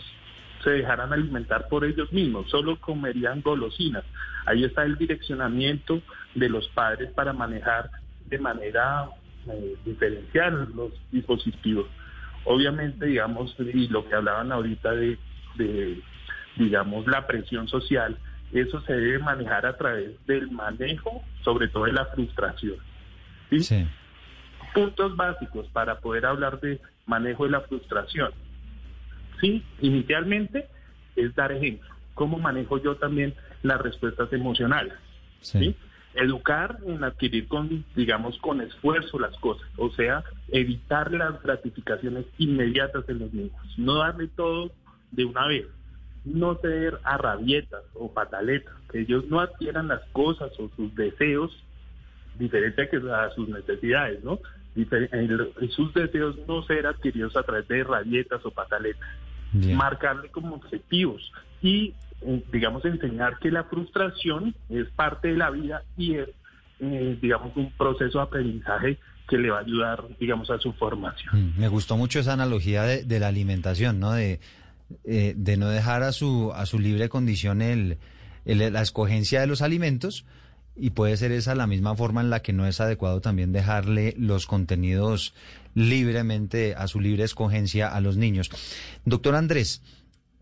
se 0.64 0.70
dejaran 0.70 1.12
alimentar 1.12 1.68
por 1.70 1.86
ellos 1.86 2.12
mismos, 2.12 2.50
solo 2.50 2.80
comerían 2.80 3.42
golosinas. 3.42 4.04
Ahí 4.46 4.64
está 4.64 4.84
el 4.84 4.98
direccionamiento 4.98 6.02
de 6.36 6.50
los 6.50 6.68
padres 6.70 7.12
para 7.14 7.34
manejar 7.34 7.90
de 8.32 8.40
manera 8.40 9.10
eh, 9.48 9.76
diferencial 9.86 10.70
los 10.74 10.92
dispositivos. 11.12 11.86
Obviamente, 12.46 13.06
digamos, 13.06 13.56
y 13.60 13.88
lo 13.90 14.08
que 14.08 14.16
hablaban 14.16 14.52
ahorita 14.52 14.92
de, 14.94 15.20
de, 15.56 16.02
digamos, 16.56 17.06
la 17.06 17.28
presión 17.28 17.68
social, 17.68 18.18
eso 18.52 18.82
se 18.82 18.94
debe 18.94 19.20
manejar 19.20 19.66
a 19.66 19.78
través 19.78 20.12
del 20.26 20.50
manejo, 20.50 21.24
sobre 21.44 21.68
todo 21.68 21.86
de 21.86 21.94
la 21.94 22.06
frustración. 22.06 22.78
¿sí? 23.50 23.60
Sí. 23.60 23.88
puntos 24.74 25.16
básicos 25.16 25.68
para 25.68 26.00
poder 26.00 26.26
hablar 26.26 26.60
de 26.62 26.80
manejo 27.06 27.44
de 27.44 27.52
la 27.52 27.62
frustración. 27.62 28.32
Sí, 29.42 29.64
inicialmente 29.82 30.68
es 31.16 31.36
dar 31.36 31.52
ejemplo. 31.52 31.90
¿Cómo 32.14 32.40
manejo 32.40 32.82
yo 32.82 32.96
también 32.96 33.34
las 33.62 33.82
respuestas 33.82 34.32
emocionales? 34.32 34.94
Sí. 35.42 35.60
¿sí? 35.60 35.76
Educar 36.14 36.78
en 36.86 37.04
adquirir 37.04 37.48
con, 37.48 37.86
digamos, 37.96 38.38
con 38.40 38.60
esfuerzo 38.62 39.18
las 39.18 39.36
cosas, 39.38 39.68
o 39.78 39.90
sea, 39.92 40.24
evitar 40.50 41.12
las 41.12 41.42
gratificaciones 41.42 42.26
inmediatas 42.38 43.08
en 43.08 43.20
los 43.20 43.34
niños, 43.34 43.54
no 43.78 43.96
darle 43.96 44.28
todo 44.28 44.72
de 45.12 45.26
una 45.26 45.48
vez, 45.48 45.68
no 46.26 46.56
ceder 46.56 47.00
a 47.04 47.18
rabietas 47.18 47.84
o 47.94 48.14
pataletas, 48.14 48.74
que 48.92 49.02
ellos 49.02 49.26
no 49.30 49.40
adquieran 49.40 49.88
las 49.88 50.02
cosas 50.12 50.52
o 50.60 50.70
sus 50.76 50.94
deseos 50.96 51.52
diferente 52.38 52.82
a, 52.84 52.90
que 52.90 52.98
a 52.98 53.30
sus 53.36 53.48
necesidades, 53.50 54.24
¿no? 54.24 54.40
Difer- 54.76 55.70
sus 55.72 55.94
deseos 55.94 56.36
no 56.48 56.64
ser 56.64 56.88
adquiridos 56.88 57.36
a 57.36 57.44
través 57.44 57.68
de 57.68 57.84
rabietas 57.84 58.46
o 58.46 58.52
pataletas 58.52 59.08
Bien. 59.54 59.76
marcarle 59.78 60.30
como 60.30 60.56
objetivos 60.56 61.22
y, 61.62 61.94
eh, 62.22 62.44
digamos, 62.52 62.84
enseñar 62.86 63.38
que 63.40 63.52
la 63.52 63.64
frustración 63.66 64.56
es 64.70 64.88
parte 64.96 65.30
de 65.30 65.38
la 65.38 65.50
vida 65.50 65.84
y 65.98 66.16
es, 66.16 66.30
eh, 66.80 67.18
digamos, 67.22 67.56
un 67.56 67.72
proceso 67.74 68.18
de 68.20 68.24
aprendizaje 68.24 68.98
que 69.30 69.38
le 69.38 69.50
va 69.50 69.60
a 69.60 69.62
ayudar, 69.62 70.04
digamos, 70.20 70.50
a 70.50 70.58
su 70.60 70.74
formación. 70.74 71.54
Mm, 71.56 71.60
Me 71.60 71.68
gustó 71.68 71.96
mucho 71.98 72.20
esa 72.20 72.34
analogía 72.34 72.84
de, 72.84 73.20
la 73.20 73.28
alimentación, 73.28 74.00
¿no? 74.00 74.12
De, 74.12 74.40
eh, 75.06 75.34
de 75.38 75.58
no 75.58 75.70
dejar 75.70 76.04
a 76.04 76.12
su, 76.12 76.52
a 76.54 76.66
su 76.66 76.80
libre 76.80 77.08
condición 77.10 77.62
el- 77.62 77.98
la 78.46 78.82
escogencia 78.82 79.40
de 79.40 79.48
los 79.48 79.62
alimentos 79.62 80.26
y 80.76 80.90
puede 80.92 81.16
ser 81.18 81.32
esa 81.32 81.54
la 81.54 81.68
misma 81.68 81.96
forma 81.96 82.22
en 82.22 82.30
la 82.30 82.42
que 82.42 82.54
no 82.54 82.66
es 82.66 82.82
adecuado 82.82 83.22
también 83.22 83.52
dejarle 83.54 84.16
los 84.18 84.48
contenidos 84.48 85.34
libremente 85.76 86.74
a 86.76 86.88
su 86.88 87.00
libre 87.00 87.24
escogencia 87.24 87.88
a 87.88 88.02
los 88.02 88.18
niños. 88.18 88.50
Doctor 89.06 89.36
Andrés, 89.36 89.82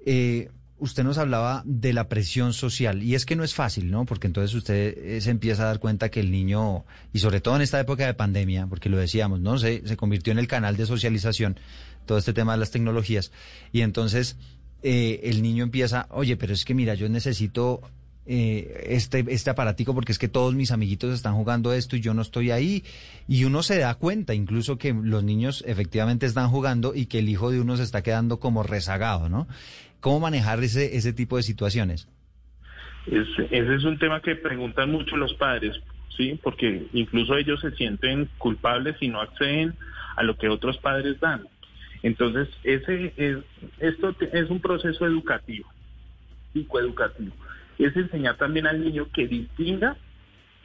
eh, 0.05 0.49
usted 0.80 1.04
nos 1.04 1.18
hablaba 1.18 1.63
de 1.65 1.94
la 1.94 2.10
presión 2.10 2.54
social 2.54 3.04
y 3.04 3.15
es 3.15 3.26
que 3.26 3.36
no 3.36 3.44
es 3.44 3.54
fácil, 3.54 3.92
¿no? 3.92 4.06
Porque 4.06 4.28
entonces 4.28 4.56
usted 4.56 4.98
eh, 4.98 5.22
se 5.22 5.32
empieza 5.32 5.63
a 5.63 5.68
dar 5.68 5.80
cuenta 5.80 6.10
que 6.10 6.20
el 6.20 6.32
niño, 6.32 6.86
y 7.13 7.20
sobre 7.20 7.42
todo 7.42 7.56
en 7.56 7.62
esta 7.62 7.80
época 7.80 8.06
de 8.06 8.13
pandemia, 8.13 8.68
porque 8.68 8.89
lo 8.89 8.98
decíamos, 8.98 9.39
¿no? 9.39 9.58
Se, 9.58 9.88
se 9.88 9.98
convirtió 9.98 10.32
en 10.32 10.39
el 10.39 10.48
canal 10.48 10.78
de 10.78 10.86
socialización, 10.86 11.60
todo 12.06 12.18
este 12.18 12.34
tema 12.34 12.54
de 12.54 12.60
las 12.60 12.72
tecnologías, 12.72 13.32
y 13.72 13.82
entonces 13.82 14.38
eh, 14.82 15.22
el 15.24 15.42
niño 15.42 15.63
empieza, 15.63 16.08
oye, 16.10 16.38
pero 16.38 16.54
es 16.54 16.65
que 16.65 16.74
mira, 16.74 16.94
yo 16.94 17.10
necesito 17.10 17.82
eh, 18.32 18.86
este, 18.89 19.26
este 19.30 19.50
aparatico 19.50 19.96
porque 19.96 20.12
es 20.12 20.20
que 20.20 20.28
todos 20.28 20.54
mis 20.54 20.70
amiguitos 20.70 21.12
están 21.15 21.34
jugando 21.34 21.74
esto 21.74 21.96
y 21.96 22.00
yo 22.00 22.13
no 22.13 22.22
estoy 22.22 22.52
ahí. 22.52 22.84
Y 23.28 23.44
uno 23.44 23.63
se 23.63 23.80
da 23.80 23.96
cuenta 23.96 24.36
incluso 24.36 24.78
que 24.78 24.94
los 24.94 25.24
niños 25.24 25.63
efectivamente 25.68 26.28
están 26.28 26.50
jugando 26.50 26.94
y 26.94 27.08
que 27.08 27.20
el 27.20 27.28
hijo 27.28 27.50
de 27.50 27.60
uno 27.60 27.76
se 27.76 27.84
está 27.84 28.04
quedando 28.04 28.39
como 28.39 28.62
rezagado, 28.62 29.30
¿no? 29.30 29.48
¿Cómo 30.00 30.20
manejar 30.22 30.64
ese, 30.64 30.96
ese 30.96 31.14
tipo 31.14 31.38
de 31.38 31.44
situaciones? 31.44 32.08
Es- 33.06 33.28
ese 33.52 33.76
es 33.76 33.84
un 33.84 33.98
tema 33.98 34.22
que 34.22 34.36
preguntan 34.36 34.92
mucho 34.92 35.18
los 35.18 35.34
padres, 35.36 35.76
¿sí? 36.16 36.40
Porque 36.44 36.88
incluso 36.94 37.36
ellos 37.36 37.60
se 37.62 37.72
sienten 37.72 38.30
culpables 38.38 38.96
y 39.02 39.08
no 39.08 39.22
acceden 39.22 39.76
a 40.16 40.24
lo 40.24 40.38
que 40.38 40.50
otros 40.50 40.78
padres 40.78 41.20
dan. 41.20 41.48
Entonces, 42.04 42.48
ese 42.64 43.14
es, 43.18 43.38
esto 43.80 44.16
es 44.32 44.50
un 44.50 44.62
proceso 44.62 45.06
educativo, 45.06 45.68
psicoeducativo. 46.54 47.34
Es 47.78 47.96
enseñar 47.96 48.38
también 48.38 48.68
al 48.68 48.84
niño 48.84 49.08
que 49.14 49.28
distinga 49.28 49.98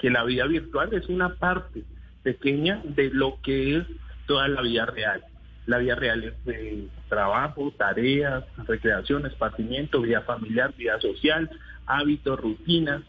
que 0.00 0.10
la 0.10 0.24
vida 0.24 0.46
virtual 0.46 0.92
es 0.92 1.08
una 1.08 1.34
parte 1.36 1.82
pequeña 2.22 2.80
de 2.84 3.10
lo 3.10 3.38
que 3.42 3.78
es 3.78 3.84
toda 4.26 4.48
la 4.48 4.62
vida 4.62 4.86
real. 4.86 5.24
La 5.66 5.78
vida 5.78 5.94
real 5.94 6.24
es 6.24 6.44
de 6.44 6.88
trabajo, 7.08 7.72
tareas, 7.76 8.44
recreación, 8.66 9.26
esparcimiento, 9.26 10.02
vida 10.02 10.20
familiar, 10.22 10.74
vida 10.76 11.00
social, 11.00 11.48
hábitos, 11.86 12.38
rutinas. 12.38 13.02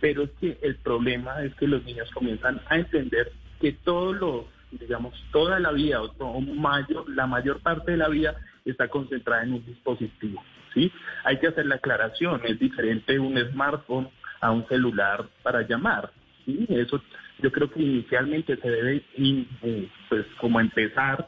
Pero 0.00 0.22
es 0.22 0.30
que 0.40 0.58
el 0.62 0.76
problema 0.76 1.42
es 1.42 1.54
que 1.56 1.66
los 1.66 1.84
niños 1.84 2.10
comienzan 2.12 2.60
a 2.68 2.76
entender 2.76 3.32
que 3.60 3.72
todo 3.72 4.12
lo, 4.12 4.48
digamos, 4.70 5.12
toda 5.32 5.58
la 5.58 5.72
vida, 5.72 6.00
o 6.02 6.42
la 7.08 7.26
mayor 7.26 7.60
parte 7.60 7.92
de 7.92 7.96
la 7.96 8.08
vida 8.08 8.36
está 8.64 8.88
concentrada 8.88 9.42
en 9.42 9.54
un 9.54 9.66
dispositivo. 9.66 10.42
¿sí? 10.74 10.92
Hay 11.24 11.38
que 11.38 11.48
hacer 11.48 11.66
la 11.66 11.76
aclaración, 11.76 12.40
es 12.44 12.58
diferente 12.58 13.18
un 13.18 13.38
smartphone 13.50 14.08
a 14.40 14.50
un 14.50 14.66
celular 14.68 15.26
para 15.42 15.62
llamar. 15.62 16.10
¿sí? 16.44 16.66
Eso 16.68 17.02
yo 17.40 17.52
creo 17.52 17.70
que 17.70 17.82
inicialmente 17.82 18.56
se 18.56 18.70
debe 18.70 19.04
eh, 19.16 19.88
pues 20.08 20.26
como 20.40 20.60
empezar 20.60 21.26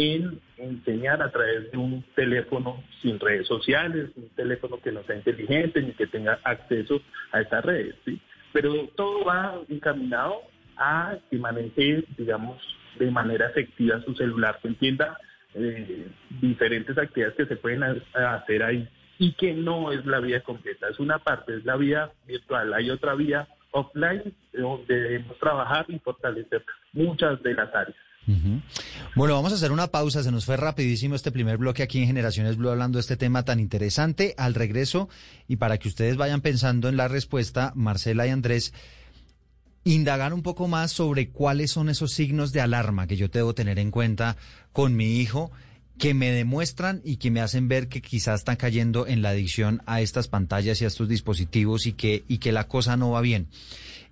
en 0.00 0.40
enseñar 0.56 1.22
a 1.22 1.30
través 1.30 1.70
de 1.70 1.78
un 1.78 2.02
teléfono 2.14 2.82
sin 3.02 3.18
redes 3.20 3.46
sociales, 3.46 4.10
un 4.16 4.28
teléfono 4.30 4.80
que 4.80 4.92
no 4.92 5.02
sea 5.04 5.16
inteligente 5.16 5.82
ni 5.82 5.92
que 5.92 6.06
tenga 6.06 6.38
acceso 6.44 7.00
a 7.32 7.40
estas 7.40 7.64
redes, 7.64 7.94
¿sí? 8.04 8.20
Pero 8.52 8.88
todo 8.96 9.24
va 9.24 9.60
encaminado 9.68 10.42
a 10.76 11.16
que 11.30 11.36
maneje, 11.38 12.04
digamos, 12.16 12.56
de 12.98 13.10
manera 13.10 13.48
efectiva 13.48 14.00
su 14.02 14.14
celular, 14.14 14.58
que 14.62 14.68
entienda 14.68 15.18
eh, 15.54 16.06
diferentes 16.40 16.96
actividades 16.96 17.36
que 17.36 17.46
se 17.46 17.56
pueden 17.56 17.82
ha- 17.82 18.34
hacer 18.34 18.62
ahí 18.62 18.88
y 19.18 19.32
que 19.34 19.52
no 19.52 19.92
es 19.92 20.04
la 20.06 20.20
vida 20.20 20.40
completa, 20.40 20.88
es 20.88 20.98
una 20.98 21.18
parte, 21.18 21.56
es 21.56 21.64
la 21.64 21.76
vida 21.76 22.10
virtual, 22.26 22.72
hay 22.72 22.88
otra 22.90 23.14
vía 23.14 23.46
offline 23.72 24.22
eh, 24.52 24.60
donde 24.60 24.94
debemos 25.00 25.38
trabajar 25.38 25.84
y 25.88 25.98
fortalecer 25.98 26.64
muchas 26.92 27.42
de 27.42 27.54
las 27.54 27.74
áreas. 27.74 27.96
Bueno, 29.16 29.34
vamos 29.34 29.52
a 29.52 29.56
hacer 29.56 29.72
una 29.72 29.88
pausa. 29.88 30.22
Se 30.22 30.30
nos 30.30 30.44
fue 30.44 30.56
rapidísimo 30.56 31.14
este 31.14 31.32
primer 31.32 31.58
bloque 31.58 31.82
aquí 31.82 31.98
en 32.00 32.06
Generaciones 32.06 32.56
Blue 32.56 32.70
hablando 32.70 32.98
de 32.98 33.00
este 33.00 33.16
tema 33.16 33.44
tan 33.44 33.60
interesante. 33.60 34.34
Al 34.36 34.54
regreso, 34.54 35.08
y 35.48 35.56
para 35.56 35.78
que 35.78 35.88
ustedes 35.88 36.16
vayan 36.16 36.40
pensando 36.40 36.88
en 36.88 36.96
la 36.96 37.08
respuesta, 37.08 37.72
Marcela 37.74 38.26
y 38.26 38.30
Andrés, 38.30 38.72
indagar 39.84 40.34
un 40.34 40.42
poco 40.42 40.68
más 40.68 40.92
sobre 40.92 41.30
cuáles 41.30 41.70
son 41.70 41.88
esos 41.88 42.12
signos 42.12 42.52
de 42.52 42.60
alarma 42.60 43.06
que 43.06 43.16
yo 43.16 43.28
debo 43.28 43.54
tener 43.54 43.78
en 43.78 43.90
cuenta 43.90 44.36
con 44.72 44.94
mi 44.94 45.18
hijo 45.18 45.50
que 45.98 46.14
me 46.14 46.30
demuestran 46.30 47.02
y 47.04 47.16
que 47.16 47.30
me 47.30 47.40
hacen 47.40 47.68
ver 47.68 47.88
que 47.88 48.00
quizás 48.00 48.40
están 48.40 48.56
cayendo 48.56 49.06
en 49.06 49.20
la 49.20 49.30
adicción 49.30 49.82
a 49.84 50.00
estas 50.00 50.28
pantallas 50.28 50.80
y 50.80 50.84
a 50.84 50.88
estos 50.88 51.08
dispositivos 51.08 51.86
y 51.86 51.92
que, 51.92 52.24
y 52.26 52.38
que 52.38 52.52
la 52.52 52.68
cosa 52.68 52.96
no 52.96 53.10
va 53.10 53.20
bien. 53.20 53.48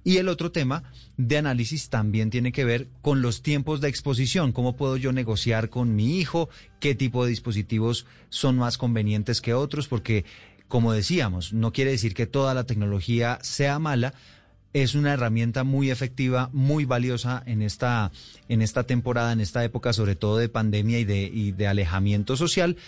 Y 0.08 0.16
el 0.16 0.30
otro 0.30 0.50
tema 0.50 0.84
de 1.18 1.36
análisis 1.36 1.90
también 1.90 2.30
tiene 2.30 2.50
que 2.50 2.64
ver 2.64 2.88
con 3.02 3.20
los 3.20 3.42
tiempos 3.42 3.82
de 3.82 3.90
exposición. 3.90 4.52
¿Cómo 4.52 4.74
puedo 4.74 4.96
yo 4.96 5.12
negociar 5.12 5.68
con 5.68 5.94
mi 5.96 6.18
hijo? 6.18 6.48
¿Qué 6.80 6.94
tipo 6.94 7.24
de 7.24 7.28
dispositivos 7.28 8.06
son 8.30 8.56
más 8.56 8.78
convenientes 8.78 9.42
que 9.42 9.52
otros? 9.52 9.86
Porque, 9.86 10.24
como 10.66 10.94
decíamos, 10.94 11.52
no 11.52 11.74
quiere 11.74 11.90
decir 11.90 12.14
que 12.14 12.26
toda 12.26 12.54
la 12.54 12.64
tecnología 12.64 13.38
sea 13.42 13.78
mala. 13.78 14.14
Es 14.72 14.94
una 14.94 15.12
herramienta 15.12 15.62
muy 15.62 15.90
efectiva, 15.90 16.48
muy 16.54 16.86
valiosa 16.86 17.42
en 17.44 17.60
esta, 17.60 18.10
en 18.48 18.62
esta 18.62 18.84
temporada, 18.84 19.34
en 19.34 19.42
esta 19.42 19.62
época, 19.62 19.92
sobre 19.92 20.16
todo 20.16 20.38
de 20.38 20.48
pandemia 20.48 21.00
y 21.00 21.04
de, 21.04 21.24
y 21.24 21.52
de 21.52 21.66
alejamiento 21.66 22.34
social, 22.34 22.78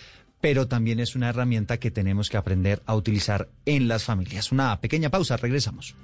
pero 0.41 0.69
también 0.69 1.01
es 1.01 1.15
una 1.15 1.29
herramienta 1.29 1.77
que 1.77 1.91
tenemos 1.91 2.31
que 2.31 2.39
aprender 2.39 2.83
a 2.87 2.95
utilizar 2.95 3.51
en 3.67 3.89
las 3.89 4.05
familias. 4.05 4.53
Una 4.53 4.81
pequeña 4.81 5.11
pausa, 5.11 5.37
regresamos. 5.37 5.95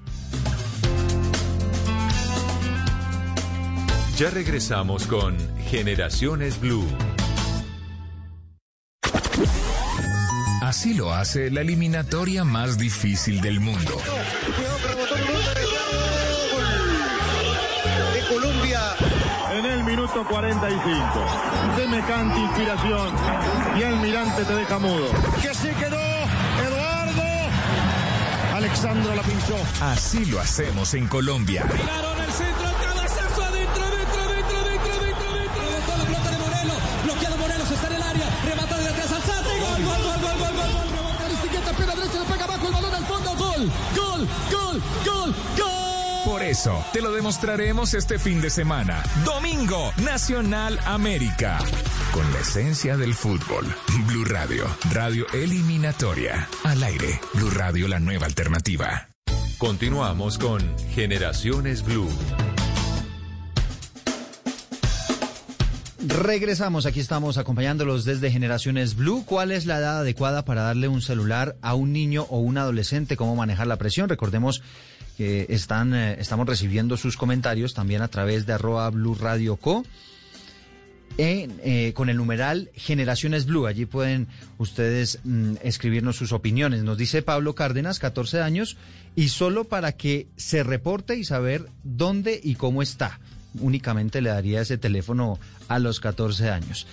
Ya 4.17 4.31
regresamos 4.31 5.07
con 5.07 5.37
Generaciones 5.69 6.59
Blue. 6.59 6.87
Así 10.63 10.95
lo 10.95 11.13
hace 11.13 11.51
la 11.51 11.61
eliminatoria 11.61 12.43
más 12.43 12.79
difícil 12.79 13.43
del 13.43 13.61
mundo. 13.61 14.01
de 18.15 18.35
Colombia. 18.35 18.81
En 19.53 19.67
el 19.67 19.85
minuto 19.85 20.27
45. 20.27 20.91
Semejante 21.77 22.41
inspiración. 22.41 23.15
Y 23.79 23.83
Almirante 23.83 24.45
te 24.47 24.55
deja 24.55 24.79
mudo. 24.79 25.11
Que 25.43 25.53
se 25.53 25.75
quedó 25.75 26.01
Eduardo. 26.67 27.23
Alexandro 28.55 29.15
la 29.15 29.23
pinchó. 29.23 29.57
Así 29.83 30.25
lo 30.25 30.41
hacemos 30.41 30.95
en 30.95 31.07
Colombia. 31.07 31.67
Tiraron 31.71 32.19
el 32.23 32.33
Gol, 43.57 43.71
gol, 43.97 44.29
gol, 44.51 44.83
gol, 45.07 45.35
gol. 45.57 46.25
Por 46.27 46.43
eso, 46.43 46.85
te 46.93 47.01
lo 47.01 47.11
demostraremos 47.13 47.95
este 47.95 48.19
fin 48.19 48.43
de 48.43 48.51
semana. 48.51 49.03
Domingo, 49.25 49.93
Nacional 50.05 50.79
América. 50.85 51.59
Con 52.13 52.31
la 52.35 52.41
esencia 52.41 52.99
del 52.99 53.15
fútbol. 53.15 53.65
Blue 54.07 54.27
Radio, 54.27 54.67
radio 54.93 55.25
eliminatoria. 55.33 56.47
Al 56.65 56.83
aire, 56.83 57.19
Blue 57.33 57.51
Radio, 57.51 57.89
la 57.89 57.99
nueva 57.99 58.27
alternativa. 58.27 59.09
Continuamos 59.57 60.37
con 60.37 60.61
Generaciones 60.91 61.83
Blue. 61.83 62.11
Regresamos, 66.09 66.87
aquí 66.87 67.01
estamos 67.01 67.37
acompañándolos 67.37 68.05
desde 68.05 68.31
Generaciones 68.31 68.95
Blue. 68.95 69.25
¿Cuál 69.27 69.51
es 69.51 69.67
la 69.67 69.79
edad 69.79 69.99
adecuada 69.99 70.45
para 70.45 70.63
darle 70.63 70.87
un 70.87 71.03
celular 71.03 71.57
a 71.63 71.75
un 71.75 71.93
niño 71.93 72.29
o 72.31 72.39
un 72.39 72.59
adolescente? 72.59 73.17
¿Cómo 73.17 73.35
manejar 73.35 73.67
la 73.67 73.77
presión? 73.77 74.09
Recordemos 74.09 74.63
que 75.17 75.47
están, 75.49 75.95
eh, 75.95 76.17
estamos 76.21 76.47
recibiendo 76.47 76.97
sus 76.97 77.17
comentarios 77.17 77.75
también 77.75 78.03
a 78.03 78.09
través 78.09 78.47
de 78.47 78.53
arroba 78.53 78.89
Blue 78.91 79.17
Radio 79.17 79.57
Co. 79.57 79.85
Eh, 81.19 81.93
con 81.97 82.09
el 82.09 82.19
numeral 82.19 82.71
Generaciones 82.75 83.47
Blue. 83.47 83.67
Allí 83.67 83.85
pueden 83.85 84.29
ustedes 84.59 85.19
mm, 85.25 85.55
escribirnos 85.63 86.15
sus 86.15 86.31
opiniones. 86.31 86.85
Nos 86.85 86.99
dice 86.99 87.23
Pablo 87.23 87.57
Cárdenas, 87.57 87.99
14 87.99 88.43
años, 88.43 88.77
y 89.17 89.31
solo 89.31 89.65
para 89.65 89.93
que 89.93 90.29
se 90.37 90.63
reporte 90.63 91.17
y 91.17 91.25
saber 91.25 91.67
dónde 91.83 92.41
y 92.41 92.55
cómo 92.55 92.81
está. 92.81 93.19
Únicamente 93.61 94.21
le 94.21 94.31
daría 94.31 94.61
ese 94.61 94.79
teléfono 94.79 95.39
a 95.69 95.79
los 95.79 96.01
14 96.01 96.51
años. 96.51 96.87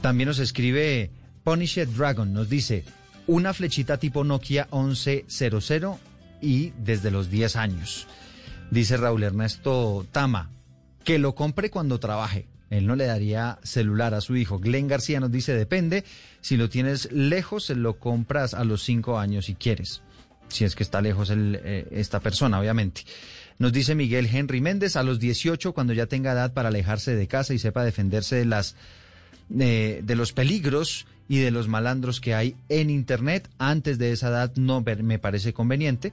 También 0.00 0.28
nos 0.28 0.38
escribe 0.38 1.10
Punished 1.44 1.88
Dragon, 1.88 2.32
nos 2.32 2.48
dice 2.48 2.84
una 3.26 3.54
flechita 3.54 3.98
tipo 3.98 4.24
Nokia 4.24 4.68
1100 4.70 5.96
y 6.40 6.72
desde 6.78 7.10
los 7.10 7.30
10 7.30 7.56
años. 7.56 8.06
Dice 8.70 8.96
Raúl 8.96 9.22
Ernesto 9.22 10.06
Tama, 10.12 10.50
que 11.04 11.18
lo 11.18 11.34
compre 11.34 11.70
cuando 11.70 12.00
trabaje. 12.00 12.48
Él 12.70 12.86
no 12.86 12.96
le 12.96 13.06
daría 13.06 13.58
celular 13.62 14.14
a 14.14 14.20
su 14.20 14.36
hijo. 14.36 14.58
Glenn 14.58 14.88
García 14.88 15.20
nos 15.20 15.30
dice, 15.30 15.54
depende, 15.54 16.04
si 16.40 16.56
lo 16.56 16.68
tienes 16.68 17.12
lejos, 17.12 17.70
lo 17.70 17.98
compras 17.98 18.52
a 18.52 18.64
los 18.64 18.82
5 18.82 19.18
años 19.18 19.46
si 19.46 19.54
quieres. 19.54 20.02
Si 20.48 20.64
es 20.64 20.74
que 20.74 20.82
está 20.82 21.00
lejos 21.00 21.30
eh, 21.32 21.88
esta 21.92 22.20
persona, 22.20 22.58
obviamente. 22.58 23.02
Nos 23.58 23.72
dice 23.72 23.94
Miguel 23.94 24.28
Henry 24.30 24.60
Méndez, 24.60 24.96
a 24.96 25.02
los 25.02 25.20
18, 25.20 25.72
cuando 25.72 25.92
ya 25.92 26.06
tenga 26.06 26.32
edad 26.32 26.52
para 26.52 26.68
alejarse 26.68 27.14
de 27.14 27.28
casa 27.28 27.54
y 27.54 27.58
sepa 27.58 27.84
defenderse 27.84 28.36
de 28.36 28.44
las 28.44 28.76
eh, 29.58 30.00
de 30.02 30.16
los 30.16 30.32
peligros 30.32 31.06
y 31.28 31.38
de 31.38 31.50
los 31.50 31.68
malandros 31.68 32.20
que 32.20 32.34
hay 32.34 32.56
en 32.68 32.90
Internet. 32.90 33.48
Antes 33.58 33.98
de 33.98 34.12
esa 34.12 34.28
edad 34.28 34.52
no 34.56 34.82
me 34.82 35.18
parece 35.18 35.52
conveniente. 35.52 36.12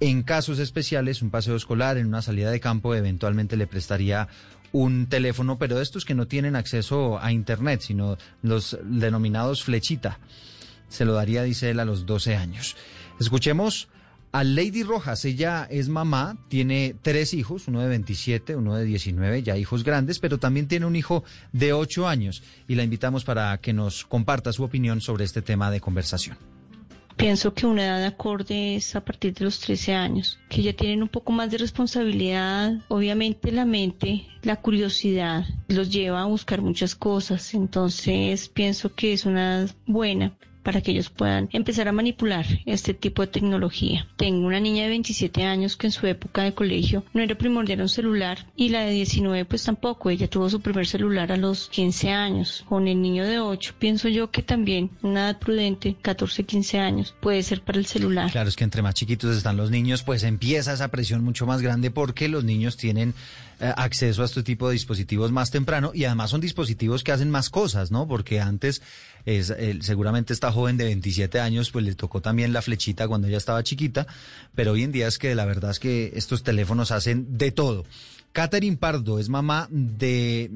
En 0.00 0.22
casos 0.22 0.58
especiales, 0.58 1.22
un 1.22 1.30
paseo 1.30 1.56
escolar, 1.56 1.98
en 1.98 2.06
una 2.06 2.22
salida 2.22 2.50
de 2.50 2.58
campo, 2.58 2.94
eventualmente 2.94 3.56
le 3.56 3.66
prestaría 3.66 4.28
un 4.72 5.06
teléfono, 5.06 5.58
pero 5.58 5.76
de 5.76 5.82
estos 5.82 6.04
que 6.04 6.14
no 6.14 6.26
tienen 6.26 6.56
acceso 6.56 7.18
a 7.20 7.32
Internet, 7.32 7.82
sino 7.82 8.16
los 8.42 8.78
denominados 8.82 9.62
flechita. 9.62 10.18
Se 10.88 11.04
lo 11.04 11.12
daría, 11.12 11.42
dice 11.42 11.70
él, 11.70 11.80
a 11.80 11.84
los 11.84 12.06
12 12.06 12.36
años. 12.36 12.76
Escuchemos 13.20 13.88
a 14.32 14.44
Lady 14.44 14.82
Rojas. 14.82 15.24
Ella 15.24 15.66
es 15.70 15.88
mamá, 15.88 16.36
tiene 16.48 16.94
tres 17.02 17.34
hijos, 17.34 17.68
uno 17.68 17.80
de 17.80 17.88
27, 17.88 18.56
uno 18.56 18.76
de 18.76 18.84
19, 18.84 19.42
ya 19.42 19.56
hijos 19.56 19.84
grandes, 19.84 20.18
pero 20.18 20.38
también 20.38 20.68
tiene 20.68 20.86
un 20.86 20.96
hijo 20.96 21.24
de 21.52 21.72
8 21.72 22.08
años 22.08 22.42
y 22.68 22.74
la 22.74 22.82
invitamos 22.82 23.24
para 23.24 23.58
que 23.58 23.72
nos 23.72 24.04
comparta 24.04 24.52
su 24.52 24.62
opinión 24.62 25.00
sobre 25.00 25.24
este 25.24 25.42
tema 25.42 25.70
de 25.70 25.80
conversación. 25.80 26.36
Pienso 27.16 27.52
que 27.52 27.66
una 27.66 27.84
edad 27.84 28.04
acorde 28.04 28.76
es 28.76 28.96
a 28.96 29.04
partir 29.04 29.34
de 29.34 29.44
los 29.44 29.60
13 29.60 29.92
años, 29.94 30.38
que 30.48 30.62
ya 30.62 30.72
tienen 30.72 31.02
un 31.02 31.08
poco 31.08 31.32
más 31.32 31.50
de 31.50 31.58
responsabilidad. 31.58 32.78
Obviamente 32.88 33.52
la 33.52 33.66
mente, 33.66 34.26
la 34.42 34.56
curiosidad 34.56 35.44
los 35.68 35.90
lleva 35.90 36.22
a 36.22 36.26
buscar 36.26 36.62
muchas 36.62 36.94
cosas. 36.94 37.52
Entonces 37.52 38.48
pienso 38.48 38.94
que 38.94 39.12
es 39.12 39.26
una 39.26 39.66
buena 39.86 40.32
para 40.62 40.80
que 40.80 40.92
ellos 40.92 41.10
puedan 41.10 41.48
empezar 41.52 41.88
a 41.88 41.92
manipular 41.92 42.46
este 42.66 42.94
tipo 42.94 43.22
de 43.22 43.28
tecnología. 43.28 44.06
Tengo 44.16 44.46
una 44.46 44.60
niña 44.60 44.84
de 44.84 44.90
27 44.90 45.44
años 45.44 45.76
que 45.76 45.86
en 45.86 45.92
su 45.92 46.06
época 46.06 46.42
de 46.42 46.54
colegio 46.54 47.04
no 47.12 47.22
era 47.22 47.34
primordial 47.36 47.80
un 47.80 47.88
celular 47.88 48.46
y 48.56 48.68
la 48.68 48.82
de 48.82 48.92
19 48.92 49.44
pues 49.44 49.64
tampoco. 49.64 50.10
Ella 50.10 50.28
tuvo 50.28 50.50
su 50.50 50.60
primer 50.60 50.86
celular 50.86 51.32
a 51.32 51.36
los 51.36 51.68
15 51.68 52.10
años. 52.10 52.64
Con 52.68 52.88
el 52.88 53.00
niño 53.00 53.24
de 53.24 53.38
8 53.38 53.74
pienso 53.78 54.08
yo 54.08 54.30
que 54.30 54.42
también 54.42 54.90
una 55.02 55.30
edad 55.30 55.38
prudente, 55.38 55.96
14, 56.00 56.44
15 56.44 56.78
años, 56.78 57.14
puede 57.20 57.42
ser 57.42 57.62
para 57.62 57.78
el 57.78 57.86
celular. 57.86 58.30
Claro, 58.30 58.48
es 58.48 58.56
que 58.56 58.64
entre 58.64 58.82
más 58.82 58.94
chiquitos 58.94 59.36
están 59.36 59.56
los 59.56 59.70
niños, 59.70 60.02
pues 60.02 60.22
empieza 60.22 60.72
esa 60.72 60.88
presión 60.88 61.24
mucho 61.24 61.46
más 61.46 61.62
grande 61.62 61.90
porque 61.90 62.28
los 62.28 62.44
niños 62.44 62.76
tienen 62.76 63.14
eh, 63.60 63.74
acceso 63.76 64.22
a 64.22 64.24
este 64.24 64.42
tipo 64.42 64.68
de 64.68 64.72
dispositivos 64.72 65.32
más 65.32 65.50
temprano 65.50 65.92
y 65.92 66.04
además 66.04 66.30
son 66.30 66.40
dispositivos 66.40 67.04
que 67.04 67.12
hacen 67.12 67.30
más 67.30 67.50
cosas, 67.50 67.90
¿no? 67.90 68.08
Porque 68.08 68.40
antes 68.40 68.80
es, 69.26 69.50
eh, 69.50 69.78
seguramente 69.82 70.32
esta 70.32 70.50
joven 70.50 70.78
de 70.78 70.84
27 70.84 71.40
años 71.40 71.70
pues 71.70 71.84
le 71.84 71.94
tocó 71.94 72.22
también 72.22 72.54
la 72.54 72.62
flechita 72.62 73.06
cuando 73.06 73.28
ella 73.28 73.36
estaba 73.36 73.62
chiquita, 73.62 74.06
pero 74.54 74.72
hoy 74.72 74.82
en 74.82 74.92
día 74.92 75.08
es 75.08 75.18
que 75.18 75.34
la 75.34 75.44
verdad 75.44 75.72
es 75.72 75.78
que 75.78 76.12
estos 76.14 76.42
teléfonos 76.42 76.90
hacen 76.90 77.36
de 77.36 77.52
todo. 77.52 77.84
Catherine 78.32 78.78
Pardo 78.78 79.18
es 79.18 79.28
mamá 79.28 79.68
de, 79.70 80.48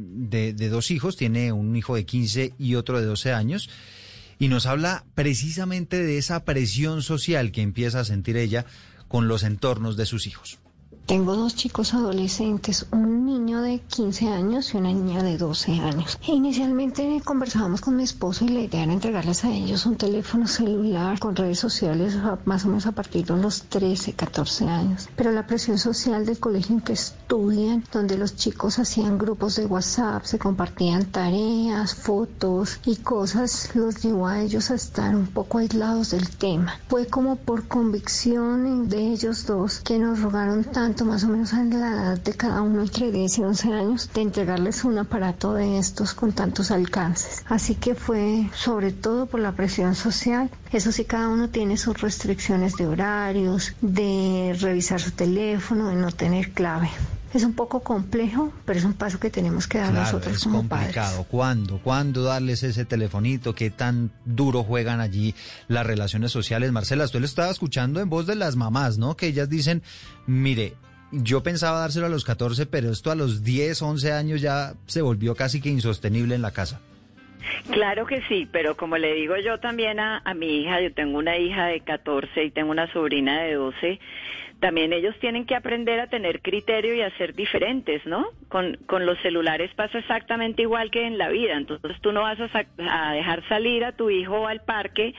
dos 0.70 0.90
hijos, 0.90 1.16
tiene 1.16 1.52
un 1.52 1.76
hijo 1.76 1.96
de 1.96 2.06
15 2.06 2.54
y 2.58 2.74
otro 2.76 3.00
de 3.00 3.06
12 3.06 3.34
años 3.34 3.68
y 4.38 4.48
nos 4.48 4.64
habla 4.64 5.04
precisamente 5.14 6.02
de 6.02 6.16
esa 6.16 6.44
presión 6.44 7.02
social 7.02 7.52
que 7.52 7.60
empieza 7.60 8.00
a 8.00 8.04
sentir 8.04 8.38
ella 8.38 8.64
con 9.08 9.28
los 9.28 9.42
entornos 9.42 9.98
de 9.98 10.06
sus 10.06 10.26
hijos. 10.26 10.58
Tengo 11.06 11.36
dos 11.36 11.54
chicos 11.54 11.92
adolescentes, 11.92 12.86
un 12.90 13.26
niño 13.26 13.60
de 13.60 13.78
15 13.80 14.28
años 14.28 14.72
y 14.72 14.78
una 14.78 14.88
niña 14.88 15.22
de 15.22 15.36
12 15.36 15.72
años. 15.72 16.18
E 16.26 16.32
inicialmente 16.32 17.20
conversábamos 17.22 17.82
con 17.82 17.94
mi 17.96 18.04
esposo 18.04 18.46
y 18.46 18.48
la 18.48 18.60
idea 18.60 18.84
era 18.84 18.92
entregarles 18.94 19.44
a 19.44 19.50
ellos 19.50 19.84
un 19.84 19.96
teléfono 19.96 20.46
celular 20.46 21.18
con 21.18 21.36
redes 21.36 21.58
sociales 21.58 22.16
más 22.46 22.64
o 22.64 22.68
menos 22.68 22.86
a 22.86 22.92
partir 22.92 23.26
de 23.26 23.36
los 23.36 23.64
13, 23.64 24.14
14 24.14 24.66
años. 24.66 25.10
Pero 25.14 25.30
la 25.30 25.46
presión 25.46 25.76
social 25.76 26.24
del 26.24 26.38
colegio 26.38 26.76
en 26.76 26.80
que 26.80 26.94
estudian, 26.94 27.84
donde 27.92 28.16
los 28.16 28.36
chicos 28.36 28.78
hacían 28.78 29.18
grupos 29.18 29.56
de 29.56 29.66
WhatsApp, 29.66 30.24
se 30.24 30.38
compartían 30.38 31.04
tareas, 31.04 31.94
fotos 31.94 32.80
y 32.86 32.96
cosas, 32.96 33.74
los 33.74 34.02
llevó 34.02 34.26
a 34.26 34.40
ellos 34.40 34.70
a 34.70 34.76
estar 34.76 35.14
un 35.14 35.26
poco 35.26 35.58
aislados 35.58 36.12
del 36.12 36.30
tema. 36.30 36.78
Fue 36.88 37.06
como 37.08 37.36
por 37.36 37.68
convicción 37.68 38.88
de 38.88 39.12
ellos 39.12 39.44
dos 39.44 39.80
que 39.80 39.98
nos 39.98 40.20
rogaron 40.20 40.64
tanto, 40.64 40.93
más 41.02 41.24
o 41.24 41.28
menos 41.28 41.52
a 41.52 41.64
la 41.64 41.74
edad 41.74 42.18
de 42.20 42.32
cada 42.34 42.62
uno 42.62 42.82
entre 42.82 43.10
10 43.10 43.38
y 43.38 43.42
11 43.42 43.72
años, 43.72 44.10
de 44.14 44.20
entregarles 44.22 44.84
un 44.84 44.98
aparato 44.98 45.52
de 45.54 45.78
estos 45.78 46.14
con 46.14 46.32
tantos 46.32 46.70
alcances. 46.70 47.44
Así 47.48 47.74
que 47.74 47.96
fue 47.96 48.48
sobre 48.54 48.92
todo 48.92 49.26
por 49.26 49.40
la 49.40 49.52
presión 49.52 49.96
social. 49.96 50.50
Eso 50.70 50.92
sí, 50.92 51.04
cada 51.04 51.28
uno 51.28 51.48
tiene 51.50 51.76
sus 51.76 52.00
restricciones 52.00 52.76
de 52.76 52.86
horarios, 52.86 53.74
de 53.80 54.56
revisar 54.60 55.00
su 55.00 55.10
teléfono, 55.10 55.88
de 55.88 55.96
no 55.96 56.12
tener 56.12 56.52
clave. 56.52 56.90
Es 57.34 57.42
un 57.42 57.54
poco 57.54 57.80
complejo, 57.82 58.52
pero 58.64 58.78
es 58.78 58.84
un 58.84 58.92
paso 58.94 59.18
que 59.18 59.28
tenemos 59.28 59.66
que 59.66 59.78
dar 59.78 59.90
Claro, 59.90 60.04
nosotros 60.04 60.36
es 60.36 60.44
como 60.44 60.68
padres. 60.68 60.94
complicado. 60.94 61.24
¿Cuándo? 61.24 61.78
¿Cuándo 61.82 62.22
darles 62.22 62.62
ese 62.62 62.84
telefonito? 62.84 63.54
¿Qué 63.56 63.70
tan 63.70 64.12
duro 64.24 64.62
juegan 64.62 65.00
allí 65.00 65.34
las 65.66 65.84
relaciones 65.84 66.30
sociales? 66.30 66.70
Marcela, 66.70 67.04
usted 67.04 67.18
lo 67.18 67.26
estaba 67.26 67.50
escuchando 67.50 68.00
en 68.00 68.08
voz 68.08 68.26
de 68.26 68.36
las 68.36 68.54
mamás, 68.54 68.98
¿no? 68.98 69.16
Que 69.16 69.26
ellas 69.26 69.50
dicen, 69.50 69.82
mire, 70.26 70.74
yo 71.10 71.42
pensaba 71.42 71.80
dárselo 71.80 72.06
a 72.06 72.08
los 72.08 72.24
14, 72.24 72.66
pero 72.66 72.90
esto 72.92 73.10
a 73.10 73.16
los 73.16 73.42
10, 73.42 73.82
11 73.82 74.12
años 74.12 74.40
ya 74.40 74.74
se 74.86 75.02
volvió 75.02 75.34
casi 75.34 75.60
que 75.60 75.68
insostenible 75.70 76.36
en 76.36 76.42
la 76.42 76.52
casa. 76.52 76.80
Claro 77.70 78.06
que 78.06 78.22
sí, 78.28 78.48
pero 78.50 78.76
como 78.76 78.96
le 78.96 79.12
digo 79.14 79.34
yo 79.44 79.58
también 79.58 79.98
a, 80.00 80.22
a 80.24 80.34
mi 80.34 80.62
hija, 80.62 80.80
yo 80.80 80.92
tengo 80.94 81.18
una 81.18 81.36
hija 81.36 81.66
de 81.66 81.80
14 81.80 82.44
y 82.44 82.50
tengo 82.50 82.70
una 82.70 82.90
sobrina 82.92 83.42
de 83.42 83.54
12, 83.54 83.98
también 84.64 84.94
ellos 84.94 85.14
tienen 85.20 85.44
que 85.44 85.54
aprender 85.54 86.00
a 86.00 86.06
tener 86.06 86.40
criterio 86.40 86.94
y 86.94 87.02
a 87.02 87.14
ser 87.18 87.34
diferentes, 87.34 88.00
¿no? 88.06 88.24
Con, 88.48 88.78
con 88.86 89.04
los 89.04 89.20
celulares 89.20 89.70
pasa 89.76 89.98
exactamente 89.98 90.62
igual 90.62 90.90
que 90.90 91.06
en 91.06 91.18
la 91.18 91.28
vida, 91.28 91.52
entonces 91.58 92.00
tú 92.00 92.12
no 92.12 92.22
vas 92.22 92.38
a, 92.40 92.64
a 92.78 93.12
dejar 93.12 93.46
salir 93.46 93.84
a 93.84 93.92
tu 93.92 94.08
hijo 94.08 94.46
al 94.46 94.62
parque 94.62 95.14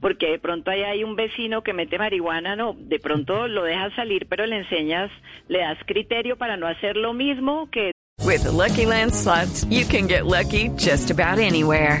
porque 0.00 0.30
de 0.30 0.38
pronto 0.38 0.70
ahí 0.70 0.82
hay 0.82 1.04
un 1.04 1.14
vecino 1.14 1.62
que 1.62 1.74
mete 1.74 1.98
marihuana, 1.98 2.56
no, 2.56 2.74
de 2.74 2.98
pronto 2.98 3.48
lo 3.48 3.64
dejas 3.64 3.92
salir, 3.92 4.28
pero 4.30 4.46
le 4.46 4.60
enseñas, 4.60 5.10
le 5.48 5.58
das 5.58 5.76
criterio 5.84 6.38
para 6.38 6.56
no 6.56 6.66
hacer 6.66 6.96
lo 6.96 7.12
mismo 7.12 7.68
que 7.70 7.90
With 8.24 8.44
the 8.44 8.50
Lucky 8.50 8.86
Land 8.86 9.12
slots, 9.12 9.66
you 9.66 9.84
can 9.84 10.08
get 10.08 10.24
lucky 10.24 10.70
just 10.78 11.10
about 11.10 11.38
anywhere. 11.38 12.00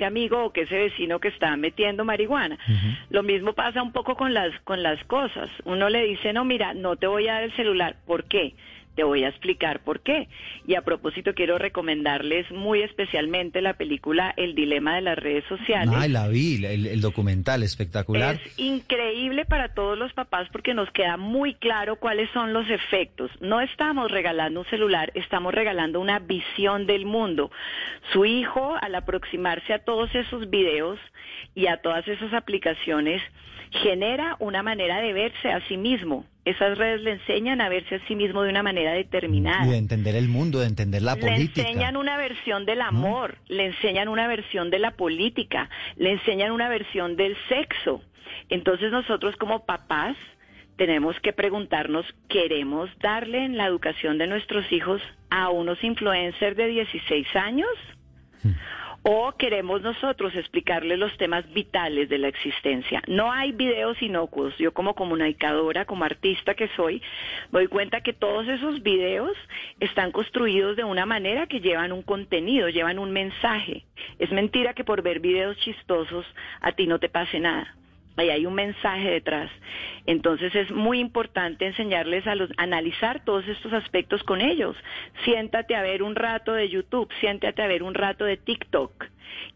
Ese 0.00 0.06
amigo 0.06 0.44
o 0.44 0.52
que 0.52 0.62
ese 0.62 0.78
vecino 0.78 1.18
que 1.18 1.28
está 1.28 1.54
metiendo 1.56 2.06
marihuana. 2.06 2.58
Lo 3.10 3.22
mismo 3.22 3.52
pasa 3.52 3.82
un 3.82 3.92
poco 3.92 4.16
con 4.16 4.32
las 4.32 4.58
con 4.64 4.82
las 4.82 5.02
cosas. 5.04 5.50
Uno 5.64 5.90
le 5.90 6.02
dice, 6.04 6.32
"No, 6.32 6.44
mira, 6.44 6.72
no 6.72 6.96
te 6.96 7.06
voy 7.06 7.28
a 7.28 7.34
dar 7.34 7.42
el 7.44 7.52
celular." 7.52 7.96
¿Por 8.06 8.24
qué? 8.24 8.54
Te 8.94 9.04
voy 9.04 9.24
a 9.24 9.28
explicar 9.28 9.80
por 9.80 10.00
qué. 10.00 10.28
Y 10.66 10.74
a 10.74 10.82
propósito 10.82 11.34
quiero 11.34 11.58
recomendarles 11.58 12.50
muy 12.50 12.82
especialmente 12.82 13.62
la 13.62 13.74
película 13.74 14.34
El 14.36 14.54
dilema 14.54 14.96
de 14.96 15.02
las 15.02 15.18
redes 15.18 15.44
sociales. 15.48 15.94
Ay, 15.96 16.10
la 16.10 16.28
vi, 16.28 16.64
el, 16.64 16.86
el 16.86 17.00
documental 17.00 17.62
espectacular. 17.62 18.34
Es 18.34 18.58
increíble 18.58 19.44
para 19.44 19.74
todos 19.74 19.96
los 19.96 20.12
papás 20.12 20.48
porque 20.52 20.74
nos 20.74 20.90
queda 20.90 21.16
muy 21.16 21.54
claro 21.54 21.96
cuáles 21.96 22.28
son 22.30 22.52
los 22.52 22.68
efectos. 22.68 23.30
No 23.40 23.60
estamos 23.60 24.10
regalando 24.10 24.60
un 24.60 24.66
celular, 24.66 25.12
estamos 25.14 25.54
regalando 25.54 26.00
una 26.00 26.18
visión 26.18 26.86
del 26.86 27.06
mundo. 27.06 27.50
Su 28.12 28.24
hijo, 28.24 28.76
al 28.80 28.94
aproximarse 28.94 29.72
a 29.72 29.84
todos 29.84 30.14
esos 30.14 30.50
videos 30.50 30.98
y 31.54 31.66
a 31.66 31.78
todas 31.78 32.06
esas 32.08 32.32
aplicaciones, 32.32 33.22
genera 33.70 34.36
una 34.40 34.62
manera 34.62 35.00
de 35.00 35.12
verse 35.12 35.50
a 35.50 35.60
sí 35.68 35.76
mismo. 35.76 36.24
Esas 36.44 36.78
redes 36.78 37.02
le 37.02 37.12
enseñan 37.12 37.60
a 37.60 37.68
verse 37.68 37.96
a 37.96 38.06
sí 38.08 38.16
mismo 38.16 38.42
de 38.42 38.50
una 38.50 38.62
manera 38.62 38.92
determinada. 38.92 39.66
Y 39.66 39.70
de 39.70 39.76
entender 39.76 40.16
el 40.16 40.28
mundo, 40.28 40.60
de 40.60 40.66
entender 40.66 41.02
la 41.02 41.14
Le 41.14 41.20
política. 41.20 41.62
enseñan 41.62 41.96
una 41.96 42.16
versión 42.16 42.64
del 42.66 42.80
amor, 42.80 43.36
le 43.48 43.66
enseñan 43.66 44.08
una 44.08 44.26
versión 44.26 44.70
de 44.70 44.78
la 44.78 44.92
política, 44.92 45.68
le 45.96 46.12
enseñan 46.12 46.50
una 46.50 46.68
versión 46.68 47.16
del 47.16 47.36
sexo. 47.48 48.02
Entonces 48.48 48.90
nosotros 48.90 49.36
como 49.36 49.64
papás 49.66 50.16
tenemos 50.76 51.14
que 51.20 51.32
preguntarnos, 51.32 52.06
¿queremos 52.28 52.88
darle 53.00 53.44
en 53.44 53.58
la 53.58 53.66
educación 53.66 54.16
de 54.16 54.26
nuestros 54.26 54.72
hijos 54.72 55.02
a 55.28 55.50
unos 55.50 55.82
influencers 55.84 56.56
de 56.56 56.66
16 56.68 57.36
años? 57.36 57.68
¿O 59.02 59.32
queremos 59.32 59.80
nosotros 59.80 60.34
explicarles 60.34 60.98
los 60.98 61.16
temas 61.16 61.50
vitales 61.54 62.10
de 62.10 62.18
la 62.18 62.28
existencia? 62.28 63.02
No 63.06 63.32
hay 63.32 63.52
videos 63.52 64.00
inocuos. 64.02 64.54
Yo 64.58 64.74
como 64.74 64.94
comunicadora, 64.94 65.86
como 65.86 66.04
artista 66.04 66.54
que 66.54 66.68
soy, 66.76 67.00
doy 67.50 67.66
cuenta 67.68 68.02
que 68.02 68.12
todos 68.12 68.46
esos 68.46 68.82
videos 68.82 69.34
están 69.80 70.12
construidos 70.12 70.76
de 70.76 70.84
una 70.84 71.06
manera 71.06 71.46
que 71.46 71.60
llevan 71.60 71.92
un 71.92 72.02
contenido, 72.02 72.68
llevan 72.68 72.98
un 72.98 73.10
mensaje. 73.10 73.86
Es 74.18 74.30
mentira 74.32 74.74
que 74.74 74.84
por 74.84 75.00
ver 75.00 75.20
videos 75.20 75.56
chistosos 75.58 76.26
a 76.60 76.72
ti 76.72 76.86
no 76.86 76.98
te 76.98 77.08
pase 77.08 77.40
nada. 77.40 77.74
Ahí 78.20 78.28
hay 78.28 78.44
un 78.44 78.52
mensaje 78.52 79.10
detrás. 79.10 79.50
Entonces 80.04 80.54
es 80.54 80.70
muy 80.70 81.00
importante 81.00 81.64
enseñarles 81.64 82.26
a 82.26 82.34
los, 82.34 82.50
analizar 82.58 83.24
todos 83.24 83.48
estos 83.48 83.72
aspectos 83.72 84.22
con 84.24 84.42
ellos. 84.42 84.76
Siéntate 85.24 85.74
a 85.74 85.80
ver 85.80 86.02
un 86.02 86.14
rato 86.14 86.52
de 86.52 86.68
YouTube, 86.68 87.10
siéntate 87.20 87.62
a 87.62 87.66
ver 87.66 87.82
un 87.82 87.94
rato 87.94 88.26
de 88.26 88.36
TikTok 88.36 89.06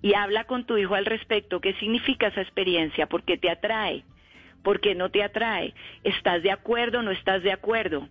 y 0.01 0.15
habla 0.15 0.45
con 0.45 0.65
tu 0.65 0.79
hijo 0.79 0.95
al 0.95 1.05
respecto. 1.05 1.61
¿Qué 1.61 1.75
significa 1.75 2.29
esa 2.29 2.41
experiencia? 2.41 3.07
¿Por 3.07 3.25
qué 3.25 3.37
te 3.37 3.51
atrae? 3.51 4.03
¿Por 4.63 4.81
qué 4.81 4.95
no 4.95 5.11
te 5.11 5.23
atrae? 5.23 5.75
¿Estás 6.03 6.43
de 6.43 6.51
acuerdo 6.51 7.01
o 7.01 7.03
no 7.03 7.11
estás 7.11 7.43
de 7.43 7.53
acuerdo? 7.53 8.09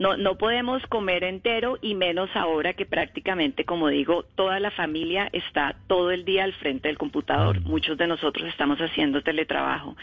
No, 0.00 0.16
no 0.16 0.38
podemos 0.38 0.82
comer 0.86 1.24
entero 1.24 1.76
y 1.82 1.94
menos 1.94 2.30
ahora 2.34 2.72
que 2.72 2.86
prácticamente, 2.86 3.66
como 3.66 3.88
digo, 3.88 4.22
toda 4.34 4.58
la 4.58 4.70
familia 4.70 5.28
está 5.30 5.76
todo 5.88 6.10
el 6.10 6.24
día 6.24 6.44
al 6.44 6.54
frente 6.54 6.88
del 6.88 6.96
computador. 6.96 7.60
Muchos 7.60 7.98
de 7.98 8.06
nosotros 8.06 8.48
estamos 8.48 8.78
haciendo 8.78 9.22
teletrabajo. 9.22 9.98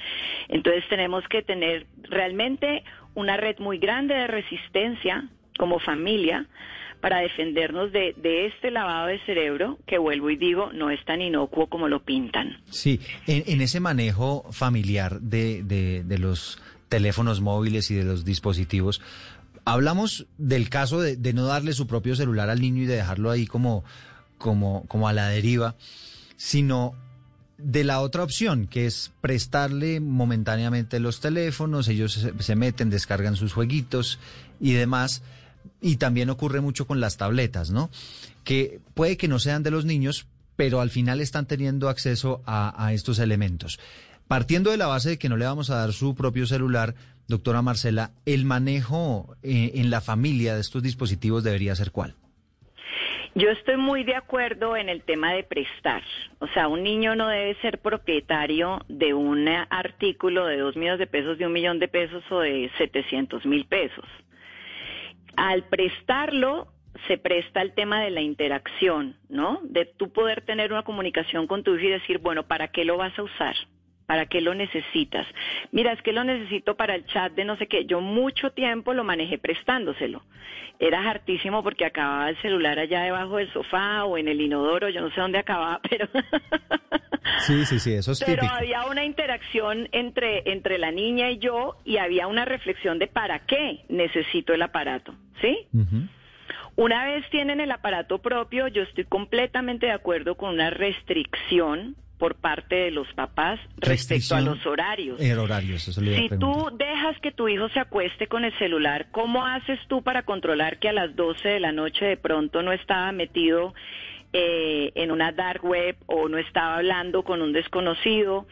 Entonces 0.50 0.84
tenemos 0.88 1.28
que 1.28 1.42
tener 1.42 1.88
realmente 2.04 2.84
una 3.16 3.38
red 3.38 3.58
muy 3.58 3.80
grande 3.80 4.14
de 4.14 4.28
resistencia 4.28 5.28
como 5.58 5.80
familia 5.80 6.46
para 7.02 7.18
defendernos 7.22 7.92
de, 7.92 8.14
de 8.18 8.46
este 8.46 8.70
lavado 8.70 9.08
de 9.08 9.20
cerebro 9.26 9.80
que 9.88 9.98
vuelvo 9.98 10.30
y 10.30 10.36
digo 10.36 10.72
no 10.74 10.92
es 10.92 11.04
tan 11.06 11.22
inocuo 11.22 11.68
como 11.68 11.88
lo 11.88 12.04
pintan. 12.04 12.58
Sí, 12.70 13.00
en, 13.26 13.44
en 13.48 13.62
ese 13.62 13.80
manejo 13.80 14.46
familiar 14.52 15.20
de, 15.22 15.64
de, 15.64 16.04
de 16.04 16.18
los 16.20 16.62
teléfonos 16.90 17.42
móviles 17.42 17.92
y 17.92 17.96
de 17.96 18.04
los 18.04 18.24
dispositivos, 18.24 19.02
hablamos 19.68 20.28
del 20.38 20.70
caso 20.70 21.02
de, 21.02 21.34
no 21.34 21.44
darle 21.44 21.74
su 21.74 21.88
propio 21.88 22.16
celular 22.16 22.50
al 22.50 22.62
niño 22.62 22.84
y 22.84 22.86
de 22.86 22.96
dejarlo 22.96 23.30
ahí 23.30 23.46
como, 23.46 23.84
como, 24.38 24.86
como 24.88 25.10
a 25.10 25.14
la 25.14 25.28
deriva, 25.28 25.76
sino 26.38 26.96
de 27.58 27.84
la 27.84 28.00
otra 28.00 28.24
opción, 28.24 28.68
que 28.68 28.86
es 28.86 29.12
prestarle 29.20 30.00
momentáneamente 30.00 31.02
los 31.02 31.20
teléfonos, 31.20 31.90
ellos 31.90 32.14
se, 32.14 32.34
se 32.42 32.56
meten, 32.56 32.90
descargan 32.90 33.36
sus 33.36 33.52
jueguitos 33.52 34.20
y 34.62 34.72
demás. 34.72 35.22
Y 35.82 35.98
también 35.98 36.30
ocurre 36.30 36.62
mucho 36.62 36.88
con 36.88 37.02
las 37.02 37.18
tabletas, 37.18 37.70
¿no? 37.70 37.90
Que 38.46 38.80
puede 38.94 39.18
que 39.18 39.28
no 39.28 39.38
sean 39.38 39.64
de 39.64 39.72
los 39.72 39.84
niños, 39.84 40.28
pero 40.56 40.80
al 40.80 40.92
final 40.92 41.20
están 41.20 41.46
teniendo 41.46 41.90
acceso 41.90 42.42
a, 42.46 42.86
a 42.86 42.94
estos 42.94 43.20
elementos. 43.20 43.80
Partiendo 44.30 44.72
de 44.72 44.78
la 44.78 44.88
base 44.88 45.10
de 45.10 45.18
que 45.20 45.28
no 45.28 45.36
le 45.36 45.46
vamos 45.46 45.70
a 45.70 45.76
dar 45.76 45.92
su 45.92 46.16
propio 46.16 46.48
celular, 46.48 46.96
doctora 47.28 47.62
Marcela, 47.62 48.12
¿el 48.26 48.46
manejo 48.46 49.36
eh, 49.44 49.72
en 49.76 49.90
la 49.90 50.02
familia 50.02 50.56
de 50.56 50.62
estos 50.62 50.82
dispositivos 50.84 51.44
debería 51.44 51.76
ser 51.76 51.92
cuál? 51.92 52.16
Yo 53.36 53.52
estoy 53.52 53.78
muy 53.78 54.04
de 54.04 54.16
acuerdo 54.16 54.76
en 54.76 54.90
el 54.90 55.04
tema 55.04 55.34
de 55.34 55.44
prestar. 55.44 56.02
O 56.40 56.48
sea, 56.48 56.68
un 56.68 56.82
niño 56.82 57.16
no 57.16 57.28
debe 57.28 57.54
ser 57.62 57.78
propietario 57.80 58.80
de 58.88 59.14
un 59.14 59.48
artículo 59.48 60.48
de 60.48 60.58
dos 60.58 60.76
millones 60.76 60.98
de 60.98 61.06
pesos, 61.06 61.38
de 61.38 61.46
un 61.46 61.54
millón 61.54 61.78
de 61.78 61.88
pesos 61.88 62.24
o 62.32 62.40
de 62.40 62.72
700 62.80 63.46
mil 63.46 63.66
pesos. 63.66 64.06
Al 65.36 65.66
prestarlo, 65.66 66.74
se 67.08 67.20
presta 67.20 67.62
el 67.62 67.74
tema 67.74 68.02
de 68.02 68.10
la 68.10 68.22
interacción, 68.22 69.16
¿no? 69.30 69.60
De 69.64 69.86
tú 69.86 70.12
poder 70.12 70.42
tener 70.42 70.72
una 70.72 70.82
comunicación 70.82 71.46
con 71.46 71.62
tu 71.62 71.76
hijo 71.76 71.86
y 71.86 71.90
decir, 71.90 72.18
bueno, 72.18 72.42
¿para 72.42 72.70
qué 72.70 72.86
lo 72.86 72.98
vas 72.98 73.18
a 73.20 73.24
usar? 73.24 73.56
¿Para 74.08 74.26
qué 74.26 74.40
lo 74.40 74.56
necesitas? 74.56 75.28
Mira, 75.74 75.92
es 75.92 76.02
que 76.02 76.14
lo 76.14 76.24
necesito 76.24 76.78
para 76.78 76.96
el 76.96 77.06
chat 77.08 77.34
de 77.34 77.44
no 77.44 77.58
sé 77.58 77.68
qué. 77.68 77.86
Yo 77.86 78.00
mucho 78.00 78.52
tiempo 78.52 78.94
lo 78.94 79.04
manejé 79.04 79.38
prestándoselo. 79.38 80.24
Era 80.80 81.10
hartísimo 81.10 81.62
porque 81.62 81.84
acababa 81.84 82.30
el 82.30 82.38
celular 82.42 82.80
allá 82.80 83.02
debajo 83.02 83.36
del 83.36 83.52
sofá 83.52 84.06
o 84.06 84.18
en 84.18 84.30
el 84.30 84.40
inodoro, 84.40 84.88
yo 84.88 85.02
no 85.02 85.10
sé 85.12 85.20
dónde 85.20 85.40
acababa, 85.40 85.82
pero... 85.90 86.08
Sí, 87.40 87.66
sí, 87.66 87.80
sí, 87.80 87.94
eso 87.94 88.14
es 88.14 88.24
Pero 88.24 88.44
típico. 88.44 88.56
había 88.56 88.86
una 88.86 89.04
interacción 89.04 89.90
entre, 89.92 90.50
entre 90.52 90.78
la 90.78 90.92
niña 90.92 91.30
y 91.30 91.40
yo 91.40 91.76
y 91.84 91.98
había 91.98 92.28
una 92.28 92.46
reflexión 92.46 93.00
de 93.00 93.08
para 93.08 93.40
qué 93.46 93.84
necesito 93.90 94.54
el 94.54 94.62
aparato, 94.62 95.14
¿sí? 95.42 95.68
Una 96.78 97.06
vez 97.06 97.30
tienen 97.30 97.60
el 97.60 97.72
aparato 97.72 98.20
propio, 98.20 98.70
yo 98.70 98.84
estoy 98.84 99.04
completamente 99.04 99.88
de 99.88 99.92
acuerdo 99.92 100.36
con 100.36 100.54
una 100.54 100.70
restricción 100.70 101.96
por 102.18 102.36
parte 102.36 102.76
de 102.76 102.92
los 102.92 103.08
papás 103.14 103.60
respecto 103.78 104.36
a 104.36 104.42
los 104.42 104.66
horarios. 104.66 105.20
Eso 105.20 106.02
Si 106.02 106.30
tú 106.40 106.70
dejas 106.78 107.20
que 107.22 107.32
tu 107.32 107.48
hijo 107.48 107.70
se 107.70 107.80
acueste 107.80 108.28
con 108.28 108.44
el 108.44 108.58
celular, 108.58 109.08
¿cómo 109.12 109.46
haces 109.46 109.80
tú 109.88 110.02
para 110.02 110.24
controlar 110.24 110.80
que 110.80 110.90
a 110.90 110.94
las 110.94 111.16
12 111.16 111.48
de 111.48 111.60
la 111.60 111.72
noche 111.72 112.06
de 112.06 112.18
pronto 112.18 112.64
no 112.64 112.72
estaba 112.72 113.12
metido 113.12 113.74
eh, 114.34 114.92
en 114.96 115.12
una 115.12 115.32
dark 115.32 115.64
web 115.64 115.96
o 116.08 116.28
no 116.28 116.38
estaba 116.38 116.78
hablando 116.78 117.24
con 117.24 117.42
un 117.42 117.54
desconocido 117.54 118.48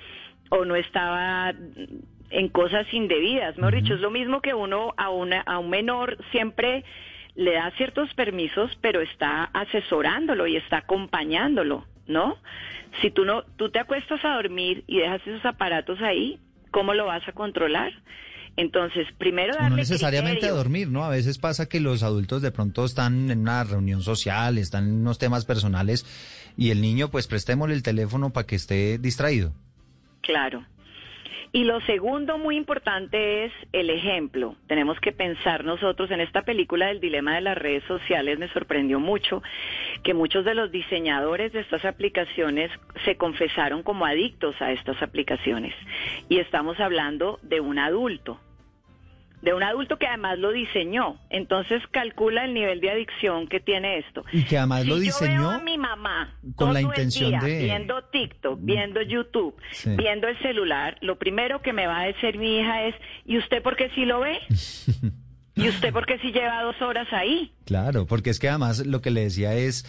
o 0.49 0.63
no 0.63 0.75
estaba 0.75 1.53
en 2.29 2.49
cosas 2.49 2.85
indebidas? 2.93 3.57
Mejor 3.57 3.75
dicho, 3.75 3.93
es 3.95 4.01
lo 4.01 4.11
mismo 4.11 4.41
que 4.41 4.53
uno 4.53 4.93
a, 4.97 5.09
una, 5.09 5.41
a 5.41 5.59
un 5.59 5.69
menor 5.69 6.17
siempre 6.31 6.83
le 7.35 7.53
da 7.53 7.71
ciertos 7.71 8.13
permisos, 8.13 8.71
pero 8.81 9.01
está 9.01 9.43
asesorándolo 9.45 10.47
y 10.47 10.55
está 10.55 10.77
acompañándolo, 10.77 11.85
¿no? 12.07 12.37
Si 13.01 13.11
tú 13.11 13.25
no, 13.25 13.43
tú 13.57 13.69
te 13.71 13.79
acuestas 13.79 14.23
a 14.23 14.35
dormir 14.35 14.83
y 14.87 14.99
dejas 14.99 15.21
esos 15.25 15.45
aparatos 15.45 16.01
ahí, 16.01 16.39
¿cómo 16.71 16.93
lo 16.93 17.05
vas 17.05 17.27
a 17.27 17.31
controlar? 17.31 17.91
Entonces, 18.57 19.05
primero 19.17 19.53
darle 19.53 19.69
No 19.71 19.75
necesariamente 19.75 20.39
criterio. 20.39 20.55
a 20.55 20.57
dormir, 20.57 20.87
¿no? 20.87 21.03
A 21.03 21.09
veces 21.09 21.37
pasa 21.37 21.67
que 21.67 21.81
los 21.81 22.03
adultos 22.03 22.41
de 22.41 22.51
pronto 22.51 22.85
están 22.85 23.29
en 23.29 23.39
una 23.39 23.65
reunión 23.65 24.01
social, 24.01 24.57
están 24.57 24.85
en 24.87 24.93
unos 25.01 25.17
temas 25.17 25.43
personales 25.43 26.05
y 26.57 26.71
el 26.71 26.79
niño, 26.81 27.09
pues 27.09 27.27
prestémosle 27.27 27.75
el 27.75 27.83
teléfono 27.83 28.31
para 28.31 28.47
que 28.47 28.55
esté 28.55 28.97
distraído. 28.97 29.51
Claro. 30.21 30.65
Y 31.55 31.63
lo 31.63 31.79
segundo 31.85 32.37
muy 32.37 32.57
importante 32.57 33.45
es 33.45 33.53
el 33.71 33.89
ejemplo. 33.89 34.57
Tenemos 34.67 34.99
que 34.99 35.13
pensar 35.13 35.63
nosotros 35.63 36.11
en 36.11 36.19
esta 36.19 36.41
película 36.41 36.87
del 36.87 36.99
dilema 36.99 37.35
de 37.35 37.39
las 37.39 37.57
redes 37.57 37.81
sociales. 37.85 38.37
Me 38.37 38.49
sorprendió 38.49 38.99
mucho 38.99 39.41
que 40.03 40.13
muchos 40.13 40.43
de 40.43 40.53
los 40.53 40.69
diseñadores 40.69 41.53
de 41.53 41.61
estas 41.61 41.85
aplicaciones 41.85 42.71
se 43.05 43.15
confesaron 43.15 43.83
como 43.83 44.05
adictos 44.05 44.61
a 44.61 44.73
estas 44.73 45.01
aplicaciones. 45.01 45.73
Y 46.27 46.39
estamos 46.39 46.77
hablando 46.81 47.39
de 47.41 47.61
un 47.61 47.79
adulto. 47.79 48.37
De 49.45 49.53
un 49.53 49.63
adulto 49.63 49.97
que 49.97 50.07
además 50.07 50.37
lo 50.39 50.51
diseñó. 50.51 51.19
Entonces 51.29 51.81
calcula 51.91 52.43
el 52.45 52.53
nivel 52.53 52.81
de 52.81 52.89
adicción 52.91 53.47
que 53.47 53.59
tiene 53.59 53.99
esto. 53.99 54.25
Y 54.33 54.43
que 54.43 54.57
además 54.57 54.81
Si 54.81 54.89
lo 54.89 54.95
yo 54.95 55.01
diseñó 55.01 55.39
veo 55.41 55.49
a 55.51 55.59
mi 55.61 55.77
mamá 55.77 56.35
con 56.55 56.73
la 56.73 56.81
intención 56.81 57.29
día 57.29 57.39
de- 57.39 57.63
viendo 57.63 58.03
TikTok, 58.05 58.59
viendo 58.61 59.01
YouTube, 59.03 59.55
Sí. 59.71 59.91
viendo 59.95 60.27
el 60.27 60.37
celular, 60.39 60.97
lo 61.01 61.17
primero 61.17 61.61
que 61.61 61.71
me 61.73 61.85
va 61.87 61.99
a 62.01 62.05
decir 62.07 62.37
mi 62.37 62.57
hija 62.59 62.83
es, 62.87 62.95
¿y 63.25 63.37
usted 63.37 63.61
por 63.61 63.75
qué 63.75 63.89
sí 63.95 64.03
lo 64.05 64.19
ve? 64.19 64.39
¿Y 65.57 65.69
usted 65.69 65.93
por 65.93 66.05
qué 66.05 66.17
sí 66.19 66.31
lleva 66.33 66.63
dos 66.63 66.81
horas 66.81 67.07
ahí? 67.13 67.53
Claro, 67.65 68.05
porque 68.05 68.29
es 68.29 68.39
que 68.39 68.49
además 68.49 68.85
lo 68.85 69.01
que 69.01 69.09
le 69.11 69.21
decía 69.21 69.53
es 69.53 69.85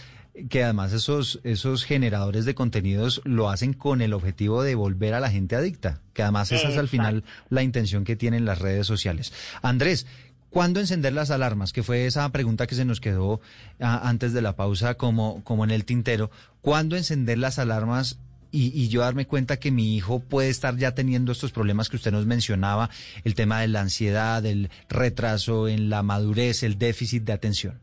que 0.49 0.64
además 0.64 0.93
esos, 0.93 1.41
esos 1.45 1.84
generadores 1.84 2.45
de 2.45 2.55
contenidos 2.55 3.22
lo 3.24 3.49
hacen 3.49 3.72
con 3.72 4.01
el 4.01 4.12
objetivo 4.12 4.62
de 4.62 4.74
volver 4.74 5.14
a 5.14 5.20
la 5.20 5.30
gente 5.30 5.57
adicta, 5.57 6.01
que 6.12 6.22
además 6.22 6.53
esa 6.53 6.68
es 6.68 6.78
al 6.78 6.89
final 6.89 7.24
la 7.49 7.62
intención 7.62 8.05
que 8.05 8.16
tienen 8.16 8.45
las 8.45 8.59
redes 8.59 8.87
sociales. 8.87 9.32
Andrés, 9.62 10.07
¿cuándo 10.51 10.80
encender 10.80 11.12
las 11.12 11.30
alarmas? 11.30 11.72
Que 11.72 11.82
fue 11.82 12.07
esa 12.07 12.30
pregunta 12.32 12.66
que 12.66 12.74
se 12.74 12.84
nos 12.84 13.01
quedó 13.01 13.41
ah, 13.80 14.09
antes 14.09 14.32
de 14.32 14.43
la 14.43 14.57
pausa 14.57 14.95
como, 14.95 15.43
como 15.45 15.64
en 15.64 15.70
el 15.70 15.84
tintero. 15.84 16.30
¿Cuándo 16.61 16.97
encender 16.97 17.39
las 17.39 17.59
alarmas 17.59 18.20
y, 18.53 18.66
y 18.78 18.89
yo 18.89 19.01
darme 19.01 19.26
cuenta 19.26 19.59
que 19.59 19.70
mi 19.70 19.97
hijo 19.97 20.20
puede 20.20 20.51
estar 20.51 20.76
ya 20.76 20.95
teniendo 20.95 21.32
estos 21.32 21.53
problemas 21.53 21.89
que 21.89 21.97
usted 21.97 22.12
nos 22.12 22.26
mencionaba, 22.26 22.91
el 23.24 23.34
tema 23.34 23.61
de 23.61 23.68
la 23.68 23.80
ansiedad, 23.80 24.45
el 24.47 24.70
retraso 24.89 25.68
en 25.68 25.91
la 25.91 26.03
madurez, 26.03 26.62
el 26.62 26.78
déficit 26.78 27.24
de 27.24 27.32
atención? 27.32 27.80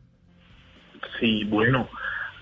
Sí, 1.20 1.44
bueno, 1.44 1.88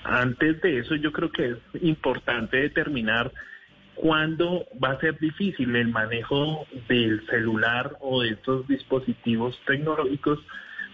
antes 0.04 0.60
de 0.60 0.78
eso 0.78 0.94
yo 0.96 1.12
creo 1.12 1.30
que 1.30 1.50
es 1.50 1.82
importante 1.82 2.56
determinar 2.56 3.32
cuándo 3.94 4.66
va 4.82 4.92
a 4.92 5.00
ser 5.00 5.18
difícil 5.18 5.74
el 5.76 5.88
manejo 5.88 6.66
del 6.88 7.24
celular 7.26 7.96
o 8.00 8.22
de 8.22 8.30
estos 8.30 8.66
dispositivos 8.66 9.58
tecnológicos, 9.66 10.38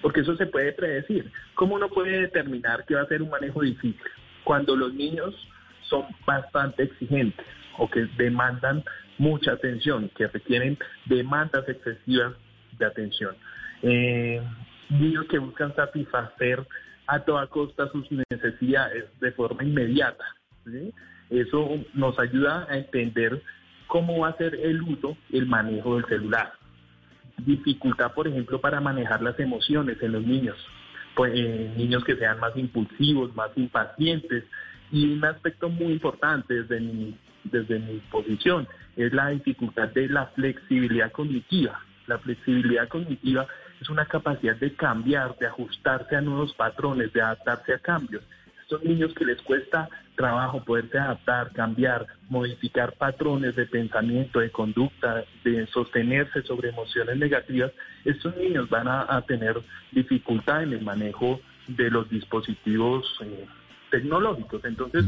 porque 0.02 0.20
eso 0.20 0.36
se 0.36 0.46
puede 0.46 0.72
predecir. 0.72 1.30
¿Cómo 1.54 1.76
uno 1.76 1.88
puede 1.88 2.20
determinar 2.20 2.84
que 2.84 2.94
va 2.94 3.02
a 3.02 3.06
ser 3.06 3.22
un 3.22 3.30
manejo 3.30 3.62
difícil? 3.62 3.96
Cuando 4.44 4.76
los 4.76 4.92
niños 4.94 5.34
son 5.82 6.04
bastante 6.26 6.84
exigentes 6.84 7.46
o 7.78 7.88
que 7.88 8.06
demandan 8.16 8.84
mucha 9.16 9.52
atención, 9.52 10.10
que 10.16 10.26
requieren 10.26 10.78
demandas 11.06 11.68
excesivas 11.68 12.34
de 12.78 12.86
atención. 12.86 13.36
Eh, 13.82 14.42
niños 14.90 15.26
que 15.26 15.38
buscan 15.38 15.74
satisfacer 15.74 16.66
a 17.08 17.20
toda 17.20 17.46
costa 17.46 17.90
sus 17.90 18.06
necesidades 18.30 19.06
de 19.20 19.32
forma 19.32 19.64
inmediata. 19.64 20.24
Eso 21.30 21.82
nos 21.94 22.18
ayuda 22.18 22.66
a 22.68 22.76
entender 22.76 23.42
cómo 23.86 24.20
va 24.20 24.28
a 24.28 24.36
ser 24.36 24.54
el 24.54 24.82
uso, 24.82 25.16
el 25.32 25.46
manejo 25.46 25.96
del 25.96 26.04
celular. 26.04 26.52
Dificultad, 27.38 28.12
por 28.12 28.28
ejemplo, 28.28 28.60
para 28.60 28.80
manejar 28.80 29.22
las 29.22 29.40
emociones 29.40 29.96
en 30.02 30.12
los 30.12 30.22
niños. 30.22 30.56
Pues, 31.16 31.32
niños 31.76 32.04
que 32.04 32.16
sean 32.16 32.38
más 32.40 32.54
impulsivos, 32.56 33.34
más 33.34 33.50
impacientes. 33.56 34.44
Y 34.92 35.14
un 35.14 35.24
aspecto 35.24 35.70
muy 35.70 35.92
importante 35.94 36.62
desde 36.62 36.80
mi, 36.80 37.16
desde 37.44 37.78
mi 37.78 38.00
posición 38.10 38.68
es 38.96 39.12
la 39.14 39.30
dificultad 39.30 39.88
de 39.88 40.08
la 40.08 40.26
flexibilidad 40.26 41.10
cognitiva. 41.10 41.80
La 42.06 42.18
flexibilidad 42.18 42.86
cognitiva 42.88 43.46
es 43.80 43.88
una 43.90 44.06
capacidad 44.06 44.56
de 44.56 44.74
cambiar, 44.74 45.36
de 45.38 45.46
ajustarse 45.46 46.16
a 46.16 46.20
nuevos 46.20 46.52
patrones, 46.54 47.12
de 47.12 47.22
adaptarse 47.22 47.74
a 47.74 47.78
cambios. 47.78 48.22
Son 48.68 48.80
niños 48.84 49.14
que 49.14 49.24
les 49.24 49.40
cuesta 49.42 49.88
trabajo 50.14 50.62
poderse 50.62 50.98
adaptar, 50.98 51.52
cambiar, 51.52 52.06
modificar 52.28 52.92
patrones 52.92 53.56
de 53.56 53.66
pensamiento, 53.66 54.40
de 54.40 54.50
conducta, 54.50 55.24
de 55.44 55.66
sostenerse 55.68 56.42
sobre 56.42 56.70
emociones 56.70 57.16
negativas. 57.16 57.72
Estos 58.04 58.36
niños 58.36 58.68
van 58.68 58.88
a, 58.88 59.22
tener 59.26 59.58
dificultad 59.92 60.64
en 60.64 60.72
el 60.74 60.82
manejo 60.82 61.40
de 61.68 61.90
los 61.90 62.10
dispositivos 62.10 63.06
eh, 63.22 63.46
tecnológicos. 63.90 64.62
Entonces, 64.64 65.04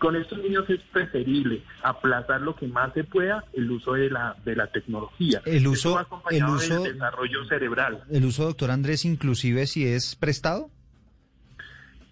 con 0.00 0.16
estos 0.16 0.38
niños 0.38 0.68
es 0.68 0.80
preferible 0.92 1.62
aplazar 1.82 2.40
lo 2.40 2.56
que 2.56 2.66
más 2.66 2.92
se 2.94 3.04
pueda 3.04 3.44
el 3.52 3.70
uso 3.70 3.92
de 3.92 4.10
la 4.10 4.34
de 4.44 4.56
la 4.56 4.66
tecnología. 4.66 5.40
El 5.44 5.66
uso- 5.68 5.94
va 5.94 6.06
el 6.30 6.44
uso- 6.44 6.82
del 6.82 6.94
desarrollo 6.94 7.44
cerebral. 7.44 8.02
El 8.10 8.24
uso, 8.24 8.44
doctor 8.44 8.70
Andrés, 8.72 9.04
inclusive 9.04 9.66
si 9.66 9.86
es 9.86 10.16
prestado. 10.16 10.70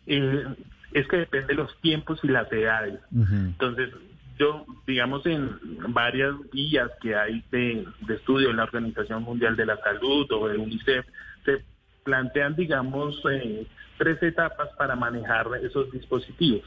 Eh, 0.07 0.45
es 0.93 1.07
que 1.09 1.17
depende 1.19 1.49
de 1.49 1.55
los 1.55 1.77
tiempos 1.81 2.19
y 2.23 2.29
las 2.29 2.51
edades. 2.53 2.99
Entonces, 3.13 3.91
yo, 4.39 4.65
digamos, 4.87 5.27
en 5.27 5.51
varias 5.89 6.35
guías 6.53 6.91
que 7.03 7.15
hay 7.17 7.43
de, 7.51 7.85
de 8.07 8.15
estudio 8.15 8.49
de 8.49 8.55
la 8.55 8.65
Organización 8.65 9.23
Mundial 9.23 9.57
de 9.57 9.67
la 9.67 9.77
Salud 9.79 10.27
o 10.33 10.49
de 10.49 10.57
UNICEF, 10.57 11.05
se 11.45 11.65
plantean, 12.05 12.55
digamos, 12.57 13.21
eh, 13.31 13.67
tres 13.99 14.23
etapas 14.23 14.69
para 14.79 14.95
manejar 14.97 15.47
esos 15.63 15.91
dispositivos. 15.91 16.63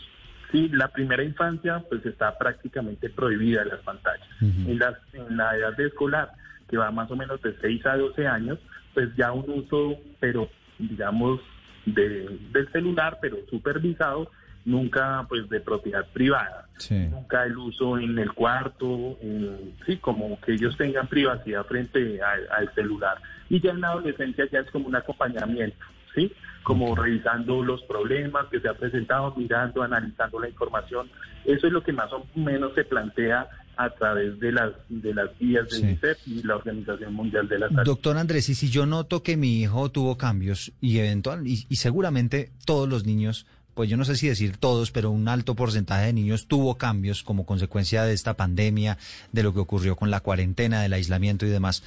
Sí, 0.52 0.68
la 0.70 0.88
primera 0.90 1.24
infancia, 1.24 1.84
pues 1.90 2.06
está 2.06 2.38
prácticamente 2.38 3.10
prohibida 3.10 3.64
las 3.66 3.80
pantallas. 3.82 4.28
en, 4.70 4.80
las- 4.80 4.98
en 5.14 5.38
la 5.38 5.56
edad 5.56 5.76
de 5.78 5.88
escolar, 5.88 6.32
que 6.70 6.78
va 6.78 6.92
más 6.92 7.10
o 7.12 7.16
menos 7.16 7.42
de 7.42 7.56
6 7.62 7.86
a 7.86 7.96
12 7.98 8.28
años, 8.28 8.60
pues 8.94 9.10
ya 9.16 9.32
un 9.32 9.50
uso, 9.50 9.98
pero 10.20 10.50
digamos, 10.78 11.40
de, 11.86 12.38
del 12.52 12.72
celular, 12.72 13.18
pero 13.22 13.38
supervisado, 13.50 14.30
nunca 14.66 15.26
pues 15.28 15.50
de 15.50 15.60
propiedad 15.60 16.06
privada 16.14 16.68
nunca 17.12 17.44
el 17.46 17.58
uso 17.58 17.98
en 17.98 18.18
el 18.20 18.32
cuarto, 18.34 19.18
en- 19.22 19.74
sí, 19.86 19.98
como 19.98 20.40
que 20.42 20.54
ellos 20.54 20.76
tengan 20.78 21.08
privacidad 21.08 21.66
frente 21.66 22.20
a- 22.22 22.56
al 22.58 22.74
celular. 22.76 23.18
Y 23.50 23.60
ya 23.60 23.72
en 23.72 23.82
la 23.82 23.90
adolescencia 23.90 24.46
ya 24.52 24.60
es 24.60 24.70
como 24.72 24.88
un 24.88 24.96
acompañamiento, 24.96 25.84
¿sí? 26.16 26.32
Como 26.64 26.96
revisando 26.96 27.64
los 27.64 27.82
problemas 27.84 28.46
que 28.52 28.60
se 28.60 28.68
han 28.70 28.76
presentado, 28.78 29.34
mirando, 29.36 29.82
analizando 29.82 30.40
la 30.40 30.48
información. 30.50 31.10
Eso 31.46 31.68
es 31.68 31.74
lo 31.74 31.84
que 31.84 31.92
más 31.92 32.12
o 32.14 32.26
menos 32.36 32.74
se 32.76 32.84
plantea 32.84 33.48
a 33.78 33.90
través 33.90 34.40
de 34.40 34.52
las 34.52 34.72
de 34.90 35.14
las 35.14 35.30
guías 35.40 35.68
de 35.70 35.76
Sí. 35.78 35.84
UNICEF 35.84 36.28
y 36.28 36.44
la 36.44 36.58
Organización 36.58 37.14
Mundial 37.16 37.48
de 37.48 37.58
la 37.60 37.70
Salud. 37.70 37.84
Doctor 37.86 38.18
Andrés, 38.18 38.48
y 38.50 38.56
si 38.56 38.70
yo 38.70 38.86
noto 38.86 39.24
que 39.24 39.38
mi 39.38 39.62
hijo 39.62 39.90
tuvo 39.90 40.18
cambios 40.18 40.72
y 40.82 41.00
eventual 41.00 41.48
y, 41.48 41.66
y 41.68 41.76
seguramente 41.78 42.52
todos 42.66 42.88
los 42.88 43.06
niños, 43.06 43.48
pues 43.74 43.90
yo 43.90 43.98
no 43.98 44.04
sé 44.06 44.16
si 44.16 44.28
decir 44.28 44.58
todos, 44.58 44.92
pero 44.92 45.10
un 45.10 45.28
alto 45.30 45.56
porcentaje 45.56 46.06
de 46.08 46.14
niños 46.14 46.48
tuvo 46.48 46.78
cambios 46.78 47.24
como 47.24 47.46
consecuencia 47.46 48.04
de 48.04 48.14
esta 48.14 48.36
pandemia, 48.36 48.98
de 49.32 49.44
lo 49.44 49.54
que 49.54 49.62
ocurrió 49.62 49.96
con 49.96 50.12
la 50.12 50.20
cuarentena, 50.20 50.82
del 50.82 50.94
aislamiento 50.94 51.46
y 51.46 51.50
demás. 51.50 51.82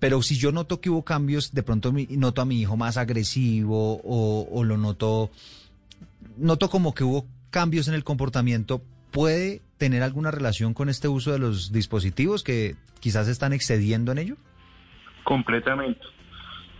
Pero 0.00 0.22
si 0.22 0.36
yo 0.36 0.50
noto 0.50 0.80
que 0.80 0.90
hubo 0.90 1.04
cambios, 1.04 1.52
de 1.52 1.62
pronto 1.62 1.92
noto 2.10 2.42
a 2.42 2.46
mi 2.46 2.60
hijo 2.60 2.76
más 2.76 2.96
agresivo 2.96 4.00
o, 4.02 4.48
o 4.50 4.64
lo 4.64 4.76
noto, 4.76 5.30
noto 6.36 6.70
como 6.70 6.94
que 6.94 7.04
hubo 7.04 7.26
cambios 7.50 7.86
en 7.86 7.94
el 7.94 8.02
comportamiento, 8.02 8.82
¿puede 9.10 9.60
tener 9.76 10.02
alguna 10.02 10.30
relación 10.30 10.74
con 10.74 10.88
este 10.88 11.08
uso 11.08 11.32
de 11.32 11.38
los 11.38 11.72
dispositivos 11.72 12.42
que 12.42 12.76
quizás 13.00 13.28
están 13.28 13.52
excediendo 13.52 14.10
en 14.12 14.18
ello? 14.18 14.36
Completamente. 15.24 16.00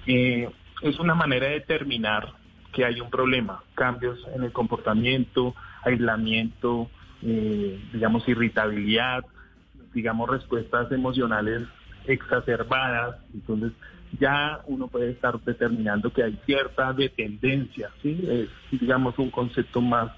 Eh, 0.06 0.48
es 0.82 0.98
una 0.98 1.14
manera 1.14 1.46
de 1.46 1.54
determinar 1.54 2.34
que 2.72 2.84
hay 2.84 3.00
un 3.00 3.10
problema, 3.10 3.62
cambios 3.74 4.18
en 4.34 4.44
el 4.44 4.52
comportamiento, 4.52 5.54
aislamiento, 5.82 6.90
eh, 7.22 7.82
digamos 7.92 8.26
irritabilidad, 8.28 9.24
digamos 9.92 10.30
respuestas 10.30 10.90
emocionales 10.92 11.62
exacerbadas. 12.06 13.16
Entonces 13.34 13.72
ya 14.18 14.60
uno 14.66 14.88
puede 14.88 15.10
estar 15.10 15.40
determinando 15.40 16.12
que 16.12 16.24
hay 16.24 16.38
cierta 16.44 16.92
dependencia, 16.92 17.90
¿sí? 18.02 18.20
Es, 18.28 18.80
digamos, 18.80 19.18
un 19.18 19.30
concepto 19.30 19.80
más 19.80 20.10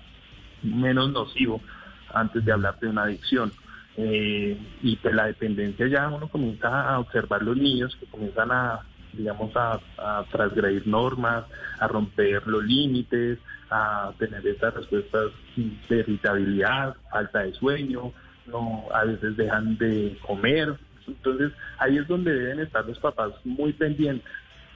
menos 0.63 1.11
nocivo 1.11 1.61
antes 2.13 2.45
de 2.45 2.53
hablar 2.53 2.79
de 2.81 2.89
una 2.89 3.05
adicción. 3.05 3.53
Eh, 3.97 4.59
y 4.83 4.97
pues 4.97 5.15
la 5.15 5.27
dependencia 5.27 5.87
ya 5.87 6.09
uno 6.09 6.29
comienza 6.29 6.89
a 6.89 6.99
observar 6.99 7.43
los 7.43 7.57
niños 7.57 7.95
que 7.97 8.07
comienzan 8.07 8.51
a, 8.51 8.81
digamos, 9.13 9.55
a, 9.55 9.79
a 9.99 10.25
transgredir 10.31 10.87
normas, 10.87 11.45
a 11.79 11.89
romper 11.89 12.47
los 12.47 12.65
límites, 12.65 13.39
a 13.71 14.13
tener 14.19 14.47
estas 14.47 14.75
respuestas 14.75 15.31
de 15.57 15.97
irritabilidad, 15.99 16.95
falta 17.11 17.41
de 17.41 17.53
sueño, 17.55 18.13
no 18.47 18.85
a 18.93 19.05
veces 19.05 19.37
dejan 19.37 19.77
de 19.79 20.19
comer. 20.27 20.77
Entonces 21.07 21.53
ahí 21.79 21.99
es 21.99 22.07
donde 22.09 22.33
deben 22.33 22.61
estar 22.61 22.85
los 22.85 22.99
papás 22.99 23.33
muy 23.45 23.73
pendientes 23.73 24.31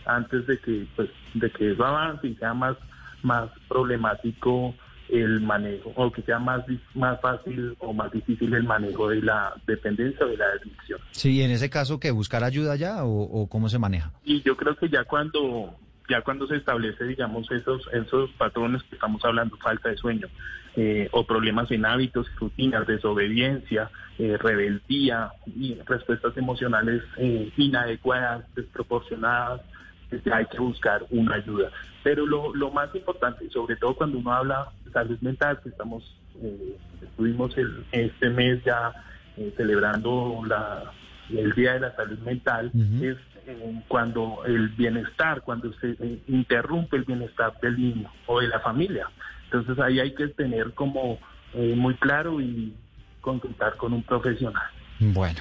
antes 0.04 0.46
de 0.46 0.58
que 0.58 0.86
pues 0.94 1.08
de 1.34 1.50
que 1.50 1.72
eso 1.72 1.84
avance 1.84 2.26
y 2.28 2.34
sea 2.36 2.54
más 2.54 2.76
más 3.22 3.50
problemático 3.68 4.74
el 5.08 5.40
manejo 5.40 5.92
o 5.94 6.10
que 6.10 6.22
sea 6.22 6.38
más 6.38 6.62
más 6.94 7.20
fácil 7.20 7.76
o 7.78 7.92
más 7.92 8.10
difícil 8.12 8.52
el 8.54 8.64
manejo 8.64 9.08
de 9.08 9.22
la 9.22 9.54
dependencia 9.66 10.26
o 10.26 10.28
de 10.28 10.36
la 10.36 10.46
adicción. 10.46 11.00
Sí, 11.12 11.42
en 11.42 11.50
ese 11.50 11.70
caso, 11.70 12.00
que 12.00 12.10
buscar 12.10 12.42
ayuda 12.44 12.76
ya 12.76 13.04
o, 13.04 13.22
o 13.22 13.48
cómo 13.48 13.68
se 13.68 13.78
maneja? 13.78 14.12
Y 14.24 14.42
yo 14.42 14.56
creo 14.56 14.76
que 14.76 14.88
ya 14.88 15.04
cuando 15.04 15.76
ya 16.08 16.22
cuando 16.22 16.46
se 16.46 16.56
establece, 16.56 17.04
digamos, 17.04 17.50
esos 17.50 17.88
esos 17.92 18.30
patrones 18.32 18.82
que 18.84 18.94
estamos 18.96 19.24
hablando, 19.24 19.56
falta 19.56 19.88
de 19.88 19.96
sueño 19.96 20.28
eh, 20.76 21.08
o 21.12 21.24
problemas 21.24 21.70
en 21.70 21.86
hábitos, 21.86 22.26
rutinas, 22.36 22.86
desobediencia, 22.86 23.90
eh, 24.18 24.36
rebeldía 24.38 25.32
y 25.46 25.74
respuestas 25.86 26.36
emocionales 26.36 27.02
eh, 27.16 27.50
inadecuadas, 27.56 28.44
desproporcionadas, 28.54 29.62
hay 30.32 30.46
que 30.46 30.58
buscar 30.58 31.04
una 31.10 31.36
ayuda. 31.36 31.70
Pero 32.02 32.26
lo, 32.26 32.54
lo 32.54 32.70
más 32.70 32.94
importante, 32.94 33.48
sobre 33.50 33.76
todo 33.76 33.94
cuando 33.94 34.18
uno 34.18 34.32
habla 34.32 34.68
de 34.84 34.92
salud 34.92 35.18
mental, 35.20 35.58
que 35.62 35.70
estamos, 35.70 36.04
eh, 36.42 36.76
estuvimos 37.02 37.56
el- 37.58 37.84
este 37.92 38.30
mes 38.30 38.62
ya 38.64 38.92
celebrando 39.56 40.42
la, 40.46 40.90
el 41.30 41.52
Día 41.52 41.74
de 41.74 41.80
la 41.80 41.96
Salud 41.96 42.18
Mental, 42.20 42.70
es 43.02 43.16
eh, 43.46 43.82
cuando 43.88 44.44
el 44.44 44.68
bienestar, 44.70 45.42
cuando 45.42 45.72
se 45.74 45.90
eh, 45.90 46.22
interrumpe 46.28 46.96
el 46.96 47.04
bienestar 47.04 47.58
del 47.60 47.78
niño 47.78 48.10
o 48.26 48.40
de 48.40 48.48
la 48.48 48.60
familia. 48.60 49.08
Entonces 49.44 49.78
ahí 49.78 50.00
hay 50.00 50.14
que 50.14 50.28
tener 50.28 50.72
como 50.74 51.18
eh, 51.54 51.74
muy 51.76 51.94
claro 51.94 52.40
y 52.40 52.74
consultar 53.20 53.76
con 53.76 53.92
un 53.92 54.02
profesional. 54.02 54.70
Bueno, 54.98 55.40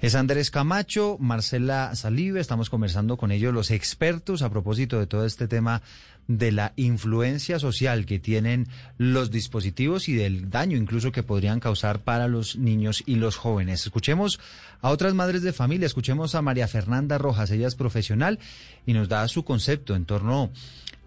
es 0.00 0.14
Andrés 0.14 0.50
Camacho, 0.50 1.16
Marcela 1.20 1.94
Salive, 1.94 2.40
estamos 2.40 2.70
conversando 2.70 3.16
con 3.16 3.32
ellos, 3.32 3.54
los 3.54 3.70
expertos, 3.70 4.42
a 4.42 4.50
propósito 4.50 4.98
de 4.98 5.06
todo 5.06 5.24
este 5.24 5.48
tema 5.48 5.82
de 6.28 6.52
la 6.52 6.72
influencia 6.76 7.58
social 7.58 8.04
que 8.04 8.18
tienen 8.18 8.66
los 8.98 9.30
dispositivos 9.30 10.08
y 10.08 10.14
del 10.14 10.50
daño 10.50 10.76
incluso 10.76 11.12
que 11.12 11.22
podrían 11.22 11.60
causar 11.60 12.00
para 12.00 12.28
los 12.28 12.56
niños 12.56 13.02
y 13.06 13.16
los 13.16 13.36
jóvenes. 13.36 13.82
Escuchemos 13.86 14.40
a 14.80 14.90
otras 14.90 15.14
madres 15.14 15.42
de 15.42 15.52
familia, 15.52 15.86
escuchemos 15.86 16.34
a 16.34 16.42
María 16.42 16.68
Fernanda 16.68 17.18
Rojas, 17.18 17.50
ella 17.50 17.68
es 17.68 17.76
profesional 17.76 18.38
y 18.86 18.92
nos 18.92 19.08
da 19.08 19.26
su 19.28 19.44
concepto 19.44 19.94
en 19.94 20.04
torno 20.04 20.50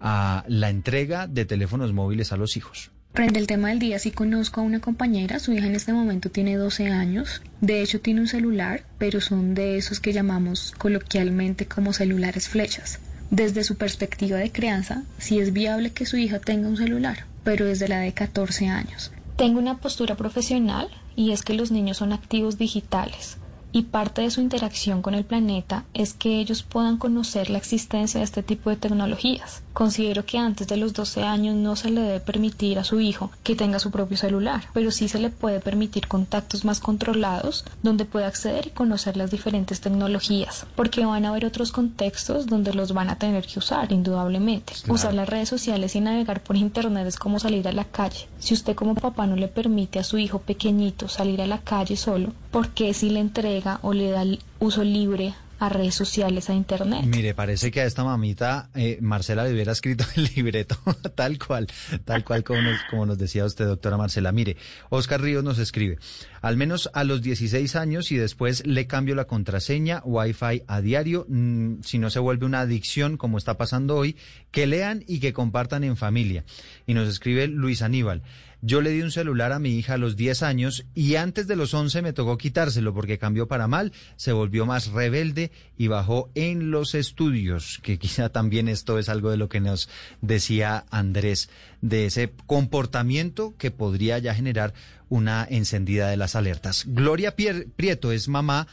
a 0.00 0.44
la 0.48 0.70
entrega 0.70 1.26
de 1.26 1.44
teléfonos 1.44 1.92
móviles 1.92 2.32
a 2.32 2.36
los 2.36 2.56
hijos. 2.56 2.90
Frente 3.12 3.40
al 3.40 3.48
tema 3.48 3.70
del 3.70 3.80
día, 3.80 3.98
sí 3.98 4.12
conozco 4.12 4.60
a 4.60 4.64
una 4.64 4.78
compañera, 4.78 5.40
su 5.40 5.52
hija 5.52 5.66
en 5.66 5.74
este 5.74 5.92
momento 5.92 6.30
tiene 6.30 6.56
12 6.56 6.86
años, 6.86 7.42
de 7.60 7.82
hecho 7.82 8.00
tiene 8.00 8.20
un 8.20 8.28
celular, 8.28 8.84
pero 8.98 9.20
son 9.20 9.54
de 9.54 9.76
esos 9.76 9.98
que 9.98 10.12
llamamos 10.12 10.72
coloquialmente 10.78 11.66
como 11.66 11.92
celulares 11.92 12.48
flechas. 12.48 13.00
Desde 13.30 13.64
su 13.64 13.76
perspectiva 13.76 14.38
de 14.38 14.52
crianza, 14.52 15.02
sí 15.18 15.40
es 15.40 15.52
viable 15.52 15.90
que 15.90 16.06
su 16.06 16.18
hija 16.18 16.38
tenga 16.38 16.68
un 16.68 16.76
celular, 16.76 17.26
pero 17.42 17.66
desde 17.66 17.88
la 17.88 17.98
de 17.98 18.12
14 18.12 18.68
años. 18.68 19.10
Tengo 19.36 19.58
una 19.58 19.78
postura 19.78 20.16
profesional 20.16 20.88
y 21.16 21.32
es 21.32 21.42
que 21.42 21.54
los 21.54 21.72
niños 21.72 21.96
son 21.96 22.12
activos 22.12 22.58
digitales 22.58 23.38
y 23.72 23.82
parte 23.82 24.22
de 24.22 24.30
su 24.30 24.40
interacción 24.40 25.02
con 25.02 25.14
el 25.14 25.24
planeta 25.24 25.84
es 25.94 26.14
que 26.14 26.40
ellos 26.40 26.62
puedan 26.62 26.98
conocer 26.98 27.50
la 27.50 27.58
existencia 27.58 28.18
de 28.18 28.24
este 28.24 28.42
tipo 28.42 28.70
de 28.70 28.76
tecnologías. 28.76 29.62
Considero 29.72 30.26
que 30.26 30.38
antes 30.38 30.66
de 30.66 30.76
los 30.76 30.92
12 30.92 31.22
años 31.22 31.54
no 31.54 31.76
se 31.76 31.90
le 31.90 32.00
debe 32.00 32.20
permitir 32.20 32.78
a 32.78 32.84
su 32.84 33.00
hijo 33.00 33.30
que 33.44 33.54
tenga 33.54 33.78
su 33.78 33.90
propio 33.90 34.16
celular, 34.16 34.64
pero 34.74 34.90
sí 34.90 35.08
se 35.08 35.20
le 35.20 35.30
puede 35.30 35.60
permitir 35.60 36.08
contactos 36.08 36.64
más 36.64 36.80
controlados 36.80 37.64
donde 37.82 38.04
pueda 38.04 38.26
acceder 38.26 38.66
y 38.66 38.70
conocer 38.70 39.16
las 39.16 39.30
diferentes 39.30 39.80
tecnologías, 39.80 40.66
porque 40.74 41.06
van 41.06 41.24
a 41.24 41.28
haber 41.28 41.46
otros 41.46 41.70
contextos 41.70 42.46
donde 42.46 42.74
los 42.74 42.92
van 42.92 43.10
a 43.10 43.16
tener 43.16 43.46
que 43.46 43.60
usar, 43.60 43.92
indudablemente. 43.92 44.74
Claro. 44.74 44.94
Usar 44.94 45.14
las 45.14 45.28
redes 45.28 45.48
sociales 45.48 45.94
y 45.94 46.00
navegar 46.00 46.42
por 46.42 46.56
internet 46.56 47.06
es 47.06 47.16
como 47.16 47.38
salir 47.38 47.68
a 47.68 47.72
la 47.72 47.84
calle. 47.84 48.28
Si 48.38 48.54
usted 48.54 48.74
como 48.74 48.94
papá 48.94 49.26
no 49.26 49.36
le 49.36 49.48
permite 49.48 49.98
a 50.00 50.04
su 50.04 50.18
hijo 50.18 50.40
pequeñito 50.40 51.08
salir 51.08 51.40
a 51.40 51.46
la 51.46 51.58
calle 51.58 51.96
solo, 51.96 52.32
¿por 52.50 52.70
qué 52.70 52.92
si 52.92 53.10
le 53.10 53.20
entrega 53.20 53.59
o 53.82 53.92
le 53.92 54.10
da 54.10 54.24
uso 54.58 54.84
libre 54.84 55.34
a 55.60 55.68
redes 55.68 55.94
sociales, 55.94 56.48
a 56.48 56.54
internet. 56.54 57.04
Mire, 57.04 57.34
parece 57.34 57.70
que 57.70 57.82
a 57.82 57.84
esta 57.84 58.02
mamita 58.02 58.70
eh, 58.74 58.96
Marcela 59.02 59.44
le 59.44 59.52
hubiera 59.52 59.72
escrito 59.72 60.04
el 60.16 60.30
libreto, 60.34 60.76
tal 61.14 61.38
cual, 61.38 61.66
tal 62.06 62.24
cual 62.24 62.42
como 62.42 62.62
nos, 62.62 62.80
como 62.88 63.04
nos 63.04 63.18
decía 63.18 63.44
usted, 63.44 63.66
doctora 63.66 63.98
Marcela. 63.98 64.32
Mire, 64.32 64.56
Oscar 64.88 65.20
Ríos 65.20 65.44
nos 65.44 65.58
escribe, 65.58 65.98
al 66.40 66.56
menos 66.56 66.88
a 66.94 67.04
los 67.04 67.20
16 67.20 67.76
años 67.76 68.10
y 68.10 68.16
después 68.16 68.66
le 68.66 68.86
cambio 68.86 69.14
la 69.14 69.26
contraseña, 69.26 70.00
Wi-Fi 70.02 70.62
a 70.66 70.80
diario, 70.80 71.26
mm, 71.28 71.82
si 71.84 71.98
no 71.98 72.08
se 72.08 72.20
vuelve 72.20 72.46
una 72.46 72.60
adicción 72.60 73.18
como 73.18 73.36
está 73.36 73.58
pasando 73.58 73.96
hoy, 73.96 74.16
que 74.50 74.66
lean 74.66 75.04
y 75.06 75.20
que 75.20 75.34
compartan 75.34 75.84
en 75.84 75.98
familia. 75.98 76.44
Y 76.86 76.94
nos 76.94 77.06
escribe 77.06 77.48
Luis 77.48 77.82
Aníbal. 77.82 78.22
Yo 78.62 78.82
le 78.82 78.90
di 78.90 79.00
un 79.00 79.10
celular 79.10 79.52
a 79.52 79.58
mi 79.58 79.70
hija 79.70 79.94
a 79.94 79.98
los 79.98 80.16
10 80.16 80.42
años 80.42 80.84
y 80.94 81.14
antes 81.16 81.46
de 81.46 81.56
los 81.56 81.72
11 81.72 82.02
me 82.02 82.12
tocó 82.12 82.36
quitárselo 82.36 82.92
porque 82.92 83.16
cambió 83.18 83.48
para 83.48 83.68
mal, 83.68 83.92
se 84.16 84.32
volvió 84.32 84.66
más 84.66 84.88
rebelde 84.88 85.50
y 85.78 85.86
bajó 85.86 86.30
en 86.34 86.70
los 86.70 86.94
estudios, 86.94 87.80
que 87.82 87.98
quizá 87.98 88.28
también 88.28 88.68
esto 88.68 88.98
es 88.98 89.08
algo 89.08 89.30
de 89.30 89.38
lo 89.38 89.48
que 89.48 89.60
nos 89.60 89.88
decía 90.20 90.84
Andrés, 90.90 91.48
de 91.80 92.04
ese 92.06 92.32
comportamiento 92.46 93.54
que 93.56 93.70
podría 93.70 94.18
ya 94.18 94.34
generar 94.34 94.74
una 95.08 95.46
encendida 95.48 96.08
de 96.08 96.16
las 96.18 96.36
alertas. 96.36 96.84
Gloria 96.86 97.34
Pier- 97.36 97.66
Prieto 97.74 98.12
es 98.12 98.28
mamá 98.28 98.66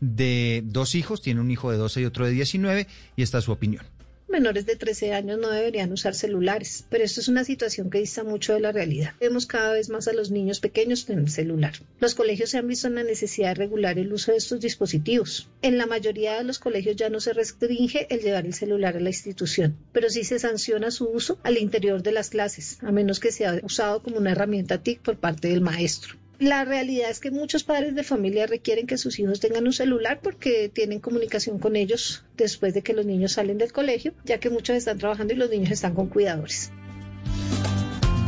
de 0.00 0.62
dos 0.64 0.94
hijos, 0.94 1.22
tiene 1.22 1.40
un 1.40 1.50
hijo 1.50 1.70
de 1.70 1.76
12 1.78 2.00
y 2.00 2.04
otro 2.04 2.26
de 2.26 2.32
19 2.32 2.86
y 3.16 3.22
esta 3.22 3.38
es 3.38 3.44
su 3.44 3.52
opinión. 3.52 3.84
Menores 4.30 4.66
de 4.66 4.76
13 4.76 5.12
años 5.12 5.38
no 5.38 5.50
deberían 5.50 5.92
usar 5.92 6.14
celulares, 6.14 6.84
pero 6.88 7.04
esto 7.04 7.20
es 7.20 7.28
una 7.28 7.44
situación 7.44 7.90
que 7.90 7.98
dista 7.98 8.24
mucho 8.24 8.54
de 8.54 8.60
la 8.60 8.72
realidad. 8.72 9.14
Vemos 9.20 9.46
cada 9.46 9.72
vez 9.72 9.90
más 9.90 10.08
a 10.08 10.12
los 10.12 10.30
niños 10.30 10.60
pequeños 10.60 11.04
tener 11.04 11.28
celular. 11.28 11.74
Los 11.98 12.14
colegios 12.14 12.50
se 12.50 12.58
han 12.58 12.68
visto 12.68 12.86
en 12.86 12.94
la 12.94 13.02
necesidad 13.02 13.48
de 13.48 13.54
regular 13.54 13.98
el 13.98 14.12
uso 14.12 14.32
de 14.32 14.38
estos 14.38 14.60
dispositivos. 14.60 15.50
En 15.62 15.76
la 15.76 15.86
mayoría 15.86 16.38
de 16.38 16.44
los 16.44 16.58
colegios 16.58 16.96
ya 16.96 17.10
no 17.10 17.20
se 17.20 17.32
restringe 17.32 18.06
el 18.08 18.20
llevar 18.20 18.46
el 18.46 18.54
celular 18.54 18.96
a 18.96 19.00
la 19.00 19.10
institución, 19.10 19.76
pero 19.92 20.08
sí 20.08 20.24
se 20.24 20.38
sanciona 20.38 20.90
su 20.90 21.08
uso 21.08 21.38
al 21.42 21.58
interior 21.58 22.02
de 22.02 22.12
las 22.12 22.30
clases, 22.30 22.78
a 22.82 22.92
menos 22.92 23.20
que 23.20 23.32
sea 23.32 23.60
usado 23.62 24.02
como 24.02 24.18
una 24.18 24.32
herramienta 24.32 24.82
TIC 24.82 25.00
por 25.00 25.18
parte 25.18 25.48
del 25.48 25.60
maestro. 25.60 26.19
La 26.40 26.64
realidad 26.64 27.10
es 27.10 27.20
que 27.20 27.30
muchos 27.30 27.64
padres 27.64 27.94
de 27.94 28.02
familia 28.02 28.46
requieren 28.46 28.86
que 28.86 28.96
sus 28.96 29.18
hijos 29.18 29.40
tengan 29.40 29.66
un 29.66 29.74
celular 29.74 30.20
porque 30.22 30.70
tienen 30.70 30.98
comunicación 30.98 31.58
con 31.58 31.76
ellos 31.76 32.24
después 32.38 32.72
de 32.72 32.80
que 32.80 32.94
los 32.94 33.04
niños 33.04 33.32
salen 33.32 33.58
del 33.58 33.72
colegio, 33.72 34.14
ya 34.24 34.40
que 34.40 34.48
muchos 34.48 34.74
están 34.74 34.96
trabajando 34.96 35.34
y 35.34 35.36
los 35.36 35.50
niños 35.50 35.70
están 35.70 35.94
con 35.94 36.08
cuidadores. 36.08 36.72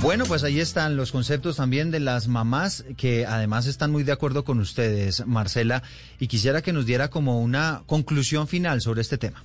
Bueno, 0.03 0.27
pues 0.27 0.45
ahí 0.45 0.61
están 0.61 0.95
los 0.95 1.11
conceptos 1.11 1.57
también 1.57 1.91
de 1.91 2.01
las 2.01 2.29
mamás 2.29 2.85
que 2.99 3.25
además 3.25 3.67
están 3.67 3.91
muy 3.91 4.03
de 4.03 4.13
acuerdo 4.13 4.45
con 4.45 4.61
ustedes, 4.61 5.27
Marcela, 5.27 5.83
y 6.19 6.27
quisiera 6.27 6.61
que 6.61 6.75
nos 6.75 6.85
diera 6.85 7.09
como 7.09 7.41
una 7.41 7.83
conclusión 7.87 8.47
final 8.47 8.83
sobre 8.83 9.01
este 9.01 9.17
tema. 9.17 9.43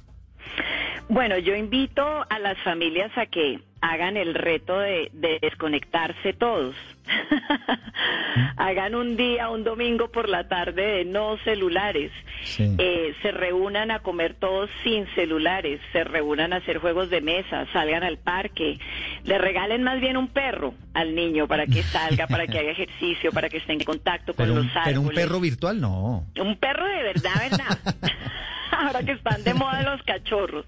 Bueno, 1.10 1.38
yo 1.38 1.56
invito 1.56 2.04
a 2.30 2.40
las 2.40 2.58
familias 2.64 3.12
a 3.18 3.26
que 3.28 3.60
hagan 3.82 4.18
el 4.18 4.34
reto 4.34 4.78
de, 4.80 5.10
de 5.14 5.40
desconectarse 5.42 6.34
todos. 6.34 6.76
hagan 8.58 8.96
un 8.96 9.16
día, 9.16 9.50
un 9.50 9.64
domingo 9.64 10.10
por 10.12 10.28
la 10.28 10.48
tarde 10.48 10.82
de 10.98 11.06
no 11.06 11.38
celulares. 11.46 12.12
Eh, 12.60 13.16
se 13.22 13.32
reúnan 13.32 13.92
a 13.92 14.00
comer 14.00 14.34
todos 14.36 14.70
sin 14.84 15.06
celulares, 15.16 15.80
se 15.94 16.04
reúnan 16.04 16.54
a 16.54 16.58
hacer 16.58 16.80
juegos 16.80 17.10
de 17.10 17.22
mesa, 17.22 17.66
salgan 17.72 18.04
al 18.04 18.18
parque, 18.18 18.78
le 19.24 19.38
regalen 19.38 19.84
más 19.84 20.00
bien 20.02 20.18
un 20.18 20.28
perro 20.28 20.74
al 20.94 21.16
niño 21.16 21.48
para 21.48 21.66
que 21.66 21.84
salga, 21.84 22.28
para 22.28 22.48
que 22.48 22.60
haga 22.60 22.72
ejercicio, 22.72 23.32
para 23.32 23.50
que 23.50 23.58
esté 23.58 23.74
en 23.74 23.80
contacto 23.84 24.34
con 24.34 24.46
Pero 24.46 24.56
los 24.56 24.66
un, 24.66 24.72
árboles. 24.78 24.86
pero 24.86 25.02
un 25.02 25.10
perro 25.10 25.40
virtual 25.40 25.80
no. 25.82 26.26
Un 26.40 26.58
perro 26.58 26.86
de 26.86 27.04
verdad, 27.04 27.32
¿verdad? 27.50 27.78
Ahora 28.88 29.04
que 29.04 29.14
están 29.14 29.44
de 29.44 29.54
moda 29.54 29.82
los 29.84 30.04
cachorros. 30.04 30.66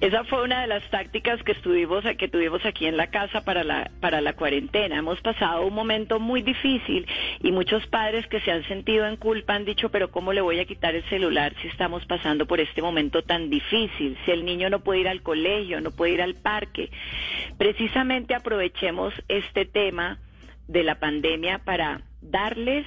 Esa 0.00 0.24
fue 0.24 0.42
una 0.42 0.60
de 0.60 0.66
las 0.66 0.88
tácticas 0.90 1.42
que 1.42 1.52
estuvimos, 1.52 2.04
que 2.18 2.28
tuvimos 2.28 2.64
aquí 2.66 2.86
en 2.86 2.98
la 2.98 3.06
casa 3.06 3.42
para 3.42 3.64
la, 3.64 3.90
para 4.00 4.20
la 4.20 4.34
cuarentena. 4.34 4.98
Hemos 4.98 5.20
pasado 5.22 5.66
un 5.66 5.74
momento 5.74 6.20
muy 6.20 6.42
difícil 6.42 7.06
y 7.42 7.50
muchos 7.50 7.86
padres 7.86 8.26
que 8.26 8.40
se 8.40 8.50
han 8.50 8.62
sentido 8.64 9.06
en 9.06 9.16
culpa 9.16 9.54
han 9.54 9.64
dicho, 9.64 9.88
pero 9.90 10.10
¿cómo 10.10 10.34
le 10.34 10.42
voy 10.42 10.60
a 10.60 10.66
quitar 10.66 10.94
el 10.94 11.04
celular 11.04 11.54
si 11.62 11.68
estamos 11.68 12.04
pasando 12.04 12.46
por 12.46 12.60
este 12.60 12.82
momento 12.82 13.22
tan 13.22 13.48
difícil? 13.48 14.18
Si 14.24 14.30
el 14.30 14.44
niño 14.44 14.68
no 14.68 14.80
puede 14.80 15.00
ir 15.00 15.08
al 15.08 15.22
colegio, 15.22 15.80
no 15.80 15.92
puede 15.92 16.12
ir 16.12 16.22
al 16.22 16.34
parque. 16.34 16.90
Precisamente 17.56 18.34
aprovechemos 18.34 19.14
este 19.28 19.64
tema 19.64 20.18
de 20.68 20.82
la 20.82 20.96
pandemia 20.96 21.60
para 21.60 22.02
darles 22.20 22.84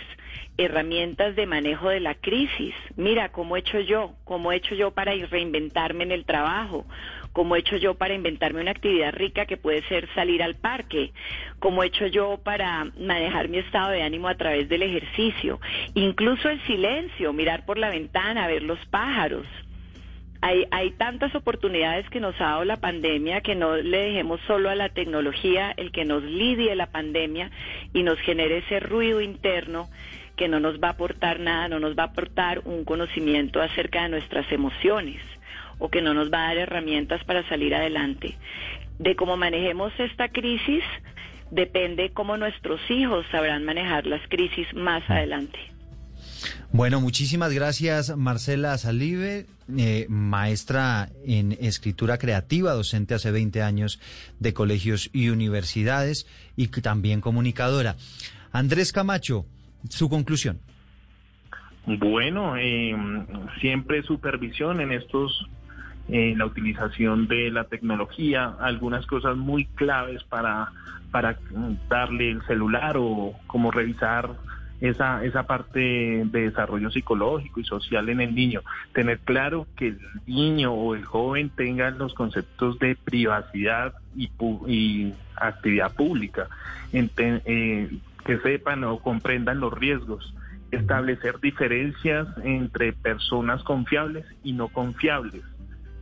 herramientas 0.57 1.35
de 1.35 1.45
manejo 1.45 1.89
de 1.89 1.99
la 1.99 2.15
crisis. 2.15 2.73
Mira, 2.95 3.29
cómo 3.29 3.55
he 3.55 3.59
hecho 3.59 3.79
yo, 3.79 4.13
cómo 4.25 4.51
he 4.51 4.57
hecho 4.57 4.75
yo 4.75 4.91
para 4.91 5.13
reinventarme 5.13 6.03
en 6.03 6.11
el 6.11 6.25
trabajo, 6.25 6.85
cómo 7.33 7.55
he 7.55 7.59
hecho 7.59 7.77
yo 7.77 7.95
para 7.95 8.13
inventarme 8.13 8.61
una 8.61 8.71
actividad 8.71 9.13
rica 9.13 9.45
que 9.45 9.57
puede 9.57 9.81
ser 9.83 10.07
salir 10.15 10.43
al 10.43 10.55
parque, 10.55 11.13
cómo 11.59 11.83
he 11.83 11.87
hecho 11.87 12.07
yo 12.07 12.39
para 12.43 12.85
manejar 12.97 13.47
mi 13.49 13.59
estado 13.59 13.91
de 13.91 14.03
ánimo 14.03 14.27
a 14.27 14.35
través 14.35 14.67
del 14.69 14.83
ejercicio, 14.83 15.59
incluso 15.93 16.49
el 16.49 16.61
silencio, 16.65 17.33
mirar 17.33 17.65
por 17.65 17.77
la 17.77 17.89
ventana, 17.89 18.47
ver 18.47 18.63
los 18.63 18.83
pájaros. 18.87 19.45
Hay, 20.41 20.65
hay 20.71 20.91
tantas 20.91 21.35
oportunidades 21.35 22.09
que 22.09 22.21
nos 22.21 22.33
ha 22.39 22.45
dado 22.45 22.63
la 22.63 22.77
pandemia 22.77 23.41
que 23.41 23.55
no 23.55 23.75
le 23.75 23.97
dejemos 23.97 24.39
solo 24.47 24.69
a 24.69 24.75
la 24.75 24.87
tecnología 24.87 25.73
el 25.75 25.91
que 25.91 26.05
nos 26.05 26.23
lidie 26.23 26.75
la 26.75 26.91
pandemia 26.91 27.51
y 27.93 28.03
nos 28.03 28.17
genere 28.19 28.59
ese 28.59 28.79
ruido 28.79 29.19
interno 29.19 29.89
que 30.39 30.47
no 30.47 30.61
nos 30.61 30.79
va 30.79 30.87
a 30.87 30.91
aportar 30.91 31.41
nada, 31.41 31.67
no 31.67 31.81
nos 31.81 31.97
va 31.97 32.03
a 32.03 32.05
aportar 32.05 32.61
un 32.63 32.85
conocimiento 32.85 33.61
acerca 33.61 34.03
de 34.03 34.09
nuestras 34.09 34.49
emociones 34.53 35.21
o 35.79 35.89
que 35.89 36.01
no 36.01 36.13
nos 36.13 36.31
va 36.31 36.45
a 36.45 36.47
dar 36.47 36.59
herramientas 36.59 37.21
para 37.25 37.47
salir 37.49 37.75
adelante. 37.75 38.37
De 38.99 39.17
cómo 39.17 39.35
manejemos 39.35 39.91
esta 39.99 40.29
crisis 40.29 40.81
depende 41.51 42.11
cómo 42.13 42.37
nuestros 42.37 42.79
hijos 42.89 43.25
sabrán 43.31 43.65
manejar 43.65 44.05
las 44.05 44.21
crisis 44.29 44.73
más 44.73 45.03
adelante. 45.09 45.59
Bueno, 46.71 47.01
muchísimas 47.01 47.51
gracias 47.51 48.15
Marcela 48.15 48.77
Salive, 48.77 49.45
eh, 49.77 50.05
maestra 50.07 51.09
en 51.25 51.57
escritura 51.59 52.17
creativa, 52.17 52.71
docente 52.71 53.13
hace 53.13 53.31
20 53.31 53.61
años 53.61 53.99
de 54.39 54.53
colegios 54.53 55.09
y 55.11 55.29
universidades 55.29 56.27
y 56.55 56.67
también 56.67 57.19
comunicadora. 57.19 57.97
Andrés 58.51 58.93
Camacho, 58.93 59.45
su 59.87 60.09
conclusión. 60.09 60.59
Bueno, 61.85 62.55
eh, 62.57 62.95
siempre 63.61 64.03
supervisión 64.03 64.79
en 64.81 64.91
estos, 64.91 65.47
eh, 66.07 66.33
la 66.37 66.45
utilización 66.45 67.27
de 67.27 67.49
la 67.51 67.63
tecnología, 67.63 68.53
algunas 68.59 69.05
cosas 69.07 69.37
muy 69.37 69.65
claves 69.65 70.23
para, 70.23 70.71
para 71.11 71.39
darle 71.89 72.31
el 72.31 72.45
celular 72.45 72.95
o 72.97 73.33
como 73.47 73.71
revisar 73.71 74.29
esa, 74.81 75.25
esa 75.25 75.43
parte 75.43 75.79
de 75.79 76.41
desarrollo 76.41 76.91
psicológico 76.91 77.59
y 77.59 77.63
social 77.65 78.07
en 78.09 78.21
el 78.21 78.35
niño. 78.35 78.61
Tener 78.93 79.19
claro 79.19 79.65
que 79.75 79.87
el 79.87 79.99
niño 80.27 80.71
o 80.73 80.95
el 80.95 81.05
joven 81.05 81.49
tengan 81.49 81.97
los 81.97 82.13
conceptos 82.13 82.77
de 82.79 82.95
privacidad 82.95 83.93
y, 84.15 84.29
pu- 84.29 84.63
y 84.69 85.13
actividad 85.35 85.93
pública, 85.95 86.47
eh, 86.93 87.89
que 88.25 88.37
sepan 88.39 88.83
o 88.83 88.99
comprendan 88.99 89.59
los 89.59 89.73
riesgos, 89.73 90.33
establecer 90.71 91.39
diferencias 91.39 92.27
entre 92.43 92.93
personas 92.93 93.63
confiables 93.63 94.25
y 94.43 94.53
no 94.53 94.67
confiables. 94.67 95.43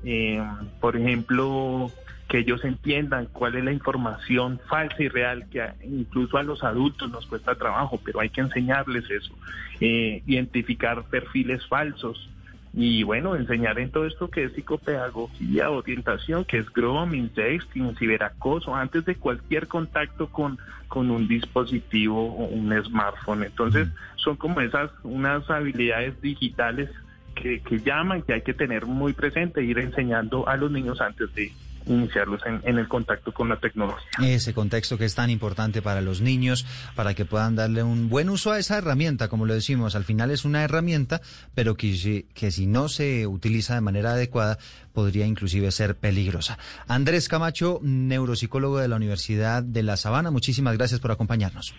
Eh, 0.04 0.44
por 0.80 0.96
ejemplo, 0.96 1.92
que 2.28 2.40
ellos 2.40 2.64
entiendan 2.66 3.28
cuál 3.32 3.56
es 3.56 3.64
la 3.64 3.72
información 3.72 4.60
falsa 4.68 5.02
y 5.02 5.08
real 5.08 5.48
que 5.50 5.66
incluso 5.84 6.38
a 6.38 6.44
los 6.44 6.64
adultos 6.64 7.10
nos 7.10 7.26
cuesta 7.26 7.56
trabajo, 7.56 8.00
pero 8.04 8.20
hay 8.20 8.30
que 8.30 8.42
enseñarles 8.42 9.10
eso. 9.10 9.34
Eh, 9.80 10.22
identificar 10.26 11.04
perfiles 11.06 11.66
falsos 11.68 12.30
y 12.74 13.04
bueno, 13.04 13.36
enseñar 13.36 13.80
en 13.80 13.92
todo 13.92 14.06
esto 14.06 14.30
que 14.30 14.44
es 14.44 14.54
psicopedagogía, 14.54 15.70
orientación, 15.70 16.46
que 16.46 16.60
es 16.60 16.72
grooming, 16.72 17.32
sexting, 17.34 17.96
ciberacoso, 17.96 18.76
antes 18.76 19.06
de 19.06 19.16
cualquier 19.16 19.68
contacto 19.68 20.28
con, 20.28 20.60
con 20.88 21.10
un 21.10 21.28
dispositivo 21.28 22.34
o 22.36 22.46
un 22.46 22.74
smartphone. 22.84 23.44
Entonces, 23.44 23.88
son 24.16 24.36
como 24.36 24.62
esas, 24.62 24.92
unas 25.04 25.50
habilidades 25.50 26.22
digitales 26.22 26.90
que, 27.36 27.62
que 27.62 27.80
llaman, 27.80 28.22
que 28.22 28.34
hay 28.34 28.42
que 28.42 28.54
tener 28.54 28.86
muy 28.86 29.14
presente, 29.14 29.64
ir 29.64 29.80
enseñando 29.80 30.48
a 30.48 30.58
los 30.58 30.72
niños 30.72 31.02
antes 31.02 31.34
de 31.34 31.52
iniciarlos 31.88 32.42
en, 32.46 32.62
en 32.64 32.78
el 32.78 32.88
contacto 32.88 33.32
con 33.34 33.50
la 33.50 33.58
tecnología. 33.58 34.10
Ese 34.22 34.54
contexto 34.54 34.98
que 34.98 35.06
es 35.06 35.16
tan 35.16 35.30
importante 35.30 35.82
para 35.82 36.02
los 36.02 36.22
niños, 36.22 36.66
para 36.96 37.14
que 37.14 37.26
puedan 37.26 37.56
darle 37.56 37.84
un 37.84 38.10
buen 38.10 38.30
uso 38.30 38.52
a 38.52 38.60
esa 38.60 38.78
herramienta, 38.78 39.28
como 39.28 39.46
lo 39.46 39.54
decimos, 39.54 39.96
al 39.96 40.04
final 40.04 40.32
es 40.32 40.46
una 40.46 40.64
herramienta, 40.64 41.22
pero 41.56 41.76
que 41.76 41.96
si, 41.96 42.28
que 42.34 42.52
si 42.52 42.68
no 42.68 42.90
se 42.90 43.28
utiliza 43.28 43.76
de 43.76 43.82
manera 43.82 44.12
adecuada, 44.12 44.58
podría 44.94 45.26
inclusive 45.26 45.72
ser 45.72 45.96
peligrosa. 45.96 46.58
Andrés 46.88 47.28
Camacho, 47.28 47.80
neuropsicólogo 47.84 48.80
de 48.80 48.88
la 48.88 48.96
Universidad 48.96 49.64
de 49.64 49.84
La 49.84 49.98
Sabana, 49.98 50.32
muchísimas 50.32 50.78
gracias 50.78 51.00
por 51.00 51.12
acompañarnos. 51.12 51.74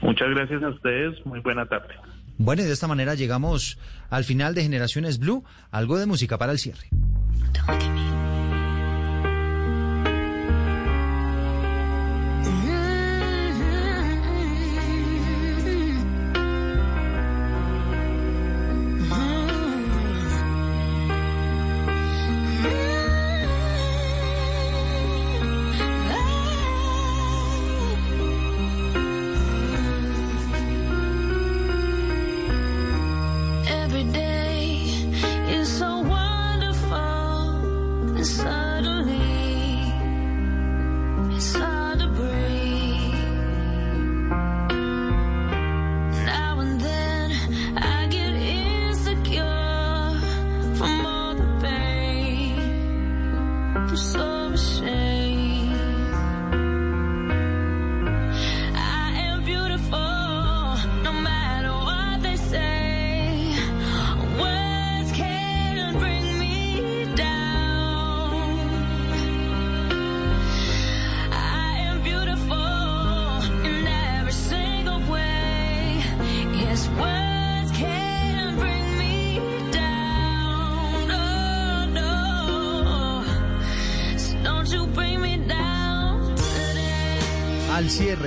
Muchas 0.00 0.28
gracias 0.30 0.62
a 0.62 0.68
ustedes, 0.68 1.24
muy 1.24 1.40
buena 1.40 1.66
tarde. 1.66 1.94
Bueno, 2.36 2.62
y 2.62 2.66
de 2.66 2.72
esta 2.72 2.88
manera 2.88 3.14
llegamos 3.14 3.78
al 4.10 4.24
final 4.24 4.54
de 4.54 4.62
Generaciones 4.62 5.18
Blue, 5.18 5.44
algo 5.70 5.98
de 5.98 6.06
música 6.06 6.36
para 6.36 6.52
el 6.52 6.58
cierre. 6.58 6.88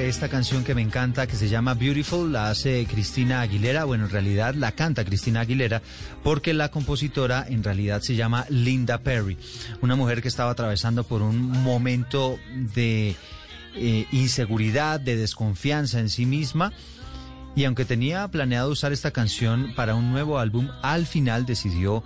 Esta 0.07 0.29
canción 0.29 0.63
que 0.63 0.73
me 0.73 0.81
encanta, 0.81 1.27
que 1.27 1.35
se 1.35 1.49
llama 1.49 1.73
Beautiful, 1.73 2.31
la 2.31 2.49
hace 2.49 2.85
Cristina 2.89 3.41
Aguilera. 3.41 3.83
Bueno, 3.83 4.05
en 4.05 4.11
realidad 4.11 4.55
la 4.55 4.71
canta 4.71 5.03
Cristina 5.03 5.41
Aguilera, 5.41 5.81
porque 6.23 6.53
la 6.53 6.69
compositora 6.71 7.45
en 7.47 7.63
realidad 7.63 8.01
se 8.01 8.15
llama 8.15 8.45
Linda 8.49 8.99
Perry, 8.99 9.37
una 9.81 9.95
mujer 9.95 10.21
que 10.21 10.29
estaba 10.29 10.51
atravesando 10.51 11.03
por 11.03 11.21
un 11.21 11.51
momento 11.51 12.39
de 12.73 13.15
eh, 13.75 14.05
inseguridad, 14.11 14.99
de 14.99 15.17
desconfianza 15.17 15.99
en 15.99 16.09
sí 16.09 16.25
misma. 16.25 16.71
Y 17.55 17.65
aunque 17.65 17.83
tenía 17.83 18.27
planeado 18.29 18.71
usar 18.71 18.93
esta 18.93 19.11
canción 19.11 19.73
para 19.75 19.95
un 19.95 20.11
nuevo 20.11 20.39
álbum, 20.39 20.69
al 20.83 21.05
final 21.05 21.45
decidió 21.45 22.03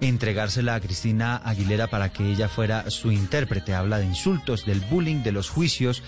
entregársela 0.00 0.74
a 0.74 0.80
Cristina 0.80 1.36
Aguilera 1.36 1.88
para 1.88 2.12
que 2.12 2.30
ella 2.30 2.48
fuera 2.48 2.90
su 2.90 3.12
intérprete. 3.12 3.74
Habla 3.74 3.98
de 3.98 4.06
insultos, 4.06 4.64
del 4.66 4.80
bullying, 4.80 5.22
de 5.22 5.32
los 5.32 5.50
juicios 5.50 6.02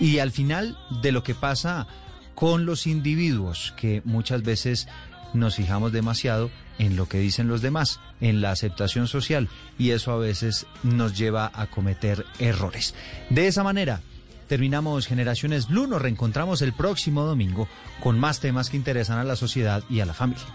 y 0.00 0.18
al 0.18 0.32
final 0.32 0.78
de 1.02 1.12
lo 1.12 1.22
que 1.22 1.34
pasa 1.34 1.86
con 2.34 2.66
los 2.66 2.86
individuos, 2.86 3.74
que 3.76 4.02
muchas 4.04 4.42
veces 4.42 4.88
nos 5.32 5.56
fijamos 5.56 5.92
demasiado 5.92 6.50
en 6.78 6.96
lo 6.96 7.08
que 7.08 7.18
dicen 7.18 7.48
los 7.48 7.62
demás, 7.62 8.00
en 8.20 8.40
la 8.40 8.50
aceptación 8.50 9.06
social 9.06 9.48
y 9.78 9.90
eso 9.90 10.12
a 10.12 10.18
veces 10.18 10.66
nos 10.82 11.16
lleva 11.16 11.50
a 11.54 11.66
cometer 11.66 12.24
errores. 12.38 12.94
De 13.30 13.46
esa 13.46 13.62
manera, 13.62 14.00
terminamos 14.48 15.06
Generaciones 15.06 15.68
Blue, 15.68 15.86
nos 15.86 16.02
reencontramos 16.02 16.62
el 16.62 16.72
próximo 16.72 17.24
domingo 17.24 17.68
con 18.00 18.18
más 18.18 18.40
temas 18.40 18.70
que 18.70 18.76
interesan 18.76 19.18
a 19.18 19.24
la 19.24 19.36
sociedad 19.36 19.84
y 19.88 20.00
a 20.00 20.06
la 20.06 20.14
familia. 20.14 20.46